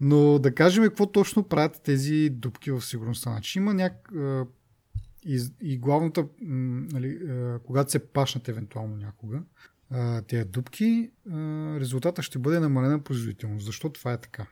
Но 0.00 0.38
да 0.38 0.54
кажем 0.54 0.84
какво 0.84 1.12
точно 1.12 1.48
правят 1.48 1.80
тези 1.84 2.30
дупки 2.30 2.70
в 2.70 2.82
сигурността. 2.82 3.30
Значи 3.30 3.58
има 3.58 3.74
няк... 3.74 4.12
И, 5.28 5.40
и 5.60 5.78
главната, 5.78 6.26
нали, 6.40 7.18
когато 7.64 7.90
се 7.90 8.12
пашнат 8.12 8.48
евентуално 8.48 8.96
някога, 8.96 9.42
тези 10.28 10.44
дупки, 10.44 11.10
резултата 11.80 12.22
ще 12.22 12.38
бъде 12.38 12.60
намалена 12.60 13.04
производителност. 13.04 13.66
Защо 13.66 13.90
това 13.90 14.12
е 14.12 14.20
така? 14.20 14.46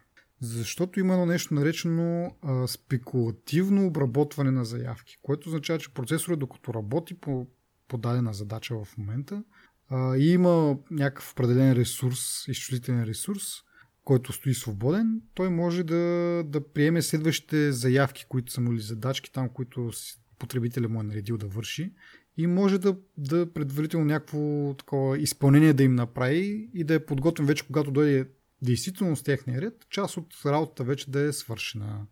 Защото 0.45 1.01
има 1.01 1.14
едно 1.14 1.26
нещо 1.26 1.55
наречено 1.55 2.36
а, 2.42 2.66
спекулативно 2.66 3.86
обработване 3.86 4.51
на 4.51 4.64
заявки, 4.64 5.18
което 5.22 5.49
означава, 5.49 5.78
че 5.78 5.95
процесорът 5.95 6.38
докато 6.38 6.74
работи 6.74 7.14
по, 7.14 7.47
по 7.88 8.01
задача 8.32 8.84
в 8.84 8.99
момента 8.99 9.45
а, 9.88 10.16
има 10.16 10.78
някакъв 10.90 11.32
определен 11.32 11.72
ресурс, 11.72 12.49
изчислителен 12.49 13.05
ресурс, 13.05 13.42
който 14.05 14.32
стои 14.32 14.55
свободен, 14.55 15.22
той 15.34 15.51
може 15.51 15.82
да, 15.82 16.42
да 16.47 16.72
приеме 16.72 17.03
следващите 17.03 17.72
заявки, 17.72 18.26
които 18.28 18.53
са 18.53 18.61
му 18.61 18.72
или 18.72 18.80
задачки 18.80 19.32
там, 19.32 19.49
които 19.49 19.90
потребителя 20.38 20.88
му 20.88 21.01
е 21.01 21.05
наредил 21.05 21.38
да 21.38 21.47
върши 21.47 21.92
и 22.36 22.47
може 22.47 22.78
да, 22.78 22.97
да 23.18 23.53
предварително 23.53 24.07
някакво 24.07 24.74
такова 24.78 25.18
изпълнение 25.18 25.72
да 25.72 25.82
им 25.82 25.95
направи 25.95 26.70
и 26.74 26.84
да 26.84 26.95
е 26.95 27.05
подготвен 27.07 27.47
вече, 27.47 27.66
когато 27.66 27.90
дойде 27.90 28.28
действително 28.63 29.17
с 29.17 29.23
техния 29.23 29.61
ред, 29.61 29.87
част 29.91 30.17
от 30.17 30.35
работата 30.47 30.85
вече 30.85 31.11
да 31.11 31.21
е 31.21 31.33
свършена. 31.33 32.07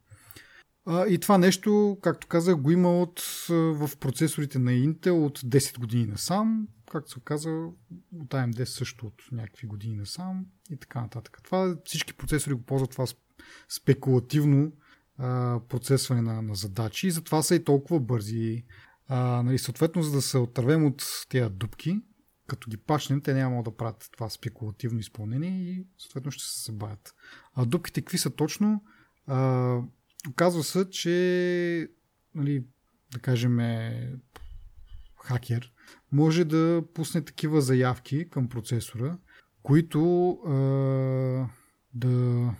А, 0.87 1.07
и 1.07 1.19
това 1.19 1.39
нещо, 1.39 1.99
както 2.03 2.27
казах, 2.27 2.57
го 2.57 2.71
има 2.71 3.01
от, 3.01 3.21
в 3.49 3.91
процесорите 4.01 4.59
на 4.59 4.71
Intel 4.71 5.25
от 5.25 5.39
10 5.39 5.79
години 5.79 6.07
насам, 6.07 6.69
както 6.93 7.11
се 7.11 7.21
каза, 7.25 7.51
от 7.51 8.29
AMD 8.29 8.65
също 8.65 9.07
от 9.07 9.23
някакви 9.33 9.67
години 9.67 9.97
насам 9.97 10.47
и 10.71 10.77
така 10.77 11.01
нататък. 11.01 11.41
Това 11.45 11.77
всички 11.85 12.15
процесори 12.15 12.55
го 12.55 12.63
ползват 12.63 12.91
това 12.91 13.07
спекулативно 13.69 14.73
а, 15.19 15.61
процесване 15.69 16.23
на, 16.23 16.43
на 16.43 16.55
задачи 16.55 17.07
и 17.07 17.11
затова 17.11 17.43
са 17.43 17.55
и 17.55 17.65
толкова 17.65 18.01
бързи. 18.01 18.65
А, 19.09 19.43
нали, 19.43 19.59
съответно, 19.59 20.03
за 20.03 20.13
да 20.13 20.23
се 20.23 20.39
отървем 20.39 20.87
от 20.87 21.05
тези 21.29 21.51
дупки, 21.51 22.01
като 22.53 22.71
ги 22.71 22.77
пачнем, 22.77 23.21
те 23.21 23.35
няма 23.35 23.63
да 23.63 23.77
правят 23.77 24.09
това 24.13 24.31
спекулативно 24.31 24.99
изпълнение 24.99 25.71
и 25.71 25.87
съответно 25.99 26.31
ще 26.31 26.45
се 26.45 26.63
събавят. 26.63 27.15
А 27.55 27.65
дупките 27.65 28.01
какви 28.01 28.19
са 28.19 28.31
точно? 28.31 28.85
А, 29.27 29.79
оказва 30.31 30.65
се, 30.65 30.91
че 30.91 31.89
нали, 32.35 32.65
да 33.13 33.19
кажем 33.19 33.59
хакер 35.23 35.73
може 36.13 36.45
да 36.45 36.83
пусне 36.95 37.25
такива 37.25 37.61
заявки 37.61 38.29
към 38.31 38.49
процесора, 38.49 39.19
които 39.63 40.31
а, 40.31 40.53
да, 41.95 42.55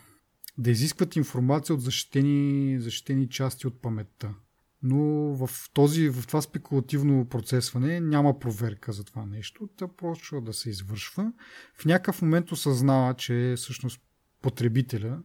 да 0.59 0.71
изискват 0.71 1.17
информация 1.17 1.75
от 1.75 1.83
защитени, 1.83 2.81
защитени 2.81 3.29
части 3.29 3.67
от 3.67 3.83
паметта 3.83 4.35
но 4.83 5.35
в, 5.35 5.51
този, 5.73 6.09
в 6.09 6.27
това 6.27 6.43
спекулативно 6.43 7.29
процесване 7.29 8.01
няма 8.01 8.39
проверка 8.39 8.93
за 8.93 9.05
това 9.05 9.27
нещо. 9.27 9.69
Та 9.77 9.89
почва 9.89 10.41
да 10.41 10.53
се 10.53 10.71
извършва. 10.71 11.33
В 11.75 11.85
някакъв 11.85 12.23
момент 12.23 12.53
осъзнава, 12.53 13.15
че 13.15 13.55
всъщност 13.57 14.01
потребителя 14.43 15.19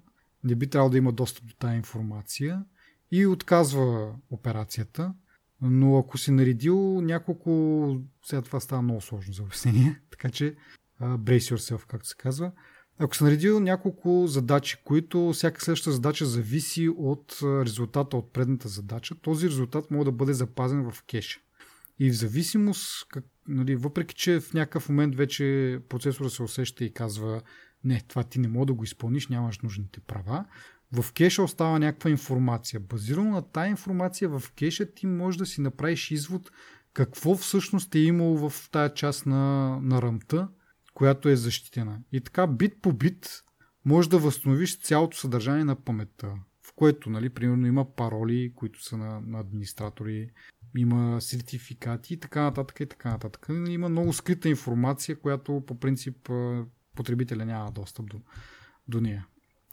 не 0.44 0.56
би 0.56 0.70
трябвало 0.70 0.90
да 0.90 0.98
има 0.98 1.12
достъп 1.12 1.46
до 1.46 1.54
тази 1.56 1.76
информация 1.76 2.66
и 3.12 3.26
отказва 3.26 4.16
операцията. 4.30 5.14
Но 5.62 5.98
ако 5.98 6.18
си 6.18 6.32
наредил 6.32 7.02
няколко... 7.02 8.02
Сега 8.26 8.42
това 8.42 8.60
става 8.60 8.82
много 8.82 9.02
сложно 9.02 9.34
за 9.34 9.44
обяснение, 9.44 10.02
така 10.12 10.30
че 10.30 10.56
brace 11.02 11.56
yourself, 11.56 11.86
както 11.88 12.08
се 12.08 12.16
казва. 12.16 12.52
Ако 13.00 13.16
съм 13.16 13.28
наредил 13.28 13.60
няколко 13.60 14.28
задачи, 14.28 14.78
които 14.84 15.32
всяка 15.34 15.62
следваща 15.62 15.92
задача 15.92 16.26
зависи 16.26 16.90
от 16.90 17.40
резултата 17.44 18.18
от 18.18 18.34
предната 18.34 18.68
задача, 18.68 19.16
този 19.22 19.50
резултат 19.50 19.92
може 19.92 20.06
да 20.06 20.12
бъде 20.12 20.34
запазен 20.34 20.92
в 20.92 21.04
кеша. 21.04 21.40
И 22.00 22.10
в 22.10 22.16
зависимост, 22.16 23.08
как, 23.10 23.26
нали, 23.48 23.76
въпреки 23.76 24.16
че 24.16 24.40
в 24.40 24.54
някакъв 24.54 24.90
момент 24.90 25.16
вече 25.16 25.80
процесора 25.90 26.30
се 26.30 26.44
усеща 26.44 26.86
и 26.86 26.94
казва 26.94 27.42
не, 27.84 28.02
това 28.08 28.24
ти 28.24 28.40
не 28.40 28.48
мога 28.48 28.66
да 28.66 28.74
го 28.74 28.84
изпълниш, 28.84 29.28
нямаш 29.28 29.60
нужните 29.60 30.00
права, 30.00 30.46
в 30.92 31.14
кеша 31.14 31.44
остава 31.44 31.80
някаква 31.80 32.10
информация. 32.10 32.80
Базирано 32.80 33.32
на 33.32 33.42
тази 33.42 33.70
информация 33.70 34.30
в 34.30 34.44
кеша 34.56 34.94
ти 34.94 35.08
можеш 35.08 35.38
да 35.38 35.46
си 35.46 35.62
направиш 35.62 36.12
извод 36.12 36.52
какво 36.94 37.36
всъщност 37.36 37.96
е 37.96 38.00
имало 38.00 38.50
в 38.50 38.70
тази 38.72 38.94
част 38.96 39.26
на, 39.26 39.78
на 39.82 40.02
ръмта, 40.02 40.48
която 40.98 41.30
е 41.30 41.36
защитена. 41.36 42.00
И 42.12 42.22
така 42.22 42.48
бит 42.48 42.82
по 42.82 42.94
бит 42.94 43.44
може 43.86 44.10
да 44.10 44.20
възстановиш 44.20 44.80
цялото 44.80 45.18
съдържание 45.18 45.64
на 45.64 45.76
паметта, 45.76 46.28
в 46.68 46.74
което, 46.76 47.10
нали, 47.10 47.30
примерно 47.30 47.68
има 47.68 47.96
пароли, 47.96 48.54
които 48.56 48.84
са 48.84 48.98
на, 48.98 49.22
на 49.22 49.40
администратори, 49.40 50.30
има 50.78 51.22
сертификати 51.22 52.14
и 52.14 52.20
така 52.20 52.42
нататък 52.42 52.80
и 52.80 52.86
така 52.86 53.10
нататък. 53.10 53.48
Има 53.50 53.90
много 53.90 54.14
скрита 54.14 54.50
информация, 54.50 55.20
която 55.20 55.64
по 55.68 55.80
принцип 55.80 56.30
потребителя 56.96 57.46
няма 57.46 57.72
достъп 57.72 58.10
до, 58.10 58.22
до 58.88 59.02
нея. 59.02 59.28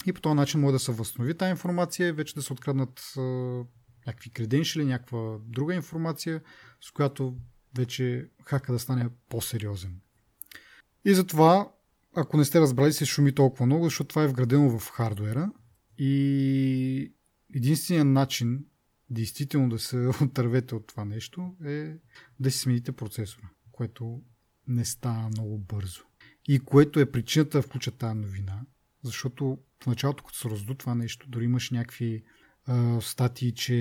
И 0.07 0.13
по 0.13 0.21
този 0.21 0.35
начин 0.35 0.61
може 0.61 0.73
да 0.73 0.79
се 0.79 0.93
възстанови 0.93 1.35
тази 1.35 1.51
информация 1.51 2.15
вече 2.15 2.35
да 2.35 2.43
се 2.43 2.53
откраднат 2.53 3.13
а, 3.17 3.21
някакви 4.07 4.31
креденшили, 4.31 4.85
някаква 4.85 5.39
друга 5.45 5.75
информация, 5.75 6.41
с 6.81 6.91
която 6.91 7.37
вече 7.77 8.29
хака 8.45 8.73
да 8.73 8.79
стане 8.79 9.09
по-сериозен. 9.29 10.01
И 11.05 11.15
затова, 11.15 11.73
ако 12.17 12.37
не 12.37 12.45
сте 12.45 12.61
разбрали, 12.61 12.93
се 12.93 13.05
шуми 13.05 13.35
толкова 13.35 13.67
много, 13.67 13.85
защото 13.85 14.09
това 14.09 14.23
е 14.23 14.29
вградено 14.29 14.79
в 14.79 14.91
хардуера 14.91 15.51
и 15.99 17.13
единственият 17.55 18.09
начин 18.09 18.65
действително 19.11 19.69
да 19.69 19.79
се 19.79 20.11
отървете 20.23 20.75
от 20.75 20.87
това 20.87 21.05
нещо 21.05 21.55
е 21.65 21.95
да 22.41 22.51
си 22.51 22.59
смените 22.59 22.93
процесора, 22.93 23.49
което 23.73 24.23
не 24.69 24.85
става 24.85 25.29
много 25.29 25.59
бързо. 25.59 26.03
И 26.49 26.59
което 26.59 27.01
е 27.01 27.11
причината 27.11 27.59
да 27.59 27.63
включа 27.63 27.91
тази 27.91 28.19
новина, 28.19 28.61
защото 29.03 29.59
в 29.83 29.87
началото, 29.87 30.25
като 30.25 30.39
се 30.39 30.51
разду 30.51 30.75
това 30.75 30.95
нещо, 30.95 31.27
дори 31.29 31.45
имаш 31.45 31.71
някакви 31.71 32.25
а, 32.67 33.01
статии, 33.01 33.53
че 33.53 33.75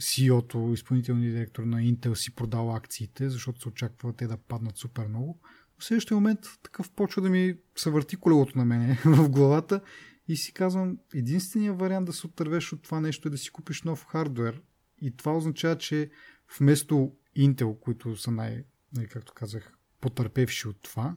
CEO-то, 0.00 0.72
изпълнителният 0.72 1.34
директор 1.34 1.62
на 1.62 1.80
Intel 1.80 2.14
си 2.14 2.34
продал 2.34 2.74
акциите, 2.74 3.30
защото 3.30 3.60
се 3.60 3.68
очаква 3.68 4.12
те 4.12 4.26
да 4.26 4.36
паднат 4.36 4.76
супер 4.76 5.06
много 5.06 5.40
в 5.78 5.84
следващия 5.84 6.14
момент 6.14 6.40
такъв 6.62 6.90
почва 6.90 7.22
да 7.22 7.30
ми 7.30 7.54
се 7.76 7.90
върти 7.90 8.16
колелото 8.16 8.58
на 8.58 8.64
мене 8.64 8.98
в 9.04 9.28
главата 9.28 9.80
и 10.28 10.36
си 10.36 10.52
казвам, 10.52 10.98
единственият 11.14 11.78
вариант 11.78 12.06
да 12.06 12.12
се 12.12 12.26
отървеш 12.26 12.72
от 12.72 12.82
това 12.82 13.00
нещо 13.00 13.28
е 13.28 13.30
да 13.30 13.38
си 13.38 13.50
купиш 13.50 13.82
нов 13.82 14.06
хардвер. 14.06 14.62
И 15.00 15.16
това 15.16 15.36
означава, 15.36 15.78
че 15.78 16.10
вместо 16.58 17.12
Intel, 17.38 17.78
които 17.78 18.16
са 18.16 18.30
най, 18.30 18.64
най 18.96 19.06
както 19.06 19.32
казах, 19.34 19.72
потърпевши 20.00 20.68
от 20.68 20.82
това, 20.82 21.16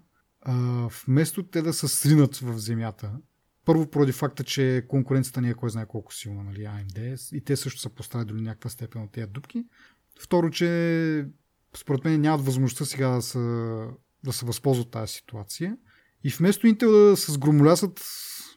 вместо 1.05 1.43
те 1.43 1.61
да 1.61 1.73
се 1.73 1.87
сринат 1.87 2.37
в 2.37 2.59
земята, 2.59 3.11
първо 3.65 3.91
поради 3.91 4.11
факта, 4.11 4.43
че 4.43 4.85
конкуренцията 4.87 5.41
не 5.41 5.49
е 5.49 5.53
кой 5.53 5.69
знае 5.69 5.85
колко 5.85 6.13
силна, 6.13 6.43
нали, 6.43 6.59
AMD, 6.59 7.33
и 7.35 7.41
те 7.41 7.55
също 7.55 7.79
са 7.79 7.89
поставили 7.89 8.27
до 8.27 8.33
някаква 8.33 8.69
степен 8.69 9.01
от 9.01 9.11
тези 9.11 9.27
дупки. 9.27 9.65
Второ, 10.21 10.49
че 10.49 11.25
според 11.77 12.05
мен 12.05 12.21
нямат 12.21 12.45
възможността 12.45 12.85
сега 12.85 13.09
да 13.09 13.21
са 13.21 13.87
да 14.23 14.33
се 14.33 14.45
възползват 14.45 14.91
тази 14.91 15.13
ситуация. 15.13 15.77
И 16.23 16.29
вместо 16.29 16.67
Intel 16.67 17.09
да 17.09 17.17
се 17.17 17.31
сгромолясат 17.31 17.99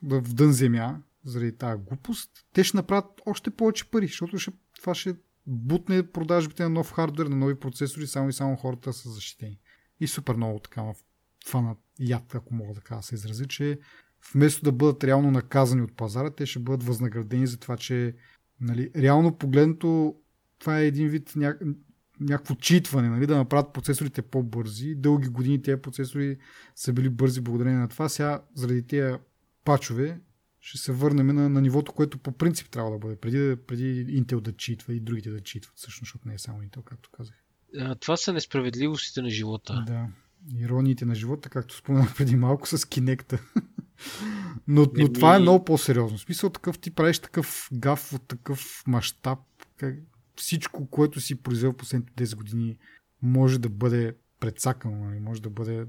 в 0.02 0.34
дън 0.34 0.52
земя, 0.52 1.02
заради 1.24 1.56
тази 1.56 1.82
глупост, 1.82 2.30
те 2.52 2.64
ще 2.64 2.76
направят 2.76 3.20
още 3.26 3.50
повече 3.50 3.90
пари, 3.90 4.06
защото 4.06 4.38
ще, 4.38 4.52
това 4.80 4.94
ще 4.94 5.16
бутне 5.46 6.10
продажбите 6.10 6.62
на 6.62 6.68
нов 6.68 6.92
хардвер, 6.92 7.26
на 7.26 7.36
нови 7.36 7.54
процесори, 7.54 8.06
само 8.06 8.28
и 8.28 8.32
само 8.32 8.56
хората 8.56 8.92
са 8.92 9.10
защитени. 9.10 9.58
И 10.00 10.06
супер 10.06 10.34
много 10.34 10.58
така 10.58 10.82
фанат 11.48 11.78
яд, 12.00 12.34
ако 12.34 12.54
мога 12.54 12.74
така 12.74 12.96
да 12.96 13.02
се 13.02 13.14
изрази, 13.14 13.46
че 13.48 13.78
вместо 14.34 14.64
да 14.64 14.72
бъдат 14.72 15.04
реално 15.04 15.30
наказани 15.30 15.82
от 15.82 15.96
пазара, 15.96 16.30
те 16.30 16.46
ще 16.46 16.58
бъдат 16.58 16.82
възнаградени 16.82 17.46
за 17.46 17.58
това, 17.58 17.76
че 17.76 18.14
нали, 18.60 18.90
реално 18.96 19.38
погледнато 19.38 20.16
това 20.58 20.80
е 20.80 20.86
един 20.86 21.08
вид 21.08 21.32
ня... 21.36 21.58
някакво 22.20 22.54
читване, 22.54 23.08
нали, 23.08 23.26
да 23.26 23.36
направят 23.36 23.72
процесорите 23.72 24.22
по-бързи. 24.22 24.94
Дълги 24.94 25.28
години 25.28 25.62
тези 25.62 25.82
процесори 25.82 26.38
са 26.74 26.92
били 26.92 27.08
бързи 27.08 27.40
благодарение 27.40 27.78
на 27.78 27.88
това. 27.88 28.08
Сега, 28.08 28.42
заради 28.54 28.86
тези 28.86 29.16
пачове, 29.64 30.20
ще 30.60 30.78
се 30.78 30.92
върнем 30.92 31.26
на, 31.26 31.48
на 31.48 31.60
нивото, 31.60 31.92
което 31.92 32.18
по 32.18 32.32
принцип 32.32 32.70
трябва 32.70 32.90
да 32.90 32.98
бъде, 32.98 33.16
преди, 33.16 33.56
преди 33.66 34.06
Intel 34.22 34.40
да 34.40 34.56
читва 34.56 34.94
и 34.94 35.00
другите 35.00 35.30
да 35.30 35.40
читват, 35.40 35.76
всъщност, 35.76 36.00
защото 36.00 36.28
не 36.28 36.34
е 36.34 36.38
само 36.38 36.58
Intel, 36.58 36.84
както 36.84 37.10
казах. 37.10 37.34
А, 37.78 37.94
това 37.94 38.16
са 38.16 38.32
несправедливостите 38.32 39.22
на 39.22 39.30
живота. 39.30 39.84
Да. 39.86 40.08
Ирониите 40.58 41.04
на 41.04 41.14
живота, 41.14 41.48
както 41.48 41.76
споменах 41.76 42.16
преди 42.16 42.36
малко 42.36 42.68
с 42.68 42.88
кинекта. 42.88 43.38
но, 44.68 44.86
но 44.96 45.12
това 45.12 45.36
е 45.36 45.38
много 45.38 45.64
по-сериозно. 45.64 46.18
В 46.18 46.20
смисъл 46.20 46.50
такъв 46.50 46.78
ти 46.78 46.90
правиш 46.90 47.18
такъв 47.18 47.68
гаф 47.72 48.12
от 48.12 48.28
такъв 48.28 48.82
мащаб. 48.86 49.38
Как... 49.76 49.94
Всичко, 50.36 50.86
което 50.90 51.20
си 51.20 51.42
произвел 51.42 51.72
последните 51.72 52.26
10 52.26 52.36
години, 52.36 52.76
може 53.22 53.58
да 53.58 53.68
бъде 53.68 54.14
предсакано, 54.40 55.04
нали? 55.04 55.20
може 55.20 55.42
да 55.42 55.50
бъде... 55.50 55.86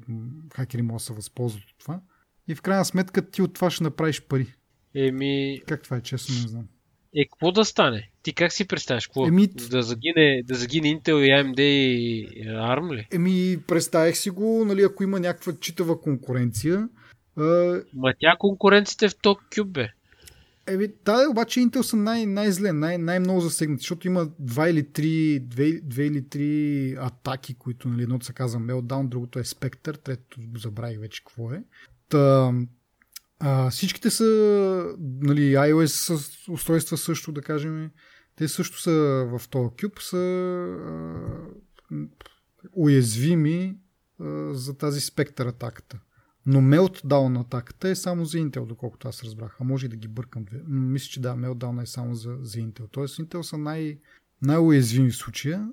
Хакери 0.55 0.81
могат 0.81 0.99
да 0.99 1.03
се 1.03 1.13
възползват 1.13 1.63
от 1.63 1.75
това. 1.79 2.01
И 2.47 2.55
в 2.55 2.61
крайна 2.61 2.85
сметка 2.85 3.29
ти 3.29 3.41
от 3.41 3.53
това 3.53 3.69
ще 3.69 3.83
направиш 3.83 4.21
пари. 4.21 4.55
Еми... 4.95 5.61
Как 5.67 5.83
това 5.83 5.97
е, 5.97 6.01
честно 6.01 6.35
не 6.35 6.47
знам. 6.47 6.67
Е, 7.15 7.25
какво 7.25 7.51
да 7.51 7.65
стане? 7.65 8.11
Ти 8.23 8.33
как 8.33 8.53
си 8.53 8.67
представяш? 8.67 9.07
Какво? 9.07 9.27
Еми... 9.27 9.47
Да, 9.47 9.83
загине, 9.83 10.43
да 10.45 10.55
загине 10.55 10.87
Intel 10.87 11.17
и 11.17 11.29
AMD 11.29 11.61
и 11.61 12.27
ARM 12.47 12.95
ли? 12.95 13.07
Еми, 13.11 13.57
представях 13.67 14.17
си 14.17 14.29
го, 14.29 14.65
нали, 14.65 14.81
ако 14.83 15.03
има 15.03 15.19
някаква 15.19 15.53
читава 15.59 16.01
конкуренция. 16.01 16.89
А... 17.37 17.81
Ма 17.93 18.13
тя 18.19 18.35
конкуренцията 18.39 19.05
е 19.05 19.09
в 19.09 19.13
Cube, 19.15 19.63
бе. 19.63 19.89
Еми, 20.67 20.87
да, 21.05 21.27
обаче 21.29 21.59
Intel 21.59 21.81
са 21.81 21.95
най- 21.95 22.25
най-зле, 22.25 22.73
най- 22.73 22.97
най-много 22.97 23.41
засегнати, 23.41 23.81
защото 23.81 24.07
има 24.07 24.29
два 24.39 24.69
или 24.69 24.91
три, 24.91 25.39
две, 25.39 25.81
две 25.83 26.05
или 26.05 26.29
три 26.29 26.95
атаки, 26.99 27.53
които, 27.53 27.89
нали, 27.89 28.03
едното 28.03 28.25
се 28.25 28.33
казва 28.33 28.59
Meltdown, 28.59 29.07
другото 29.07 29.39
е 29.39 29.43
Spectre, 29.43 30.03
третото 30.03 30.41
забравих 30.57 30.99
вече 30.99 31.23
какво 31.23 31.51
е. 31.51 31.63
Та, 32.09 32.53
а, 33.39 33.69
всичките 33.69 34.09
са, 34.09 34.25
нали, 35.21 35.53
iOS 35.53 36.13
устройства 36.49 36.97
също, 36.97 37.31
да 37.31 37.41
кажем, 37.41 37.91
те 38.35 38.47
също 38.47 38.81
са 38.81 38.91
в 39.31 39.41
този 39.49 39.69
кюб, 39.81 39.99
са 40.01 40.17
а, 40.17 41.95
уязвими 42.73 43.77
а, 44.19 44.53
за 44.53 44.77
тази 44.77 45.01
спектър 45.01 45.45
атаката. 45.45 45.99
Но 46.45 46.61
Meltdown 46.61 47.41
атаката 47.41 47.89
е 47.89 47.95
само 47.95 48.25
за 48.25 48.37
Intel, 48.37 48.65
доколкото 48.65 49.07
аз 49.07 49.23
разбрах. 49.23 49.57
А 49.59 49.63
може 49.63 49.85
и 49.85 49.89
да 49.89 49.95
ги 49.95 50.07
бъркам. 50.07 50.45
Мисля, 50.67 51.07
че 51.07 51.21
да, 51.21 51.35
Meltdown 51.35 51.83
е 51.83 51.85
само 51.85 52.15
за, 52.15 52.37
за 52.41 52.57
Intel. 52.57 52.87
Тоест 52.91 53.17
Intel 53.17 53.41
са 53.41 53.57
най- 53.57 53.97
най-уязвими 54.41 55.11
в 55.11 55.15
случая, 55.15 55.69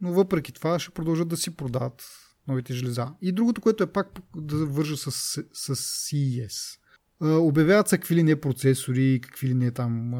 но 0.00 0.12
въпреки 0.12 0.52
това 0.52 0.78
ще 0.78 0.90
продължат 0.90 1.28
да 1.28 1.36
си 1.36 1.56
продават 1.56 2.04
новите 2.48 2.74
железа. 2.74 3.14
И 3.22 3.32
другото, 3.32 3.60
което 3.60 3.84
е 3.84 3.92
пак 3.92 4.08
да 4.36 4.66
вържа 4.66 4.96
с, 4.96 5.10
с 5.52 5.76
CES. 5.76 6.78
Обявяват 7.20 7.88
се 7.88 7.98
какви 7.98 8.14
ли 8.14 8.22
не 8.22 8.40
процесори, 8.40 9.20
какви 9.22 9.48
ли 9.48 9.54
не 9.54 9.70
там 9.70 10.14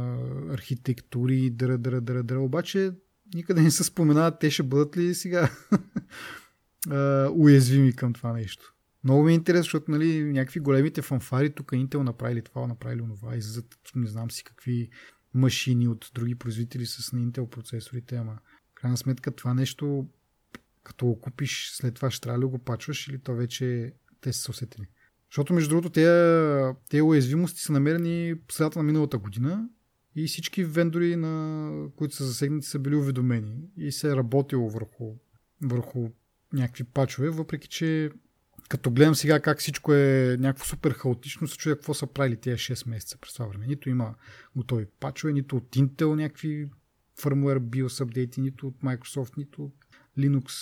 архитектури, 0.51 1.51
дъра, 1.51 1.79
дъра, 1.79 2.01
дъра, 2.01 2.23
дъра. 2.23 2.41
Обаче 2.41 2.93
никъде 3.35 3.63
не 3.63 3.71
се 3.71 3.85
споменават 3.85 4.39
те 4.41 4.51
ще 4.51 4.63
бъдат 4.63 4.97
ли 4.97 5.15
сега 5.15 5.51
уязвими 7.31 7.93
към 7.93 8.13
това 8.13 8.33
нещо. 8.33 8.76
Много 9.07 9.23
ми 9.23 9.33
е 9.33 9.35
интересно, 9.35 9.63
защото 9.63 9.91
нали, 9.91 10.25
някакви 10.25 10.61
големите 10.61 11.03
фанфари, 11.03 11.51
тук 11.51 11.71
Intel 11.71 12.03
направили 12.03 12.43
това, 12.43 12.67
направили 12.67 13.01
онова, 13.01 13.37
излизат 13.37 13.79
не 13.95 14.07
знам 14.07 14.31
си 14.31 14.45
какви 14.45 14.91
машини 15.35 15.89
от 15.89 16.11
други 16.15 16.35
производители 16.35 16.87
с 16.87 17.13
на 17.13 17.21
Intel 17.21 17.49
процесорите, 17.49 18.17
ама 18.17 18.39
крайна 18.75 18.97
сметка 18.97 19.31
това 19.31 19.55
нещо 19.55 20.09
като 20.83 21.07
го 21.07 21.21
купиш, 21.21 21.71
след 21.75 21.95
това 21.95 22.11
ще 22.11 22.21
трябва 22.21 22.41
ли 22.41 22.45
го 22.45 22.59
пачваш 22.59 23.09
или 23.09 23.19
то 23.19 23.35
вече 23.35 23.93
те 24.21 24.33
са 24.33 24.51
усетили. 24.51 24.87
Защото, 25.31 25.55
между 25.55 25.69
другото, 25.69 25.91
тези, 25.91 26.77
тези 26.89 27.03
уязвимости 27.03 27.61
са 27.61 27.73
намерени 27.73 28.35
в 28.49 28.53
средата 28.53 28.79
на 28.79 28.83
миналата 28.83 29.19
година 29.19 29.69
и 30.17 30.27
всички 30.27 30.65
вендори, 30.65 31.17
на 31.17 31.71
които 31.97 32.15
са 32.15 32.25
засегнати, 32.25 32.67
са 32.67 32.79
били 32.79 32.97
уведомени 32.97 33.57
и 33.77 33.93
се 33.93 34.11
е 34.11 34.17
работило 34.17 34.71
върху, 34.71 35.15
върху 35.63 36.09
някакви 36.53 36.85
пачове, 36.85 37.31
въпреки 37.31 37.69
че 37.69 38.11
като 38.69 38.91
гледам 38.91 39.15
сега 39.15 39.41
как 39.41 39.59
всичко 39.59 39.95
е 39.95 40.37
някакво 40.41 40.65
супер 40.65 40.93
хаотично, 40.93 41.49
се 41.49 41.57
чуя 41.57 41.77
какво 41.77 41.95
са 41.95 42.07
правили 42.07 42.37
тези 42.37 42.57
6 42.57 42.89
месеца 42.89 43.19
през 43.19 43.33
това 43.33 43.47
време. 43.47 43.67
Нито 43.67 43.89
има 43.89 44.15
готови 44.57 44.87
пачове, 45.01 45.33
нито 45.33 45.57
от 45.57 45.77
Intel 45.77 46.15
някакви 46.15 46.71
firmware 47.21 47.59
BIOS 47.59 48.01
апдейти, 48.01 48.41
нито 48.41 48.67
от 48.67 48.75
Microsoft, 48.83 49.37
нито 49.37 49.65
от 49.65 49.75
Linux. 50.19 50.53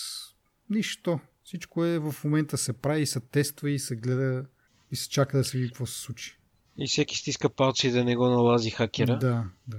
Нищо. 0.70 1.20
Всичко 1.44 1.84
е 1.84 1.98
в 1.98 2.14
момента 2.24 2.58
се 2.58 2.72
прави 2.72 3.02
и 3.02 3.06
се 3.06 3.20
тества 3.20 3.70
и 3.70 3.78
се 3.78 3.96
гледа 3.96 4.44
и 4.90 4.96
се 4.96 5.08
чака 5.08 5.36
да 5.36 5.44
се 5.44 5.58
види 5.58 5.68
какво 5.68 5.86
се 5.86 6.00
случи. 6.00 6.38
И 6.78 6.86
всеки 6.86 7.16
стиска 7.16 7.50
палци 7.50 7.90
да 7.90 8.04
не 8.04 8.16
го 8.16 8.28
налази 8.28 8.70
хакера. 8.70 9.18
Да, 9.18 9.44
да. 9.68 9.78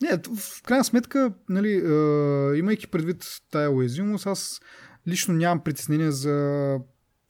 Не, 0.00 0.18
в 0.36 0.62
крайна 0.62 0.84
сметка, 0.84 1.32
нали, 1.48 1.72
е, 1.72 2.58
имайки 2.58 2.86
предвид 2.86 3.24
тая 3.50 3.70
уязвимост, 3.70 4.26
аз 4.26 4.60
лично 5.08 5.34
нямам 5.34 5.64
притеснение 5.64 6.10
за 6.10 6.78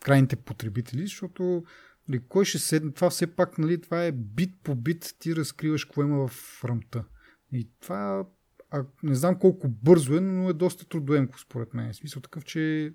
крайните 0.00 0.36
потребители, 0.36 1.02
защото 1.02 1.64
нали, 2.08 2.22
кой 2.28 2.44
ще 2.44 2.58
седне, 2.58 2.92
това 2.92 3.10
все 3.10 3.26
пак, 3.26 3.58
нали, 3.58 3.80
това 3.80 4.04
е 4.04 4.12
бит 4.12 4.54
по 4.62 4.74
бит, 4.74 5.14
ти 5.18 5.36
разкриваш 5.36 5.84
какво 5.84 6.02
има 6.02 6.28
в 6.28 6.64
рамта. 6.64 7.04
И 7.52 7.70
това, 7.80 8.26
а, 8.70 8.84
не 9.02 9.14
знам 9.14 9.38
колко 9.38 9.68
бързо 9.68 10.16
е, 10.16 10.20
но 10.20 10.48
е 10.48 10.52
доста 10.52 10.88
трудоемко 10.88 11.40
според 11.40 11.74
мен. 11.74 11.92
В 11.92 11.96
смисъл 11.96 12.22
такъв, 12.22 12.44
че 12.44 12.92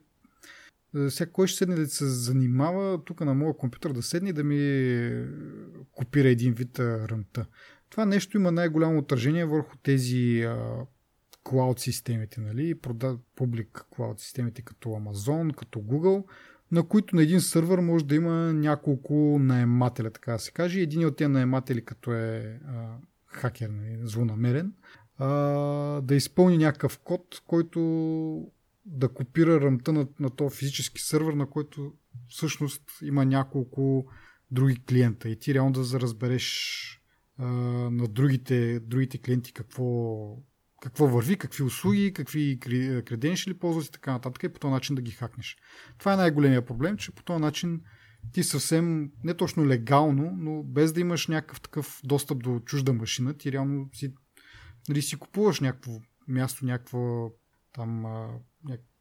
сега 1.10 1.32
кой 1.32 1.48
ще 1.48 1.58
седне 1.58 1.76
да 1.76 1.88
се 1.88 2.06
занимава 2.06 3.04
тук 3.04 3.22
на 3.22 3.34
моя 3.34 3.58
компютър 3.58 3.94
да 3.94 4.02
седне 4.02 4.30
и 4.30 4.34
да 4.34 4.44
ми 4.44 5.28
копира 5.92 6.30
един 6.30 6.54
вид 6.54 6.80
ръмта. 6.80 7.46
Това 7.90 8.06
нещо 8.06 8.38
има 8.38 8.52
най-голямо 8.52 8.98
отражение 8.98 9.46
върху 9.46 9.78
тези 9.84 10.42
а, 10.42 10.86
клауд 11.44 11.80
системите, 11.80 12.42
нали, 12.42 12.76
публик 13.36 13.86
клауд 13.90 14.20
системите 14.20 14.62
като 14.62 14.90
Amazon, 14.90 15.56
като 15.56 15.80
Google, 15.80 16.24
на 16.72 16.88
които 16.88 17.16
на 17.16 17.24
един 17.24 17.42
сървър 17.42 17.80
може 17.80 18.06
да 18.06 18.16
има 18.16 18.54
няколко 18.54 19.14
наемателя, 19.40 20.12
така 20.12 20.32
да 20.32 20.40
се 20.40 20.52
каже. 20.52 20.80
Един 20.80 21.06
от 21.06 21.18
тези 21.18 21.28
наематели, 21.28 21.86
като 21.86 22.14
е 22.14 22.60
а, 22.68 22.98
хакер, 23.26 23.70
нали, 23.70 24.00
злонамерен, 24.04 24.74
а, 25.18 25.28
да 26.02 26.16
изпълни 26.16 26.58
някакъв 26.58 27.00
код, 27.00 27.42
който 27.48 27.80
да 28.86 29.10
копира 29.10 29.62
ръмта 29.62 29.94
на, 29.94 30.08
на 30.20 30.30
този 30.30 30.58
физически 30.58 31.02
сървър, 31.02 31.34
на 31.34 31.46
който 31.50 31.94
всъщност 32.28 32.84
има 33.02 33.26
няколко 33.26 34.06
други 34.52 34.84
клиента 34.90 35.30
и 35.30 35.40
ти 35.40 35.54
реално 35.54 35.72
да 35.72 36.00
разбереш 36.00 36.80
а, 37.38 37.46
на 37.92 38.08
другите, 38.08 38.80
другите 38.80 39.18
клиенти 39.18 39.54
какво, 39.54 39.84
какво 40.84 41.08
върви, 41.08 41.38
какви 41.38 41.64
услуги, 41.64 42.14
какви 42.14 42.60
креденшили 43.06 43.54
ползват 43.54 43.86
и 43.86 43.92
така 43.92 44.12
нататък 44.12 44.44
и 44.44 44.50
по 44.50 44.60
този 44.60 44.72
начин 44.72 44.96
да 44.96 45.02
ги 45.02 45.12
хакнеш. 45.12 45.58
Това 45.98 46.14
е 46.14 46.18
най-големия 46.18 46.66
проблем, 46.66 46.98
че 46.98 47.12
по 47.12 47.24
този 47.24 47.42
начин 47.42 47.82
ти 48.32 48.44
съвсем, 48.44 49.12
не 49.24 49.34
точно 49.34 49.68
легално, 49.68 50.32
но 50.38 50.64
без 50.64 50.94
да 50.94 51.00
имаш 51.00 51.28
някакъв 51.28 51.62
такъв 51.62 52.02
достъп 52.04 52.44
до 52.44 52.60
чужда 52.60 52.94
машина, 52.94 53.34
ти 53.34 53.52
реално 53.52 53.90
си, 53.94 54.14
нали, 54.90 55.02
си 55.02 55.16
купуваш 55.16 55.60
някакво 55.60 55.92
място, 56.28 56.66
някаква 56.66 57.30
там 57.74 58.06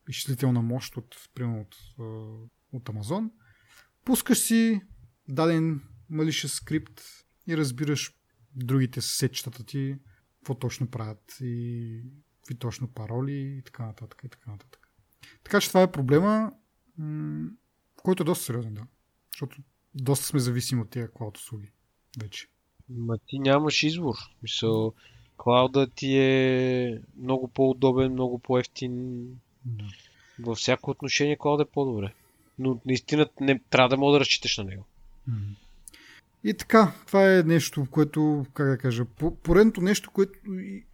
изчислителна 0.08 0.62
мощ 0.62 0.96
от, 0.96 1.16
примерно 1.34 1.60
от, 1.60 1.76
от 2.72 2.84
Amazon, 2.84 3.30
пускаш 4.04 4.38
си 4.38 4.80
даден 5.28 5.80
малишен 6.10 6.50
скрипт 6.50 7.00
и 7.48 7.56
разбираш 7.56 8.12
другите 8.56 9.00
сечетата 9.00 9.64
ти, 9.64 9.96
какво 10.42 10.54
точно 10.54 10.86
правят 10.86 11.36
и 11.40 12.02
какви 12.40 12.54
точно 12.54 12.88
пароли 12.88 13.56
и 13.58 13.62
така 13.62 13.86
нататък 13.86 14.22
и 14.24 14.28
така 14.28 14.50
нататък. 14.50 14.88
Така 15.44 15.60
че 15.60 15.68
това 15.68 15.82
е 15.82 15.92
проблема, 15.92 16.52
който 17.96 18.22
е 18.22 18.26
доста 18.26 18.44
сериозен, 18.44 18.74
да. 18.74 18.86
Защото 19.32 19.56
доста 19.94 20.26
сме 20.26 20.40
зависими 20.40 20.80
от 20.80 20.90
тези 20.90 21.08
клауд 21.14 21.38
услуги 21.38 21.70
вече. 22.20 22.48
Ма 22.88 23.18
ти 23.26 23.38
нямаш 23.38 23.82
избор. 23.82 24.14
Мисъл, 24.42 24.94
клауда 25.36 25.90
ти 25.90 26.18
е 26.18 27.02
много 27.16 27.48
по-удобен, 27.48 28.12
много 28.12 28.38
по-ефтин. 28.38 29.24
Да. 29.64 29.84
Във 30.38 30.58
всяко 30.58 30.90
отношение 30.90 31.36
клауд 31.36 31.60
е 31.60 31.70
по-добре. 31.70 32.14
Но 32.58 32.80
наистина 32.86 33.28
не 33.40 33.58
трябва 33.70 33.88
да 33.88 33.96
мога 33.96 34.12
да 34.12 34.20
разчиташ 34.20 34.58
на 34.58 34.64
него. 34.64 34.86
И 36.44 36.54
така, 36.54 36.92
това 37.06 37.38
е 37.38 37.42
нещо, 37.42 37.86
което, 37.90 38.46
как 38.54 38.68
да 38.68 38.78
кажа, 38.78 39.04
поредното 39.42 39.80
нещо, 39.80 40.10
което, 40.10 40.38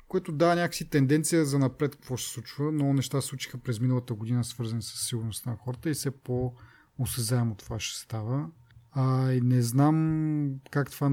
което 0.08 0.32
дава 0.32 0.54
някакси 0.54 0.90
тенденция 0.90 1.44
за 1.44 1.58
напред 1.58 1.96
какво 1.96 2.16
ще 2.16 2.28
се 2.28 2.34
случва. 2.34 2.72
Много 2.72 2.92
неща 2.92 3.20
се 3.20 3.28
случиха 3.28 3.58
през 3.58 3.80
миналата 3.80 4.14
година, 4.14 4.44
свързани 4.44 4.82
с 4.82 5.06
сигурността 5.08 5.50
на 5.50 5.56
хората 5.56 5.90
и 5.90 5.94
все 5.94 6.10
по-осезаемо 6.10 7.54
това 7.54 7.80
ще 7.80 8.00
става. 8.00 8.50
А, 8.92 9.32
и 9.32 9.40
не 9.40 9.62
знам 9.62 10.50
как 10.70 10.90
това, 10.90 11.10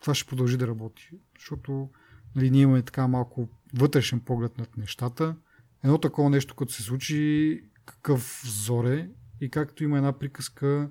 това 0.00 0.14
ще 0.14 0.28
продължи 0.28 0.56
да 0.56 0.66
работи, 0.66 1.10
защото 1.38 1.90
нали, 2.36 2.50
ние 2.50 2.62
имаме 2.62 2.82
така 2.82 3.06
малко 3.06 3.48
вътрешен 3.74 4.20
поглед 4.20 4.58
над 4.58 4.76
нещата. 4.76 5.36
едно 5.84 5.98
такова 5.98 6.30
нещо, 6.30 6.54
като 6.54 6.72
се 6.72 6.82
случи, 6.82 7.60
какъв 7.84 8.42
зоре 8.46 9.10
и 9.40 9.50
както 9.50 9.84
има 9.84 9.96
една 9.96 10.12
приказка, 10.12 10.90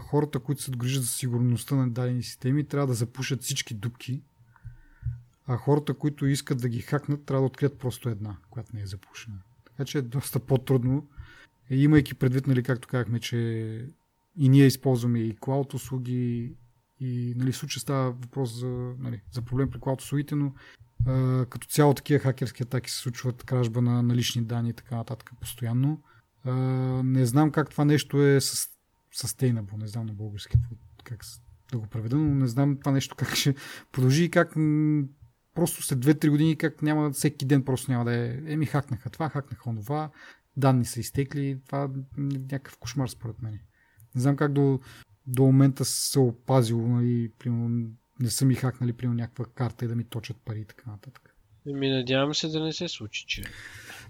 хората, 0.00 0.38
които 0.38 0.62
се 0.62 0.70
грижат 0.70 1.02
за 1.02 1.08
сигурността 1.08 1.74
на 1.74 1.90
дадени 1.90 2.22
системи, 2.22 2.64
трябва 2.64 2.86
да 2.86 2.94
запушат 2.94 3.42
всички 3.42 3.74
дупки, 3.74 4.22
а 5.46 5.56
хората, 5.56 5.94
които 5.94 6.26
искат 6.26 6.60
да 6.60 6.68
ги 6.68 6.80
хакнат, 6.80 7.24
трябва 7.24 7.42
да 7.42 7.46
открият 7.46 7.78
просто 7.78 8.08
една, 8.08 8.36
която 8.50 8.76
не 8.76 8.82
е 8.82 8.86
запушена. 8.86 9.36
Така 9.64 9.84
че 9.84 9.98
е 9.98 10.02
доста 10.02 10.40
по-трудно, 10.40 11.08
имайки 11.70 12.14
предвид, 12.14 12.46
нали, 12.46 12.62
както 12.62 12.88
казахме, 12.88 13.20
че 13.20 13.36
и 14.36 14.48
ние 14.48 14.66
използваме 14.66 15.18
и 15.18 15.36
клауд 15.36 15.74
услуги, 15.74 16.52
и 17.00 17.34
нали, 17.36 17.52
в 17.52 17.56
случая 17.56 17.80
става 17.80 18.10
въпрос 18.10 18.60
за, 18.60 18.94
нали, 18.98 19.20
за 19.32 19.42
проблем 19.42 19.70
при 19.70 19.80
клауд 19.80 20.00
услугите, 20.00 20.34
но 20.34 20.52
а, 21.06 21.46
като 21.46 21.66
цяло 21.66 21.94
такива 21.94 22.20
хакерски 22.20 22.62
атаки 22.62 22.90
се 22.90 22.98
случват, 22.98 23.44
кражба 23.44 23.82
на, 23.82 24.02
на 24.02 24.16
лични 24.16 24.42
данни 24.42 24.70
и 24.70 24.72
така 24.72 24.96
нататък 24.96 25.32
постоянно. 25.40 26.02
А, 26.44 26.52
не 27.04 27.26
знам 27.26 27.50
как 27.50 27.70
това 27.70 27.84
нещо 27.84 28.22
е 28.22 28.40
с 28.40 28.68
sustainable, 29.14 29.80
не 29.80 29.86
знам 29.86 30.06
на 30.06 30.12
български 30.12 30.56
как 31.04 31.24
да 31.72 31.78
го 31.78 31.86
преведа, 31.86 32.16
но 32.16 32.34
не 32.34 32.46
знам 32.46 32.78
това 32.78 32.92
нещо 32.92 33.16
как 33.16 33.34
ще 33.34 33.54
продължи 33.92 34.24
и 34.24 34.30
как 34.30 34.48
просто 35.54 35.82
след 35.82 35.98
2-3 35.98 36.30
години 36.30 36.56
как 36.56 36.82
няма 36.82 37.10
всеки 37.10 37.46
ден 37.46 37.64
просто 37.64 37.90
няма 37.90 38.04
да 38.04 38.16
е 38.16 38.40
еми 38.46 38.66
хакнаха 38.66 39.10
това, 39.10 39.28
хакнаха 39.28 39.70
онова, 39.70 40.10
данни 40.56 40.84
са 40.84 41.00
изтекли, 41.00 41.60
това 41.66 41.84
е 41.84 41.88
някакъв 42.18 42.78
кошмар 42.78 43.08
според 43.08 43.42
мен. 43.42 43.58
Не 44.14 44.20
знам 44.20 44.36
как 44.36 44.52
до, 44.52 44.80
до 45.26 45.42
момента 45.42 45.84
се 45.84 46.18
опазило, 46.18 46.88
нали, 46.88 47.30
примерно, 47.38 47.90
не 48.20 48.30
са 48.30 48.44
ми 48.44 48.54
хакнали 48.54 48.92
примерно 48.92 49.18
някаква 49.18 49.44
карта 49.44 49.84
и 49.84 49.88
да 49.88 49.96
ми 49.96 50.04
точат 50.04 50.36
пари 50.44 50.60
и 50.60 50.64
така 50.64 50.90
нататък. 50.90 51.34
Еми, 51.66 51.90
надявам 51.90 52.34
се 52.34 52.48
да 52.48 52.64
не 52.64 52.72
се 52.72 52.88
случи, 52.88 53.24
че. 53.26 53.42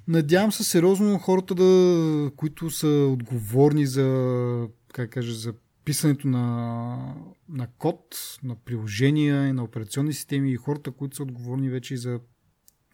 Надявам 0.08 0.52
се 0.52 0.64
сериозно 0.64 1.18
хората, 1.18 1.54
да, 1.54 2.30
които 2.36 2.70
са 2.70 2.88
отговорни 2.88 3.86
за, 3.86 4.68
как 4.92 5.10
кажа, 5.10 5.34
за 5.34 5.54
писането 5.84 6.28
на, 6.28 7.14
на 7.48 7.66
код, 7.78 8.16
на 8.42 8.56
приложения 8.56 9.48
и 9.48 9.52
на 9.52 9.64
операционни 9.64 10.12
системи 10.12 10.52
и 10.52 10.56
хората, 10.56 10.90
които 10.90 11.16
са 11.16 11.22
отговорни 11.22 11.70
вече 11.70 11.94
и 11.94 11.96
за 11.96 12.20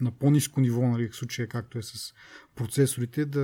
на 0.00 0.10
по-низко 0.10 0.60
ниво, 0.60 0.88
нали, 0.88 1.08
в 1.08 1.16
случая 1.16 1.48
както 1.48 1.78
е 1.78 1.82
с 1.82 2.14
процесорите, 2.54 3.24
да, 3.24 3.40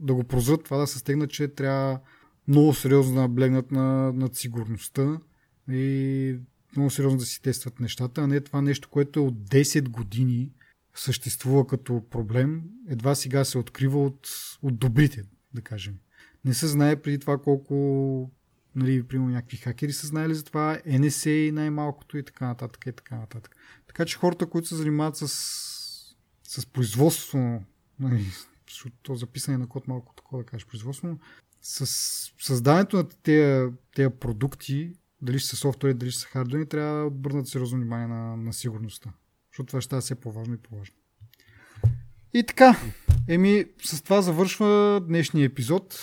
да 0.00 0.14
го 0.14 0.24
прозрат 0.24 0.64
това, 0.64 0.76
да 0.76 0.86
се 0.86 0.98
стегнат, 0.98 1.30
че 1.30 1.48
трябва 1.48 2.00
много 2.48 2.74
сериозно 2.74 3.14
да 3.14 3.20
наблегнат 3.20 3.70
на, 3.70 4.12
на 4.12 4.30
сигурността 4.32 5.20
и 5.70 6.36
много 6.76 6.90
сериозно 6.90 7.18
да 7.18 7.24
си 7.24 7.42
тестват 7.42 7.80
нещата, 7.80 8.20
а 8.20 8.26
не 8.26 8.40
това 8.40 8.62
нещо, 8.62 8.88
което 8.88 9.20
е 9.20 9.22
от 9.22 9.34
10 9.34 9.88
години 9.88 10.50
съществува 10.94 11.66
като 11.66 12.02
проблем, 12.10 12.62
едва 12.88 13.14
сега 13.14 13.44
се 13.44 13.58
открива 13.58 14.04
от, 14.04 14.28
от 14.62 14.78
добрите, 14.78 15.24
да 15.54 15.62
кажем. 15.62 15.94
Не 16.44 16.54
се 16.54 16.66
знае 16.66 17.02
преди 17.02 17.18
това 17.18 17.38
колко 17.38 18.30
нали, 18.74 19.02
примерно 19.02 19.30
някакви 19.30 19.56
хакери 19.56 19.92
са 19.92 20.06
знаели 20.06 20.34
за 20.34 20.44
това, 20.44 20.78
NSA 20.86 21.50
най-малкото 21.50 22.18
и 22.18 22.24
така 22.24 22.46
нататък 22.46 22.86
и 22.86 22.92
така 22.92 23.16
нататък. 23.16 23.56
Така 23.86 24.04
че 24.04 24.18
хората, 24.18 24.46
които 24.46 24.68
се 24.68 24.76
занимават 24.76 25.16
с, 25.16 25.28
с 26.42 26.66
производство, 26.66 27.64
нали, 28.00 28.26
защото 28.68 29.14
записане 29.14 29.58
на 29.58 29.68
код 29.68 29.88
малко 29.88 30.14
такова 30.14 30.42
да 30.42 30.46
кажеш 30.46 30.66
производство, 30.66 31.18
с 31.62 31.86
създаването 32.38 32.96
на 32.96 33.08
тези 33.94 34.08
продукти, 34.20 34.92
дали 35.22 35.38
ще 35.38 35.48
са 35.48 35.56
софтуери, 35.56 35.94
дали 35.94 36.10
ще 36.10 36.20
са 36.20 36.26
хардуери, 36.26 36.68
трябва 36.68 37.00
да 37.00 37.06
обърнат 37.06 37.48
сериозно 37.48 37.78
внимание 37.78 38.06
на, 38.06 38.36
на 38.36 38.52
сигурността. 38.52 39.12
Защото 39.52 39.66
това 39.66 39.80
ще 39.80 40.00
все 40.00 40.14
по-важно 40.14 40.54
и 40.54 40.58
по-важно. 40.58 40.96
И 42.34 42.46
така, 42.46 42.76
еми, 43.28 43.64
с 43.84 44.02
това 44.02 44.22
завършва 44.22 45.00
днешния 45.08 45.46
епизод. 45.46 45.98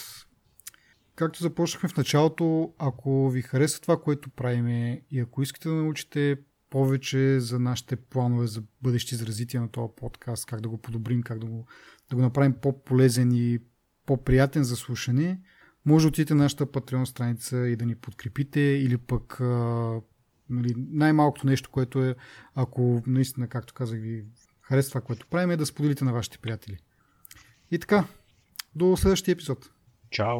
Както 1.16 1.44
започнахме 1.44 1.90
в 1.90 1.98
началото, 1.98 2.74
ако 2.78 3.30
ви 3.30 3.42
хареса 3.42 3.82
това, 3.82 4.02
което 4.02 4.30
правиме 4.30 5.02
и 5.12 5.20
ако 5.20 5.42
искате 5.42 5.70
да 5.70 5.76
научите 5.76 6.38
повече 6.70 7.40
за 7.40 7.60
нашите 7.60 7.96
планове 7.96 8.48
за 8.48 8.64
бъдещи 8.82 9.16
за 9.16 9.26
развитие 9.26 9.60
на 9.60 9.70
този 9.70 9.92
подкаст, 9.96 10.46
как 10.46 10.62
да 10.62 10.70
го 10.70 10.78
подобрим, 10.78 11.24
как 11.24 11.40
да 11.40 11.46
го, 11.46 11.66
да 12.10 12.16
го 12.16 12.22
направим 12.22 12.54
по-полезен 12.54 13.32
и 13.32 13.60
по-приятен 14.06 14.64
за 14.64 14.76
слушане, 14.76 15.40
може 15.86 16.04
да 16.04 16.08
отидете 16.08 16.34
на 16.34 16.44
нашата 16.44 16.66
Patreon 16.66 17.06
страница 17.06 17.58
и 17.58 17.76
да 17.76 17.86
ни 17.86 17.96
подкрепите 17.96 18.60
или 18.60 18.98
пък 18.98 19.40
нали, 20.50 20.74
най-малкото 20.78 21.48
нещо, 21.48 21.70
което 21.70 22.04
е, 22.04 22.16
ако 22.56 23.04
наистина, 23.08 23.48
както 23.48 23.74
казах 23.74 24.00
ви, 24.00 24.26
харесва 24.62 24.90
това, 24.90 25.02
което 25.02 25.28
правим, 25.28 25.52
е 25.52 25.58
да 25.58 25.66
споделите 25.66 26.06
на 26.06 26.14
вашите 26.14 26.38
приятели. 26.38 26.78
И 27.72 27.80
така, 27.80 28.06
до 28.76 28.98
следващия 28.98 29.34
епизод. 29.34 29.70
Чао! 30.10 30.40